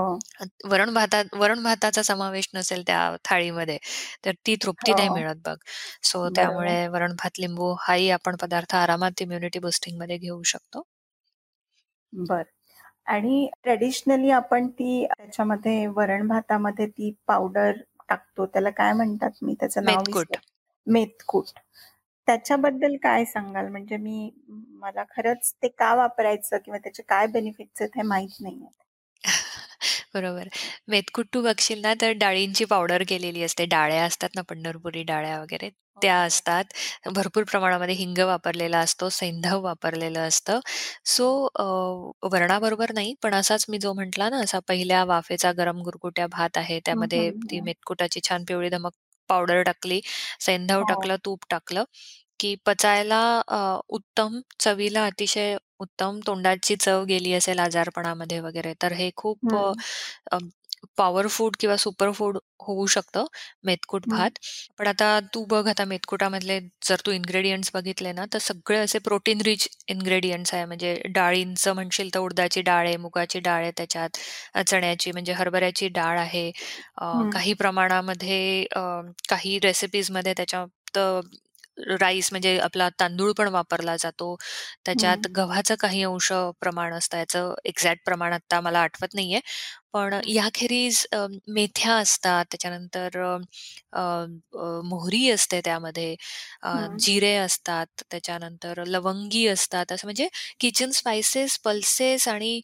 वरण-भातात 0.66 1.26
वरण-भाताचा 1.34 2.02
समावेश 2.04 2.50
नसेल 2.54 2.84
त्या 2.84 3.00
थाळीमध्ये, 3.26 3.78
तर 4.26 4.32
ती 4.48 4.56
तृप्ती 4.64 4.94
नाही 4.94 5.10
हो 5.10 5.12
मिळत 5.12 5.36
बघ. 5.46 5.58
सो 6.04 6.28
त्यामुळे 6.32 6.88
वरण-भात, 6.90 7.40
लिंबू 7.40 7.74
हाही 7.82 8.10
आपण 8.12 8.36
पदार्थ 8.42 8.76
आरामात 8.78 9.22
इम्युनिटी 9.22 9.60
बूस्टिंगमध्ये 9.62 10.18
घेऊ 10.20 10.42
शकतो. 10.48 10.84
बर 12.14 12.44
आणि 13.08 13.50
ट्रेडिशनली 13.64 14.30
आपण 14.32 14.68
ती 14.70 15.06
त्याच्यामध्ये 15.10 15.86
वरण 15.90 16.28
भातामध्ये 16.28 16.88
ती 16.90 17.12
पावडर 17.28 17.82
टाकतो. 18.10 18.46
त्याला 18.46 18.70
काय 18.70 18.94
म्हणतात? 18.94 19.32
मी 19.42 19.54
त्याचं 19.60 19.84
नाव 19.84 20.04
मेथकूट. 20.88 21.48
त्याच्याबद्दल 22.28 22.96
काय 23.04 23.26
सांगाल? 23.26 23.68
म्हणजे 23.68 23.98
मी 23.98 24.30
मला 24.50 25.04
खरंच 25.04 25.54
ते 25.64 25.68
का 25.68 25.94
वापरायचं 25.96 26.58
किंवा 26.58 26.78
त्याचे 26.78 27.04
काय 27.04 27.28
बेनिफिट्स 27.28 27.82
आहेत 27.82 27.92
हे 27.96 28.02
माहीत 28.02 28.42
नाहीये. 28.42 28.68
बरोबर. 30.18 30.48
मेथकूट 30.88 31.28
तू 31.34 31.42
बघशील 31.44 31.82
ना, 31.82 31.94
तर 32.02 32.12
डाळींची 32.18 32.66
पावडर 32.66 33.04
केलेली 33.08 33.44
असते. 33.44 33.66
डाळ्या 33.68 34.04
असतात 34.06 34.30
ना, 34.36 34.42
पंढरपुरी 34.44 35.04
डाळ्या 35.06 35.40
वगैरे 35.42 35.70
त्या 36.02 36.16
हो. 36.18 36.22
असतात. 36.22 36.64
भरपूर 37.08 37.44
प्रमाणामध्ये 37.44 37.96
हिंग 37.96 38.18
वापरलेला 38.20 38.80
असतो, 38.80 39.10
सैंधव 39.12 39.62
वापरलेलं 39.64 40.20
असतं. 40.22 40.60
सो 41.08 41.28
अ, 41.56 41.64
वरणाबरोबर 42.28 42.92
नाही, 42.94 43.14
पण 43.24 43.34
असाच 43.34 43.66
मी 43.70 43.78
जो 43.80 43.94
म्हटला 43.94 44.30
ना, 44.30 44.38
असा 44.40 44.60
पहिल्या 44.68 45.04
वाफेचा 45.06 45.52
गरम 45.54 45.82
गुरगुट्या 45.82 46.28
भात 46.30 46.58
आहे, 46.58 46.80
हं, 46.88 47.08
त्यामध्ये 47.08 47.30
हं, 47.30 47.32
ती 47.44 47.60
हं. 47.60 47.62
मेथकुटाची 47.62 48.20
छान 48.30 48.44
पिवळी 48.48 48.70
धमक 48.70 48.92
पावडर 49.30 49.62
टाकली, 49.64 50.00
सैंधव 50.42 50.82
हो. 50.82 50.84
टाकलं, 50.84 51.16
तूप 51.26 51.46
टाकलं, 51.50 51.84
की 52.40 52.56
पचायला 52.66 53.22
अ, 53.48 53.58
उत्तम, 53.90 54.40
चवीला 54.60 55.06
अतिशय 55.06 55.58
उत्तम, 55.80 56.20
तोंडाची 56.28 56.76
चव 56.78 57.04
गेली 57.06 57.34
असेल 57.34 57.60
आजारपणामध्ये 57.60 58.40
वगैरे, 58.42 58.74
तर 58.82 58.94
हे 58.94 59.10
खूप 59.16 59.40
हं, 59.44 59.84
अ, 60.32 60.38
पॉवर 60.98 61.28
फूड 61.30 61.56
किंवा 61.60 61.76
सुपर 61.78 62.12
फूड 62.12 62.38
होऊ 62.62 62.86
शकतं 62.88 63.26
मेथकूट 63.64 64.06
हं, 64.06 64.10
भात. 64.10 64.32
पण 64.78 64.88
आता 64.88 65.20
तू 65.34 65.44
बघ 65.46 65.68
आता 65.70 65.86
मेथकुटामधले 65.86 66.60
जर 66.86 67.02
तू 67.06 67.12
इन्ग्रेडियंट्स 67.12 67.72
बघितले 67.74 68.12
ना, 68.14 68.26
तर 68.34 68.38
सगळे 68.40 68.78
असे 68.80 69.00
प्रोटीन 69.00 69.42
रिच 69.42 69.68
इन्ग्रेडियंट्स 69.88 70.54
आहे. 70.54 70.66
म्हणजे 70.66 70.94
डाळींचं 71.10 71.74
म्हणशील 71.74 72.14
तर 72.14 72.20
उडदाची 72.20 72.62
डाळ 72.62 72.88
आहे, 72.88 72.98
मुगाची 72.98 73.40
डाळ 73.40 73.62
आहे 73.64 73.72
त्याच्यात, 73.78 74.18
अ, 74.56 74.62
चण्याची 74.64 75.12
म्हणजे 75.12 75.34
हरभऱ्याची 75.34 75.88
डाळ 75.92 76.20
आहे. 76.20 76.50
अ, 76.98 77.06
हं, 77.14 77.32
काही 77.32 77.54
प्रमाणामध्ये 77.56 78.66
अ, 78.72 78.80
काही 79.30 79.58
रेसिपीजमध्ये 79.60 80.34
त्याच्यात 80.34 80.98
राईस 82.00 82.30
म्हणजे 82.32 82.58
आपला 82.60 82.90
तांदूळ 83.00 83.32
पण 83.34 83.48
वापरला 83.50 83.96
जातो. 84.00 84.36
त्याच्यात 84.86 85.28
गव्हाचं 85.38 85.76
काही 85.80 86.04
अंश 86.04 86.32
प्रमाण 86.62 86.94
असतं. 86.94 87.18
याचं 87.18 87.54
एक्झॅक्ट 87.66 88.06
प्रमाण 88.06 88.34
आता 88.34 88.62
मला 88.62 88.80
आठवत 88.82 89.16
नाहीये. 89.16 89.40
पण 89.94 90.14
याखेरीज 90.28 91.06
मेथ्या 91.50 91.96
असतात, 91.96 92.46
त्याच्यानंतर 92.46 93.18
अ, 93.94 94.26
मोहरी 94.86 95.30
असते 95.32 95.60
त्यामध्ये, 95.62 96.16
अ, 96.64 96.70
जिरे 97.00 97.34
असतात, 97.38 98.04
त्याच्यानंतर 98.12 98.84
लवंगी 98.88 99.46
असतात. 99.48 99.92
असं 99.92 100.08
म्हणजे 100.08 100.28
किचन 100.60 100.92
स्पाइसेस, 100.92 101.58
पल्सेस 101.60 102.28
आणि 102.28 102.60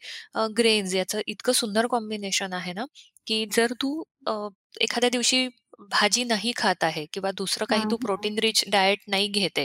ग्रेन्स 0.57 0.93
याचं 0.95 1.22
इतकं 1.28 1.53
सुंदर 1.53 1.88
कॉम्बिनेशन 1.88 2.53
आहे 2.53 2.74
ना, 2.74 2.86
की 3.28 3.45
जर 3.51 3.74
तू 3.82 4.01
अ, 4.28 4.34
एखाद्या 4.82 5.09
दिवशी 5.09 5.47
भाजी 5.91 6.23
नाही 6.25 6.51
खात 6.55 6.84
आहे 6.84 7.05
किंवा 7.07 7.31
दुसरं 7.34 7.65
काही 7.65 7.86
हं, 7.86 7.91
तू 7.91 7.97
हं. 7.99 7.99
प्रोटीन 7.99 8.38
रिच 8.39 8.63
डाएट 8.69 8.99
नाही 9.07 9.27
घेत. 9.29 9.59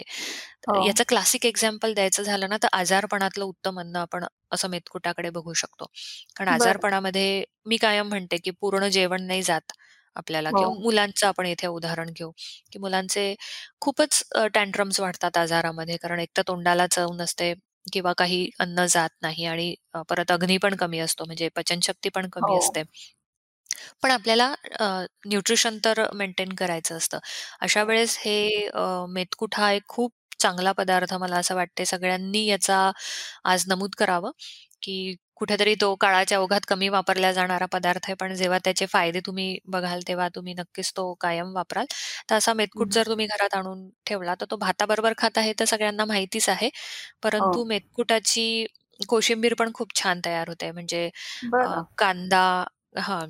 हो. 0.66 0.78
याचं 0.78 1.04
क्लासिक 1.08 1.46
एक्झाम्पल 1.46 1.94
द्यायचं 1.94 2.22
झालं 2.24 2.48
ना, 2.48 2.56
तर 2.62 2.68
आजारपणातलं 2.72 3.44
उत्तम 3.44 3.80
अन्न 3.80 3.96
आपण 3.98 4.24
असं 4.52 4.68
मेथकुटाकडे 4.70 5.30
बघू 5.32 5.52
शकतो. 5.54 5.86
कारण. 6.36 6.48
आजारपणामध्ये 6.50 7.44
मी 7.66 7.76
कायम 7.78 8.08
म्हणते, 8.08 8.36
की 8.38 8.50
पूर्ण 8.60 8.88
जेवण 8.90 9.22
नाही 9.22 9.42
जात 9.42 9.72
आपल्याला 10.16 10.50
हो, 10.50 10.56
किंवा 10.56 10.72
मुलांचं 10.74 11.26
आपण 11.26 11.46
इथे 11.46 11.66
उदाहरण 11.68 12.10
घेऊ, 12.12 12.30
की 12.72 12.78
मुलांचे 12.78 13.34
खूपच 13.80 14.22
टँट्रम्स 14.54 15.00
वाढतात 15.00 15.36
आजारामध्ये. 15.36 15.96
कारण 15.98 16.20
एकतर 16.20 16.42
तोंडाला 16.48 16.86
चव 16.88 17.12
नसते 17.14 17.52
किंवा 17.92 18.12
काही 18.14 18.48
अन्न 18.58 18.84
जात 18.88 19.10
नाही 19.22 19.44
आणि 19.46 19.74
परत 20.08 20.30
अग्नी 20.32 20.56
पण 20.58 20.74
कमी 20.76 20.98
असतो 21.00 21.24
म्हणजे 21.26 21.48
पचनशक्ती 21.56 22.08
पण 22.10 22.28
कमी 22.32 22.54
हो. 22.54 22.54
असते. 22.54 22.82
पण 24.02 24.10
आपल्याला 24.10 24.52
अ, 24.80 24.84
न्यूट्रिशन 25.26 25.78
तर 25.84 26.02
मेंटेन 26.14 26.52
करायचं 26.54 26.96
असतं. 26.96 27.18
अशा 27.60 27.82
हो. 27.82 27.84
वेळेस 27.84 28.18
हे 28.20 28.38
अ, 28.66 29.04
हा 29.54 29.72
एक 29.72 29.82
खूप 29.88 30.12
चांगला 30.40 30.72
पदार्थ 30.72 31.14
मला 31.14 31.36
असं 31.36 31.54
वाटते 31.54 31.84
सगळ्यांनी 31.86 32.44
याचा 32.46 32.90
आज 33.44 33.64
नमूद 33.68 33.94
करावं, 33.98 34.30
की 34.82 35.14
कुठेतरी 35.36 35.74
तो 35.76 35.94
काळाच्या 35.96 36.38
ओघात 36.40 36.60
कमी 36.68 36.88
वापरला 36.88 37.30
जाणारा 37.32 37.66
पदार्थ 37.66 38.00
आहे, 38.04 38.14
पण 38.14 38.34
जेव्हा 38.34 38.58
त्याचे 38.64 38.86
फायदे 38.86 39.20
तुम्ही 39.26 39.58
बघाल, 39.66 40.00
तेव्हा 40.08 40.28
तुम्ही 40.34 40.54
नक्कीच 40.54 40.92
तो 40.92 41.12
कायम 41.20 41.52
वापराल. 41.54 41.86
तर 42.30 42.34
असा 42.36 42.52
मेथकूट 42.54 42.88
हं. 42.88 42.94
जर 42.94 43.06
तुम्ही 43.08 43.26
घरात 43.28 43.54
आणून 43.54 43.88
ठेवला, 44.06 44.34
तर 44.34 44.46
तो 44.50 44.56
भाताबरोबर 44.58 45.12
खाता 45.18 45.40
हे 45.42 45.52
तर 45.60 45.64
सगळ्यांना 45.66 46.04
माहितीच 46.06 46.48
आहे. 46.48 46.70
हो. 47.34 47.48
परंतु 47.48 47.64
मेथकुटाची 47.66 48.66
कोशिंबीर 49.00 49.54
पण 49.54 49.70
खूप 49.74 49.94
छान 49.96 50.20
तयार 50.24 50.48
होते. 50.48 50.70
म्हणजे 50.72 51.08
अ, 51.60 51.68
बरं. 51.68 51.86
कांदा 51.98 52.44
हां, 52.98 53.26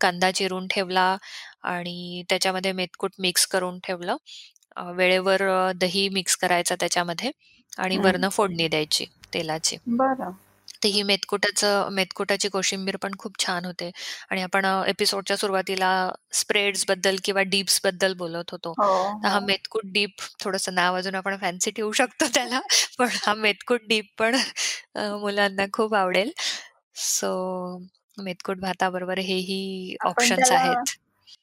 कांदा 0.00 0.30
चिरून 0.32 0.66
ठेवला 0.68 1.16
आणि 1.64 2.22
त्याच्यामध्ये 2.28 2.72
मेथकूट 2.72 3.12
मिक्स 3.18 3.46
करून 3.46 3.78
ठेवलं. 3.84 4.16
अ, 4.76 4.82
वेळेवर 4.92 5.42
अ, 5.44 5.72
दही 5.76 6.08
मिक्स 6.10 6.36
करायचं 6.36 6.74
त्याच्यामध्ये 6.80 7.30
आणि 7.78 7.96
हं. 7.96 8.02
वरनं 8.02 8.28
फोडणी 8.30 8.68
द्यायची 8.68 9.04
तेलाची. 9.34 9.76
बरं. 9.88 10.32
तर 10.82 10.88
ही 10.88 11.02
मेथकुटाचं 11.02 11.88
मेथकुटाची 11.92 12.48
कोशिंबीर 12.48 12.96
पण 12.96 13.14
खूप 13.18 13.38
छान 13.38 13.64
होते 13.64 13.90
आणि 14.30 14.42
आपण 14.42 14.66
अ, 14.66 14.82
एपिसोडच्या 14.86 15.36
सुरुवातीला 15.36 15.90
स्प्रेड्सबद्दल 16.32 17.16
किंवा 17.24 17.42
डिप्सबद्दल 17.44 18.14
बोलत 18.16 18.50
होतो. 18.52 18.74
हो, 18.74 18.86
तर 19.22 19.28
हा 19.28 19.34
हो. 19.34 19.40
मेथकूट 19.40 19.84
डीप 19.92 20.22
थोडंसं 20.40 20.74
नाव 20.74 20.96
अजून 20.96 21.14
आपण 21.14 21.36
फॅन्सी 21.38 21.70
ठेवू 21.70 21.92
शकतो 21.94 22.26
त्याला. 22.34 22.60
पण 22.98 23.08
हा 23.16 23.34
मेथकूट 23.36 23.80
डीप 23.88 24.10
पण 24.18 24.36
अ, 24.94 25.00
मुलांना 25.18 25.66
खूप 25.72 25.94
आवडेल. 25.94 26.32
सो 26.96 27.30
मेथकूट 28.22 28.58
भाताबरोबर 28.58 29.18
हेही 29.18 29.96
आपण 30.00 30.08
ऑप्शन्स 30.10 30.50
त्याला 30.50 30.58
आहेत. 30.58 30.96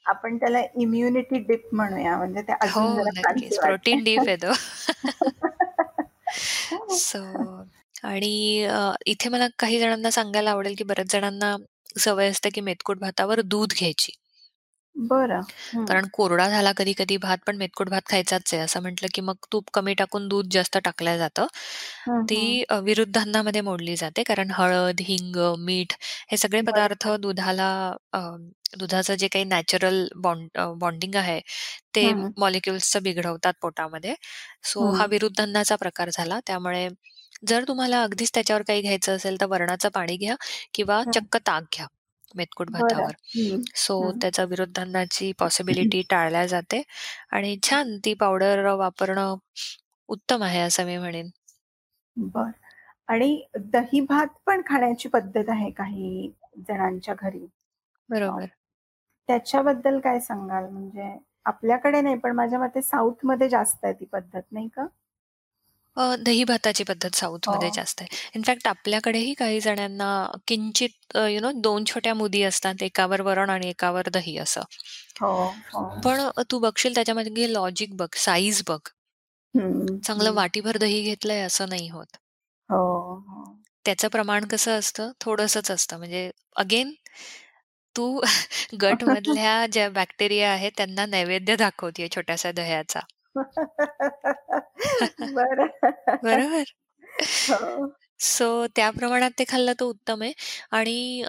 आपण 0.05 0.37
त्याला 0.37 0.59
इम्युनिटी 0.75 1.39
डिप 1.39 1.67
म्हणूया 1.73 2.17
म्हणजे 2.17 2.41
ते 2.41 2.53
हो, 2.65 2.81
अजून 2.81 2.93
जरा 2.95 3.11
फॅन्सी 3.23 3.45
नक्कीच. 3.45 3.59
प्रोटीन 3.59 4.03
डीप 4.03 4.27
आहे 4.27 4.35
तो. 4.35 4.51
सो 6.89 7.19
आणि 8.03 8.63
अ, 8.63 8.91
इथे 9.05 9.29
मला 9.29 9.47
काही 9.59 9.79
जणांना 9.79 10.11
सांगायला 10.11 10.51
आवडेल, 10.51 10.75
की 10.77 10.83
बऱ्याच 10.83 11.11
जणांना 11.11 11.55
सवय 11.99 12.29
असते, 12.29 12.49
की 12.49 12.61
मेथकूट 12.61 12.99
भातावर 12.99 13.41
दूध 13.41 13.73
घ्यायची. 13.79 14.11
बरं. 14.95 15.43
हं. 15.69 15.87
कारण 15.87 16.05
कोरडा 16.13 16.47
झाला 16.49 16.71
कधी-कधी 16.73 17.17
भात, 17.17 17.37
पण 17.47 17.57
मेथकूट 17.57 17.89
भात 17.89 18.01
खायचाच 18.07 18.53
आहे, 18.53 18.61
असं 18.63 18.81
म्हटलं, 18.81 19.07
की 19.13 19.21
मग 19.21 19.35
तूप 19.51 19.69
कमी 19.73 19.93
टाकून 19.95 20.27
दूध 20.27 20.47
जास्त 20.51 20.77
टाकलं 20.79 21.17
जातं. 21.17 21.47
हं, 22.01 22.23
हं. 22.29 22.55
ती 22.55 22.63
अ, 22.69 22.77
विरुद्ध 22.81 23.17
अन्नामध्ये 23.17 23.61
मोडली 23.61 23.95
जाते. 23.95 24.23
कारण 24.23 24.51
हळद, 24.51 25.01
हिंग, 25.01 25.35
मीठ 25.59 25.93
हे 26.31 26.37
सगळे 26.37 26.61
पदार्थ 26.63 27.07
बरोबर. 27.07 27.17
दुधाला 27.19 27.69
अ, 28.13 28.19
दुधाचं 28.77 29.15
जे 29.15 29.27
काही 29.27 29.45
नॅचरल 29.45 30.07
बॉन्ड 30.17 30.57
बॉन्डिंग 30.79 31.15
आहे, 31.15 31.39
ते 31.95 32.03
हं, 32.03 32.33
मॉलिक्युल्सचं 32.37 33.03
बिघडवतात 33.03 33.53
पोटामध्ये. 33.61 34.15
सो 34.65 34.89
हा 34.91 35.05
हं, 35.05 35.09
विरुद्ध 35.09 35.39
अन्नाचा 35.41 35.75
प्रकार 35.75 36.09
झाला. 36.11 36.39
त्यामुळे 36.47 36.87
जर 37.43 37.63
तुम्हाला 37.67 38.01
अगदीच 38.03 38.31
त्याच्यावर 38.33 38.61
काही 38.63 38.81
घ्यायचं 38.81 39.15
असेल, 39.15 39.39
तर 39.41 39.45
वरणाचं 39.45 39.89
पाणी 39.91 40.17
घ्या 40.17 40.35
किंवा 40.73 41.03
हं. 41.03 41.13
चक्क 41.13 41.37
ताक 41.47 41.63
घ्या 41.75 41.87
मेथकूट 42.35 42.69
बरं. 42.69 42.79
भातावर. 42.79 43.13
हं, 43.35 43.61
सो 43.75 43.99
हं. 44.01 44.17
त्याचा 44.21 44.43
विरुद्ध 44.43 44.79
अन्नाची 44.79 45.31
पॉसिबिलिटी 45.31 46.01
टाळल्या 46.09 46.45
जाते 46.47 46.81
आणि 47.31 47.57
छान 47.63 47.97
ती 48.05 48.13
पावडर 48.13 48.65
वापरणं 48.75 49.35
उत्तम 50.09 50.43
आहे 50.43 50.59
असं 50.59 50.85
मी 50.85 50.97
म्हणेन. 50.97 51.29
बरं. 52.17 52.51
आणि 53.07 53.45
दही 53.59 54.01
भात 54.01 54.27
पण 54.45 54.61
खाण्याची 54.67 55.09
पद्धत 55.09 55.49
आहे 55.49 55.69
काही 55.71 56.31
जणांच्या 56.67 57.15
घरी. 57.21 57.45
बरोबर. 58.09 58.45
त्याच्याबद्दल 59.29 59.99
काय 59.99 60.19
सांगाल? 60.19 60.69
म्हणजे 60.69 61.17
आपल्याकडे 61.45 62.01
नाही, 62.01 62.15
पण 62.15 62.31
माझ्या 62.31 62.59
मते 62.59 62.81
साऊथमध्ये 62.81 63.49
जास्त 63.49 63.85
आहे 63.85 63.93
ती 63.93 64.05
पद्धत, 64.05 64.41
नाही 64.51 64.67
का? 64.67 64.85
अ, 65.97 66.03
दही-भाताची 66.19 66.83
पद्धत 66.83 67.15
हो. 67.43 67.55
साऊथमध्ये 67.55 67.69
जास्त 67.71 68.01
आहे. 68.01 68.15
इनफॅक्ट 68.35 68.67
आपल्याकडेही 68.67 69.33
काही 69.33 69.59
जणांना 69.61 70.09
किंचित 70.47 71.15
अ, 71.15 71.25
यू 71.27 71.39
नो 71.41 71.51
2 71.61 71.83
छोट्या 71.85 72.13
मुदी 72.15 72.41
असतात. 72.43 72.83
एकावर 72.83 73.21
वरण 73.21 73.49
आणि 73.49 73.69
एकावर 73.69 74.09
दही 74.11 74.37
असं. 74.39 74.61
हो, 75.15 75.31
हो. 75.69 75.85
पण 76.01 76.19
अ, 76.29 76.41
तू 76.51 76.59
बघशील 76.59 76.95
त्याच्यामध्ये 76.95 77.51
लॉजिक 77.53 77.95
बघ, 77.95 78.07
साईज 78.17 78.61
बघ. 78.67 78.79
हं, 79.55 79.99
चांगलं 80.03 80.31
हं. 80.31 80.33
वाटीभर 80.33 80.77
दही 80.77 81.01
घेतलंय 81.03 81.41
असं 81.41 81.69
नाही 81.69 81.89
होत. 81.89 82.17
हो, 82.69 82.77
हो. 83.27 83.55
त्याचं 83.85 84.07
प्रमाण 84.07 84.45
कसं 84.45 84.77
असतं, 84.79 85.11
थोडंसंच 85.21 85.71
असतं. 85.71 85.97
म्हणजे 85.97 86.29
अगेन 86.55 86.93
तू 87.95 88.03
गटमधल्या 88.81 89.55
ज्या 89.67 89.89
बॅक्टेरिया 89.91 90.51
आहेत 90.51 90.71
त्यांना 90.77 91.05
नैवेद्य 91.07 91.55
दाखवतीये 91.57 92.07
छोट्याशा 92.15 92.51
दह्याचा. 92.51 92.99
बरं. 95.35 95.67
बरोबर? 96.23 96.63
हो. 97.51 97.87
सो 98.19 98.45
त्या 98.75 98.89
प्रमाणात 98.91 99.31
ते 99.39 99.43
खाल्लं 99.47 99.73
तर 99.79 99.85
उत्तम 99.85 100.21
आहे 100.23 100.33
आणि 100.71 101.23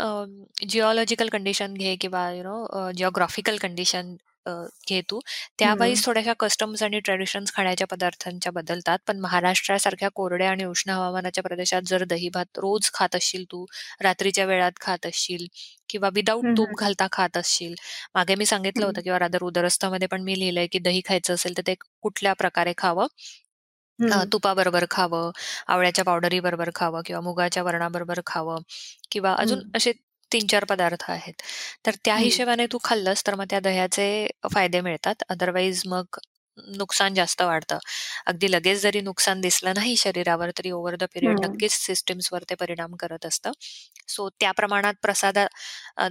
जिओलॉजिकल 0.69 1.29
कंडिशन 1.29 1.75
घे 1.75 1.97
किंवा 2.01 2.31
यू 2.33 2.43
नो 2.43 2.91
जिओग्राफिकल 2.93 3.57
कंडिशन 3.57 4.15
घे 4.89 5.01
तू. 5.11 5.21
त्यावेळीस 5.59 6.05
थोड्याशा 6.05 6.33
कस्टम्स 6.41 6.83
आणि 6.83 6.99
ट्रेडिशन्स 7.01 7.53
खाण्याच्या 7.55 7.87
पदार्थांच्या 7.87 8.53
बदलतात. 8.53 8.99
पण 9.09 9.21
महाराष्ट्रासारख्या 9.21 10.09
कोरड्या 10.15 10.51
आणि 10.51 10.65
उष्ण 10.65 10.91
हवामानाच्या 10.91 11.43
प्रदेशात 11.43 11.83
जर 11.87 12.05
दही-भात 12.07 12.59
रोज 12.59 12.91
खात 12.95 13.17
असशील 13.17 13.45
तू, 13.45 13.65
रात्रीच्या 14.03 14.45
वेळात 14.47 14.73
खात 14.81 15.07
असशील 15.07 15.47
किंवा 15.89 16.09
विदाऊट. 16.15 16.47
तूप 16.57 16.79
घालता 16.79 17.07
खात 17.13 17.37
असशील. 17.37 17.75
मागे 18.15 18.35
मी 18.35 18.47
सांगितलं 18.47 18.87
होतं. 18.87 19.01
किंवा 19.03 19.19
रादर 19.19 19.43
उदरस्थमध्ये 19.43 20.09
पण 20.09 20.23
मी 20.23 20.39
लिहिलंय, 20.39 20.67
की 20.67 20.79
दही 20.81 21.01
खायचं 21.05 21.35
असेल 21.35 21.57
तर 21.57 21.63
ते 21.67 21.75
कुठल्या 22.03 22.33
प्रकारे 22.35 22.73
खावं. 22.79 23.07
तुपाबरोबर 24.33 24.85
खावं, 24.91 25.31
आवळ्याच्या 25.69 26.05
पावडरीबरोबर 26.05 26.71
खावं 26.75 27.03
किंवा 27.07 27.21
मुगाच्या 27.23 27.63
वरणाबरोबर 27.63 28.21
खावं 28.27 28.61
किंवा 29.11 29.35
अजून 29.37 29.59
हं. 29.61 29.71
असे 30.27 30.33
3-4 30.33 30.65
पदार्थ 30.67 31.05
आहेत. 31.11 31.35
तर 31.85 31.95
त्या. 32.05 32.17
हिशोबाने 32.19 32.67
तू 32.73 32.79
खाल्लंस 32.85 33.23
तर 33.27 33.35
मग 33.35 33.45
त्या 33.51 33.61
दह्याचे 33.61 34.07
फायदे 34.53 34.81
मिळतात. 34.83 35.23
अदरवाईज 35.31 35.83
मग 35.87 36.19
नुकसान 36.77 37.15
जास्त 37.15 37.43
वाढतं. 37.43 37.79
अगदी 38.27 38.51
लगेच 38.51 38.81
जरी 38.83 39.01
नुकसान 39.03 39.41
दिसलं 39.41 39.75
नाही 39.75 39.97
शरीरावर 39.97 40.51
तरी 40.59 40.71
ओव्हर 40.73 40.97
द 40.97 41.05
पिरियड. 41.15 41.39
नक्कीच 41.41 41.73
सिस्टम्सवर 41.75 42.43
ते 42.51 42.55
परिणाम 42.57 42.95
करत 43.01 43.27
असतं. 43.27 43.53
सो 44.09 44.29
त्या 44.41 44.53
प्रमाणात 44.55 44.95
प्रसादा 45.03 45.47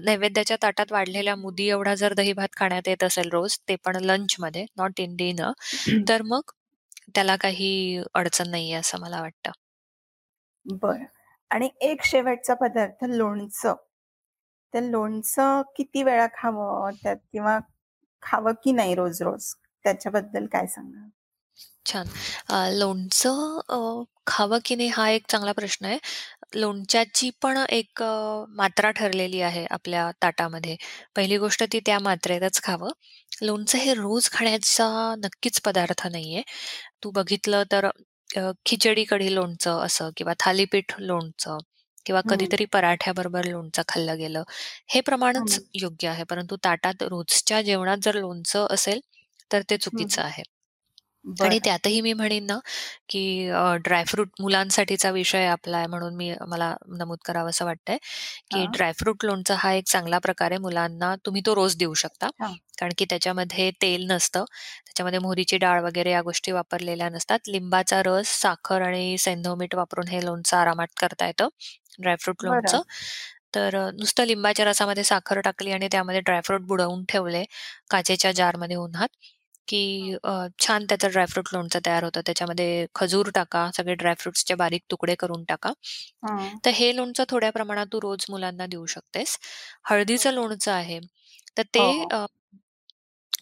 नैवेद्याच्या 0.01 0.57
ताटात 0.63 0.91
वाढलेल्या 0.91 1.35
मुदी 1.37 1.67
एवढा 1.69 1.95
जर 1.95 2.13
दही-भात 2.13 2.55
खाण्यात 2.57 2.87
येत 2.87 3.03
असेल 3.03 3.29
रोज, 3.31 3.57
ते 3.69 3.75
पण 3.85 3.97
लंचमध्ये, 4.03 4.65
नॉट 4.77 4.99
इन 4.99 5.15
डिनर, 5.17 5.51
तर 6.07 6.21
मग 6.25 6.51
त्याला 7.15 7.35
काही 7.37 7.71
अडचण 8.15 8.49
नाहीये 8.49 8.75
असं 8.75 8.99
मला 9.01 9.21
वाटतं. 9.21 9.51
बरं. 10.65 11.03
आणि 11.51 11.69
एक 11.81 12.03
शेवटचा 12.05 12.53
पदार्थ 12.55 13.03
लोणचं. 13.07 13.75
तर 14.75 14.81
लोणचं 14.83 15.61
किती 15.77 16.03
वेळा 16.03 16.27
खावं 16.33 16.91
त्यात 17.03 17.17
किंवा 17.33 17.57
खावं 18.23 18.53
की 18.63 18.71
नाही 18.71 18.95
रोज-रोज? 18.95 19.53
त्याच्याबद्दल 19.85 20.45
काय 20.45 20.67
सांगा 20.67 21.07
छान. 21.85 22.07
लोणचं 22.73 24.03
खावं 24.27 24.59
की 24.65 24.75
नाही 24.75 24.89
हा 24.89 25.09
एक 25.09 25.25
चांगला 25.29 25.51
प्रश्न 25.51 25.85
आहे. 25.85 25.97
लोणच्याची 26.55 27.29
पण 27.41 27.57
एक 27.69 28.01
मात्रा 28.57 28.91
ठरलेली 28.91 29.41
आहे 29.41 29.65
आपल्या 29.71 30.09
ताटामध्ये. 30.21 30.75
पहिली 31.15 31.37
गोष्ट 31.37 31.63
ती 31.73 31.79
त्या 31.85 31.99
मात्रेतच 31.99 32.61
खावं. 32.63 32.89
लोणचं 33.41 33.77
हे 33.77 33.93
रोज 33.93 34.29
खाण्याचा 34.31 34.87
नक्कीच 35.19 35.61
पदार्थ 35.61 36.07
नाहीये. 36.07 36.41
तू 37.03 37.11
बघितलं 37.11 37.63
तर 37.71 37.89
खिचडी 38.65 39.03
कढी 39.03 39.33
लोणचं 39.35 39.79
असं 39.85 40.09
किंवा 40.17 40.33
थालीपीठ 40.39 40.93
लोणचं 40.99 41.57
किंवा 42.05 42.21
हं. 42.23 42.25
कधीतरी 42.27 42.65
पराठ्याबरोबर 42.73 43.45
लोणचं 43.45 43.81
खाल्लं 43.87 44.17
गेलं. 44.17 44.43
हे 44.89 45.01
प्रमाणच 45.01 45.57
हं. 45.57 45.65
योग्य 45.75 46.07
आहे. 46.09 46.23
परंतु 46.25 46.55
ताटात 46.63 47.03
रोजच्या 47.05 47.61
जेवणात 47.63 47.97
जर 48.03 48.15
लोणचं 48.17 48.67
असेल, 48.71 48.99
तर 49.51 49.61
ते 49.69 49.77
हं. 49.93 50.15
चुकीचं 50.15 50.21
आहे. 50.23 50.43
आणि. 51.37 51.59
त्यातही 51.63 52.01
मी 52.01 52.13
म्हणेन 52.13 52.45
ना, 52.45 52.57
की 53.09 53.21
ड्रायफ्रूट 53.83 54.29
मुलांसाठीचा 54.41 55.09
विषय 55.11 55.45
आपला 55.47 55.77
आहे 55.77 55.87
म्हणून 55.87 56.15
मी 56.15 56.33
मला 56.47 56.73
नमूद 56.91 57.17
करावंसं 57.25 57.65
वाटतंय, 57.65 57.97
की. 58.51 58.65
ड्रायफ्रूट 58.67 59.25
लोणचं 59.25 59.55
हा 59.57 59.73
एक 59.73 59.87
चांगला 59.87 60.19
प्रकार 60.19 60.51
आहे 60.51 60.59
मुलांना 60.61 61.15
तुम्ही 61.25 61.41
तो 61.45 61.55
रोज 61.55 61.77
देऊ 61.77 61.93
शकता. 61.95 62.29
कारण 62.79 62.93
की 62.97 63.05
त्याच्यामध्ये 63.09 63.69
तेल 63.81 64.05
नसतं. 64.07 64.45
त्याच्यामध्ये 64.87 65.19
मोहरीची 65.19 65.57
डाळ 65.57 65.81
वगैरे 65.83 66.11
या 66.11 66.21
गोष्टी 66.23 66.51
वापरलेल्या 66.51 67.09
नसतात. 67.09 67.39
लिंबाचा 67.47 68.01
रस, 68.05 68.29
साखर 68.41 68.81
आणि 68.83 69.17
सैंधव 69.19 69.55
मीठ 69.55 69.75
वापरून 69.75 70.07
हे 70.09 70.23
लोणचं 70.25 70.57
आरामात 70.57 70.87
करता 70.99 71.27
येतं. 71.27 71.49
ड्रायफ्रूट. 71.99 72.43
लोणचं. 72.43 72.81
तर 73.55 73.75
नुसतं 73.93 74.25
लिंबाच्या 74.25 74.65
रसामध्ये 74.65 75.03
साखर 75.03 75.39
टाकली 75.41 75.71
आणि 75.71 75.87
त्यामध्ये 75.91 76.21
ड्रायफ्रूट 76.21 76.61
बुडवून 76.63 77.03
ठेवले 77.09 77.43
काचेच्या 77.91 78.31
जारमध्ये 78.33 78.75
उन्हात, 78.77 79.09
की 79.67 80.15
छान 80.59 80.85
त्याचं 80.85 81.09
ड्रायफ्रूट 81.09 81.49
लोणचं 81.53 81.79
तयार 81.85 82.03
होतं. 82.03 82.21
त्याच्यामध्ये 82.25 82.85
खजूर 82.95 83.29
टाका, 83.35 83.69
सगळे 83.75 83.95
ड्रायफ्रुट्सचे 83.95 84.55
बारीक 84.55 84.81
तुकडे 84.91 85.15
करून 85.15 85.43
टाका. 85.45 85.71
हं. 86.23 86.59
तर 86.65 86.71
हे 86.71 86.95
लोणचं 86.95 87.23
थोड्या 87.29 87.51
प्रमाणात 87.51 87.87
तू 87.93 88.01
रोज 88.01 88.25
मुलांना 88.29 88.65
देऊ 88.67 88.85
शकतेस. 88.87 89.37
हळदीचं 89.85 90.33
लोणचं 90.33 90.71
आहे, 90.73 90.99
तर 91.57 91.63
ते 91.73 91.83
हो. 91.83 92.11
अ, 92.11 92.25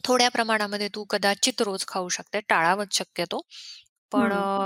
थोड्या 0.06 0.30
प्रमाणामध्ये 0.32 0.88
तू 0.96 1.04
कदाचित 1.06 1.62
रोज 1.62 1.86
खाऊ 1.88 2.10
शकते. 2.10 2.40
टाळावंच 2.50 2.94
शक्यतो. 2.94 3.42
पण 4.12 4.32
हं. 4.32 4.64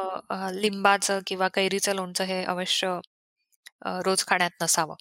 लिंबाचं 0.55 1.19
किंवा 1.27 1.47
कैरीचं 1.49 1.95
लोणचं 1.95 2.23
हे 2.25 2.43
अवश्य 2.45 2.99
रोज 4.01 4.25
खाण्यात 4.25 4.61
नसावं. 4.61 4.95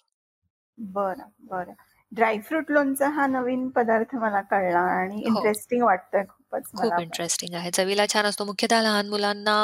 बरं, 0.77 1.29
बरं. 1.43 1.73
ड्रायफ्रूट 2.11 2.71
लोणचं 2.71 3.09
हा 3.11 3.25
नवीन 3.27 3.67
पदार्थ 3.71 4.15
मला 4.17 4.41
कळला 4.49 4.79
आणि 4.91 5.21
हो. 5.27 5.47
इंटरेस्टिंग 5.51 5.83
वाटतोय 5.83 6.23
खूपच 6.27 6.71
खूप. 6.73 6.93
इंटरेस्टिंग 6.97 7.53
आहे. 7.55 7.69
चवीला 7.71 8.05
छान 8.07 8.25
असतो. 8.25 8.45
मुख्यतः 8.45 8.81
लहान 8.81 9.07
मुलांना 9.09 9.55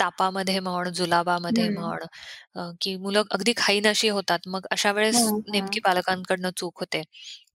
तापामध्ये 0.00 0.58
म्हण, 0.60 0.88
जुलाबामध्ये 0.92 1.68
हं. 1.68 1.68
म्हण 1.70 2.04
की 2.80 2.96
मुलं 2.98 3.22
अगदी 3.30 3.52
खाईनाशी 3.56 4.08
होतात. 4.10 4.38
मग 4.48 4.66
अशा 4.70 4.92
वेळेस 4.92 5.22
हं, 5.22 5.40
नेमकी 5.48 5.80
हं. 5.80 5.80
पालकांकडनं 5.80 6.50
चूक 6.56 6.80
होते, 6.80 7.02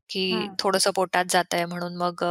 की 0.10 0.24
हं. 0.30 0.56
थोडंसं 0.60 0.92
पोटात 0.96 1.26
जातंय 1.30 1.66
म्हणून 1.66 1.96
मग 1.98 2.24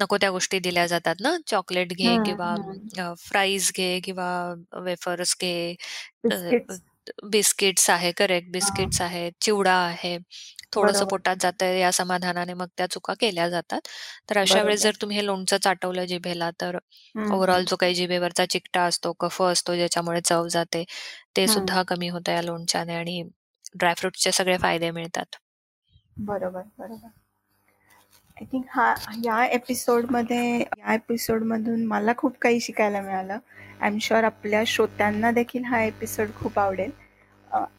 नको 0.00 0.16
त्या 0.18 0.30
गोष्टी 0.30 0.58
दिल्या 0.60 0.86
जातात 0.86 1.16
ना. 1.20 1.36
चॉकलेट 1.46 1.92
घे 1.94 2.16
हं, 2.16 2.24
किंवा 2.24 2.54
हं. 2.54 2.90
फ्राईज 3.22 3.70
घे 3.76 3.98
किंवा 4.04 4.28
वेफर्स 4.82 5.36
घे, 5.40 5.74
बिस्किट्स. 7.26 7.88
आहे 7.90 8.10
करेक्ट 8.12 8.50
हां. 8.56 8.90
बिस्किट्स 8.90 9.00
आहेत, 9.02 9.32
चिवडा 9.40 9.74
आहे. 9.82 10.16
थोडंसं 10.72 11.04
बरोबर. 11.04 11.06
पोटात 11.06 11.36
जातंय 11.40 11.78
या 11.80 11.90
समाधानाने 11.92 12.54
मग 12.54 12.68
त्या 12.76 12.86
चुका 12.88 13.14
केल्या 13.20 13.48
जातात. 13.48 13.80
तर 14.30 14.38
अशा 14.38 14.62
वेळेस 14.62 14.80
बरोबर. 14.80 14.82
जर 14.82 14.94
तुम्ही 15.00 15.16
हे 15.16 15.24
लोणचं 15.26 15.56
चाटवलं 15.58 16.04
जिभेला 16.06 16.50
तर 16.60 16.78
हं, 17.14 17.22
ओव्हरऑल 17.28 17.64
हं. 17.64 17.66
जो 17.66 17.76
काही 17.76 17.94
जिभेवरचा 17.94 18.44
चिकटा 18.46 18.82
असतो, 18.84 19.12
कफ 19.20 19.40
असतो 19.42 19.74
ज्याच्यामुळे 19.76 20.20
चव 20.22 20.46
जाते, 20.48 20.84
ते 21.36 21.46
हं. 21.46 21.48
सुद्धा 21.48 21.82
कमी 21.88 22.08
होतं 22.08 22.32
या 22.32 22.42
लोणच्याने 22.42 22.94
आणि 22.94 23.22
ड्रायफ्रुट्सचे 23.74 24.32
सगळे 24.32 24.56
फायदे 24.58 24.90
मिळतात. 24.90 25.36
बरोबर, 26.20 26.62
बरोबर. 26.78 27.10
आय 28.40 28.44
थिंक 28.52 28.64
हा 28.70 28.94
या 29.24 29.44
एपिसोडमध्ये 29.46 30.60
या 30.60 30.94
एपिसोडमधून 30.94 31.84
मला 31.84 32.12
खूप 32.16 32.38
काही 32.38 32.60
शिकायला 32.60 33.00
मिळालं. 33.00 33.38
आय 33.80 33.86
एम 33.86 33.98
शुअर 33.98 34.24
आपल्या 34.24 34.62
श्रोत्यांना 34.66 35.30
देखील 35.30 35.64
हा 35.64 35.82
एपिसोड 35.82 36.26
खूप 36.36 36.58
आवडेल. 36.58 36.90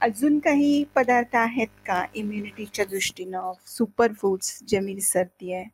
अजून 0.02 0.40
काही 0.40 0.84
पदार्थ 0.96 1.36
आहेत 1.36 1.68
का 1.86 2.06
इम्युनिटीच्या 2.16 2.86
दृष्टीनं 2.86 3.52
सुपर 3.68 4.14
फूड्स 4.14 4.60
जे 4.68 4.80
मी 4.80 4.94
विसरतीये? 4.94 5.66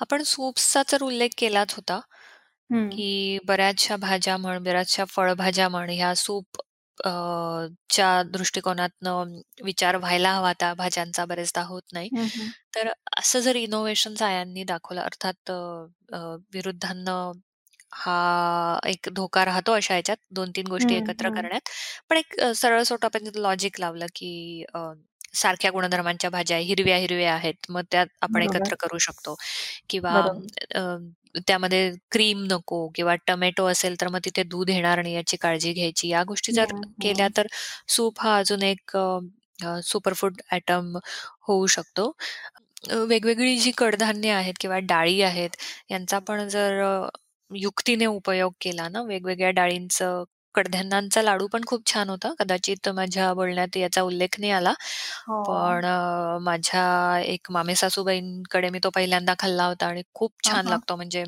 आपण 0.00 0.22
सूप्सचा 0.22 0.82
तर 0.92 1.02
उल्लेख 1.02 1.28
केलाच 1.38 1.74
होता. 1.74 2.00
की 2.70 3.38
बऱ्याचशा 3.46 3.96
भाज्या 3.96 4.36
म्हण, 4.36 4.62
बऱ्याचशा 4.62 5.04
फळभाज्या 5.04 5.68
म्हण, 5.68 5.90
ह्या 5.90 6.14
सूप 6.14 6.46
च्या 7.90 8.22
दृष्टिकोनातनं 8.24 9.40
विचार 9.64 9.96
व्हायला 9.96 10.32
हवा 10.32 10.52
त्या 10.52 10.72
भाज्यांचा 10.74 11.24
बरेचदा 11.24 11.62
होत 11.64 11.82
नाही. 11.92 12.10
तर 12.76 12.88
असं 13.18 13.40
जर 13.40 13.56
इनोव्हेशन 13.56 14.14
सायांनी 14.14 14.64
दाखवलं 14.64 15.00
अर्थात 15.02 15.50
विरुद्धांना 16.54 17.16
हा 17.94 18.78
एक 18.86 19.08
धोका 19.12 19.44
राहतो 19.44 19.72
अशा 19.72 19.94
ह्याच्यात 19.94 20.16
2-3 20.32 20.66
गोष्टी 20.68 20.94
हं, 20.94 20.96
एकत्र. 20.96 21.30
करण्यात. 21.30 21.68
पण 22.10 22.16
एक 22.16 22.38
अ, 22.40 22.52
सरळ-सोटं 22.54 23.06
आपण 23.06 23.28
लॉजिक 23.36 23.80
लावलं, 23.80 24.06
की 24.16 24.64
सारख्या 25.34 25.70
गुणधर्मांच्या 25.70 26.30
भाज्या 26.30 26.58
हिरव्या-हिरव्या 26.58 27.34
आहेत, 27.34 27.54
मग 27.70 27.82
त्यात 27.92 28.06
आपण 28.22 28.42
एकत्र 28.42 28.74
करू 28.80 28.98
शकतो 29.00 29.34
किंवा 29.90 30.22
त्यामध्ये 31.46 31.90
क्रीम 32.12 32.44
नको 32.50 32.86
किंवा 32.94 33.14
टोमॅटो 33.26 33.66
असेल, 33.68 33.96
तर 34.00 34.08
मग 34.08 34.20
तिथे 34.24 34.42
दूध 34.44 34.70
येणार 34.70 35.02
नाही 35.02 35.14
याची 35.14 35.36
काळजी 35.38 35.72
घ्यायची. 35.72 36.08
या 36.08 36.22
गोष्टी 36.24 36.52
जर 36.52 36.66
हं, 36.66 36.92
केल्या 37.00 37.28
हं. 37.28 37.32
तर 37.36 37.46
सूप 37.88 38.20
हा 38.20 38.36
अजून 38.38 38.62
एक 38.64 38.96
सुपरफूड 39.84 40.40
आयटम 40.52 40.96
होऊ 41.48 41.66
शकतो. 41.68 42.12
वेगवेगळी 43.08 43.56
जी 43.58 43.70
कडधान्य 43.78 44.30
आहेत 44.32 44.54
किंवा 44.60 44.78
डाळी 44.84 45.20
आहेत, 45.22 45.50
यांचा 45.90 46.18
पण 46.20 46.48
जर 46.48 46.82
युक्तीने 47.50 48.06
उपयोग 48.08 48.52
केला 48.60 48.88
ना, 48.88 49.02
वेगवेगळ्या 49.04 49.50
डाळींचं 49.52 50.24
कडधान्यांचा 50.58 51.22
लाडू 51.22 51.46
पण 51.48 51.64
खूप 51.66 51.86
छान 51.86 52.10
होता. 52.10 52.32
कदाचित 52.38 52.88
माझ्या 52.92 53.32
बोलण्यात 53.34 53.76
याचा 53.76 54.02
उल्लेख 54.02 54.38
नाही 54.40 54.52
आला. 54.52 54.72
हो. 55.20 55.38
पण 55.44 55.84
अ, 55.86 56.38
माझ्या 56.42 56.84
एक 57.24 57.50
मामेसासूबाईंकडे 57.52 58.70
मी 58.70 58.78
तो 58.84 58.90
पहिल्यांदा 58.92 59.34
खाल्ला 59.38 59.66
होता 59.66 59.86
आणि 59.86 60.02
खूप 60.14 60.32
हां, 60.42 60.56
छान 60.56 60.66
हां. 60.66 60.68
लागतो. 60.68 60.96
म्हणजे 60.96 61.24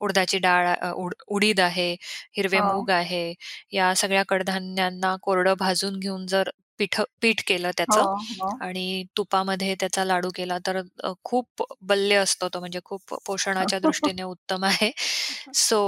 उडदाची 0.00 0.38
डाळ 0.40 0.66
अ, 0.72 0.90
उड 0.94 1.14
उडीद 1.28 1.60
आहे, 1.60 1.92
हिरवे 2.36 2.60
हो. 2.60 2.64
मूग 2.64 2.90
आहे, 2.92 3.32
या 3.72 3.94
सगळ्या 3.96 4.22
कडधान्यांना 4.28 5.14
कोरडं 5.22 5.54
भाजून 5.58 5.98
घेऊन 5.98 6.26
जर 6.26 6.50
पीठ 6.80 7.00
पीठ 7.22 7.42
केलं 7.46 7.70
हो, 7.88 7.96
त्याचं 7.96 8.06
हो. 8.34 8.50
आणि 8.62 9.04
तुपामध्ये 9.16 9.74
त्याचा 9.80 10.04
लाडू 10.04 10.30
केला 10.34 10.58
तर 10.66 10.76
अ, 11.02 11.12
खूप 11.24 11.62
बल्य 11.82 12.16
असतो 12.18 12.48
तो 12.50 12.60
म्हणजे 12.60 12.80
खूप 12.84 13.14
पोषणाच्या 13.26 13.78
दृष्टीने 13.80 14.22
उत्तम 14.24 14.64
आहे. 14.64 14.90
सो 15.56 15.80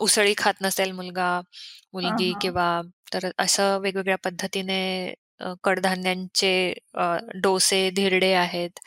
उसळी 0.00 0.34
खात 0.38 0.62
नसेल 0.62 0.92
मुलगा, 0.92 1.30
मुलगी. 1.94 2.32
किंवा 2.40 2.66
तर 3.12 3.28
असं 3.38 3.78
वेगवेगळ्या 3.80 4.16
पद्धतीने 4.24 4.80
कडधान्यांचे 5.64 6.52
डोसे, 7.42 7.88
धिरडे 7.92 8.32
आहेत, 8.36 8.78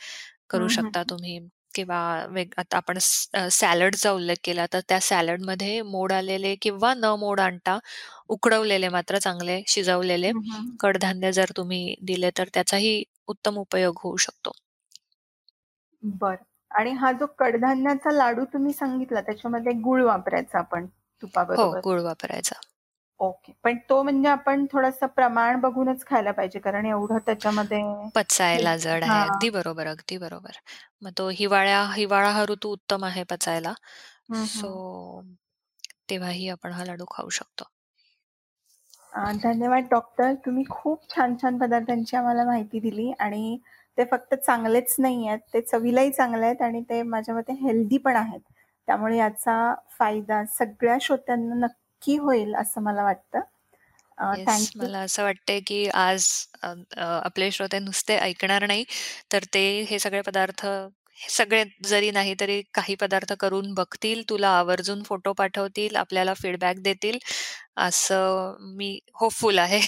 करू. 0.50 0.68
शकता 0.70 1.02
तुम्ही. 1.04 1.38
किंवा 1.74 2.00
वेग 2.30 2.48
आता 2.58 2.76
आपण 2.76 2.98
सॅलडचा 3.00 4.10
उल्लेख 4.12 4.36
केला 4.44 4.66
तर 4.72 4.80
त्या 4.88 4.98
सॅलडमध्ये 5.02 5.80
मोड 5.84 6.12
आलेले 6.12 6.54
किंवा 6.62 6.92
न 6.94 7.14
मोड 7.20 7.40
आणता 7.40 7.78
उकडवलेले 8.30 8.88
मात्र 8.90 9.18
चांगले 9.18 9.60
शिजवलेले 9.68 10.32
कडधान्य 10.80 11.32
जर 11.32 11.50
तुम्ही 11.56 11.94
दिले 12.02 12.30
तर 12.34 12.48
त्याचाही 12.54 13.02
उत्तम 13.28 13.58
उपयोग 13.58 13.98
होऊ 13.98 14.16
शकतो. 14.18 14.52
बर 16.02 16.34
आणि 16.70 16.90
हा 16.94 17.10
जो 17.12 17.26
कडधान्याचा 17.38 18.10
लाडू 18.10 18.44
तुम्ही 18.44 18.72
सांगितला 18.72 19.20
त्याच्यामध्ये 19.20 19.72
गुळ 19.80 20.02
वापरायचा 20.04 20.58
आपण 20.58 20.86
हो, 21.50 21.64
तुपाबरोबर. 21.66 21.82
गुळ 21.82 22.00
वापरायचा. 22.02 22.60
ओके. 23.20 23.52
पण 23.64 23.78
तो 23.88 24.02
म्हणजे 24.02 24.28
आपण 24.28 24.64
थोडंसं 24.72 25.06
प्रमाण 25.10 25.60
बघूनच 25.60 26.04
खायला 26.06 26.32
पाहिजे 26.32 26.58
कारण 26.60 26.86
एवढं 26.86 27.18
त्याच्यामध्ये 27.26 27.82
पचायला 28.14 28.76
जड 28.76 29.04
आहे. 29.04 29.20
अगदी 29.20 29.48
बरोबर, 29.50 29.86
अगदी 29.88 30.16
बरोबर. 30.18 30.58
मग 31.02 31.10
तो 31.14 31.28
हिवाळ्या 31.34 31.82
हिवाळा 31.92 32.30
हा 32.30 32.44
ऋतू 32.46 32.72
उत्तम 32.72 33.04
आहे 33.04 33.22
पचायला. 33.30 33.72
सो 34.46 34.70
तेव्हाही 36.08 36.48
आपण 36.50 36.72
हा 36.72 36.84
लाडू 36.84 37.04
खाऊ 37.10 37.28
शकतो. 37.32 37.64
धन्यवाद 39.34 39.84
डॉक्टर. 39.90 40.34
तुम्ही 40.44 40.64
खूप 40.66 41.00
छान-छान 41.10 41.58
पदार्थांची 41.58 42.16
आम्हाला 42.16 42.44
माहिती 42.44 42.80
दिली 42.80 43.10
आणि 43.18 43.58
ते 43.98 44.04
फक्त 44.04 44.34
चांगलेच 44.36 44.94
नाही 44.98 45.26
आहेत, 45.28 45.38
ते 45.54 45.60
चवीलाही 45.62 46.10
चांगले 46.12 46.46
आहेत 46.46 46.62
आणि 46.62 46.82
ते 46.82 47.02
माझ्या 47.04 47.34
मते 47.34 47.52
हेल्दी 47.60 47.98
पण 48.00 48.16
आहेत. 48.16 48.40
त्यामुळे 48.86 49.16
याचा 49.16 49.74
फायदा 49.98 50.44
सगळ्या 50.44 50.96
श्रोत्यांना 51.00 51.54
नक्की 51.54 52.16
होईल 52.16 52.54
असं 52.54 52.82
मला 52.82 53.02
वाटतं. 53.02 53.40
मला 54.76 54.98
असं 54.98 55.22
वाटतंय 55.22 55.60
की 55.60 55.88
आज 55.88 56.26
आपले 56.96 57.50
श्रोते 57.50 57.78
नुसते 57.78 58.16
ऐकणार 58.16 58.66
नाही, 58.66 58.84
तर 59.32 59.44
ते 59.54 59.80
हे 59.82 59.98
सगळे 59.98 60.20
पदार्थ 60.20 60.66
सगळे 61.28 61.64
जरी 61.84 62.10
नाही 62.10 62.34
तरी 62.40 62.62
काही 62.74 62.94
पदार्थ 62.94 63.32
करून 63.32 63.74
बघतील, 63.74 64.22
तुला 64.28 64.48
आवर्जून 64.48 65.02
फोटो 65.02 65.32
पाठवतील, 65.32 65.96
आपल्याला 65.96 66.34
फीडबॅक 66.34 66.76
देतील, 66.78 67.18
असं 67.76 68.56
मी 68.60 68.98
होपफुल 69.14 69.58
आहे. 69.58 69.80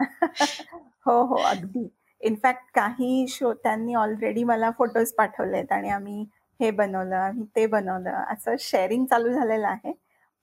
हो, 1.06 1.22
हो. 1.26 1.36
अगदी. 1.36 1.88
इनफॅक्ट 2.20 2.70
काही 2.74 3.26
श्रोत्यांनी 3.28 3.94
ऑलरेडी 3.94 4.44
मला 4.44 4.70
फोटोज 4.70 5.12
पाठवलेत 5.12 5.72
आणि 5.72 5.88
आम्ही 5.88 6.24
हे 6.60 6.70
बनवलं, 6.70 7.42
ते 7.56 7.66
बनवलं, 7.66 8.10
असं 8.30 8.54
शेअरिंग 8.60 9.04
चालू 9.06 9.32
झालेलं 9.32 9.66
आहे. 9.68 9.92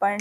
पण 0.02 0.18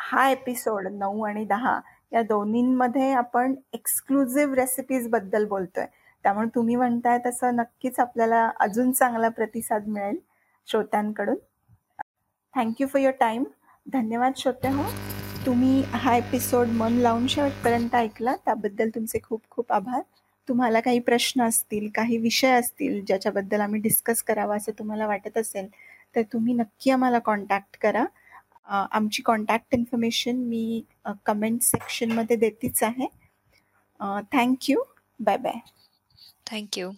हा 0.00 0.28
एपिसोड 0.28 0.86
नऊ 0.90 1.22
आणि 1.22 1.44
दहा 1.44 1.80
या 2.12 2.22
दोन्हींमध्ये 2.22 3.10
आपण 3.12 3.54
एक्सक्लुझिव्ह 3.72 4.54
रेसिपीजबद्दल 4.54 5.44
बोलतोय. 5.44 5.86
त्यामुळे 6.24 6.48
तुम्ही 6.54 6.76
म्हणताय 6.76 7.18
तसं 7.26 7.56
नक्कीच 7.56 7.98
आपल्याला 8.00 8.50
अजून 8.60 8.92
चांगला 8.92 9.28
प्रतिसाद 9.28 9.88
मिळेल 9.88 10.18
श्रोत्यांकडून. 10.68 11.36
Thank 12.54 12.80
you 12.80 12.86
for 12.86 13.00
your 13.00 13.14
time. 13.20 13.44
धन्यवाद 13.86 14.32
श्रोते 14.36 14.68
हो. 14.68 14.84
तुम्ही 15.46 15.82
हा 15.92 16.14
एपिसोड 16.16 16.68
मन 16.68 16.92
लावून 16.92 17.26
शेवटपर्यंत 17.26 17.94
ऐकला 17.94 18.34
त्याबद्दल 18.36 18.88
तुमचे 18.88 19.18
खूप 19.22 19.42
खूप 19.50 19.72
आभार. 19.72 20.02
तुम्हाला 20.48 20.80
काही 20.80 20.98
प्रश्न 20.98 21.42
असतील, 21.42 21.88
काही 21.94 22.16
विषय 22.18 22.50
असतील 22.50 23.04
ज्याच्याबद्दल 23.04 23.60
आम्ही 23.60 23.80
डिस्कस 23.80 24.22
करावा 24.22 24.56
असं 24.56 24.72
तुम्हाला 24.78 25.06
वाटत 25.06 25.38
असेल, 25.38 25.66
तर 26.16 26.22
तुम्ही 26.32 26.54
नक्की 26.54 26.90
आम्हाला 26.90 27.18
कॉन्टॅक्ट 27.18 27.76
करा. 27.80 28.04
आमची 28.68 29.22
कॉन्टॅक्ट 29.22 29.74
इन्फॉर्मेशन 29.74 30.36
मी 30.38 30.82
कमेंट 31.26 31.62
सेक्शनमध्ये 31.62 32.36
देतीच 32.36 32.82
आहे. 32.82 33.06
Thank you 34.32 34.82
bye 35.20 35.36
bye. 35.36 35.58
थँक्यू 36.46 36.90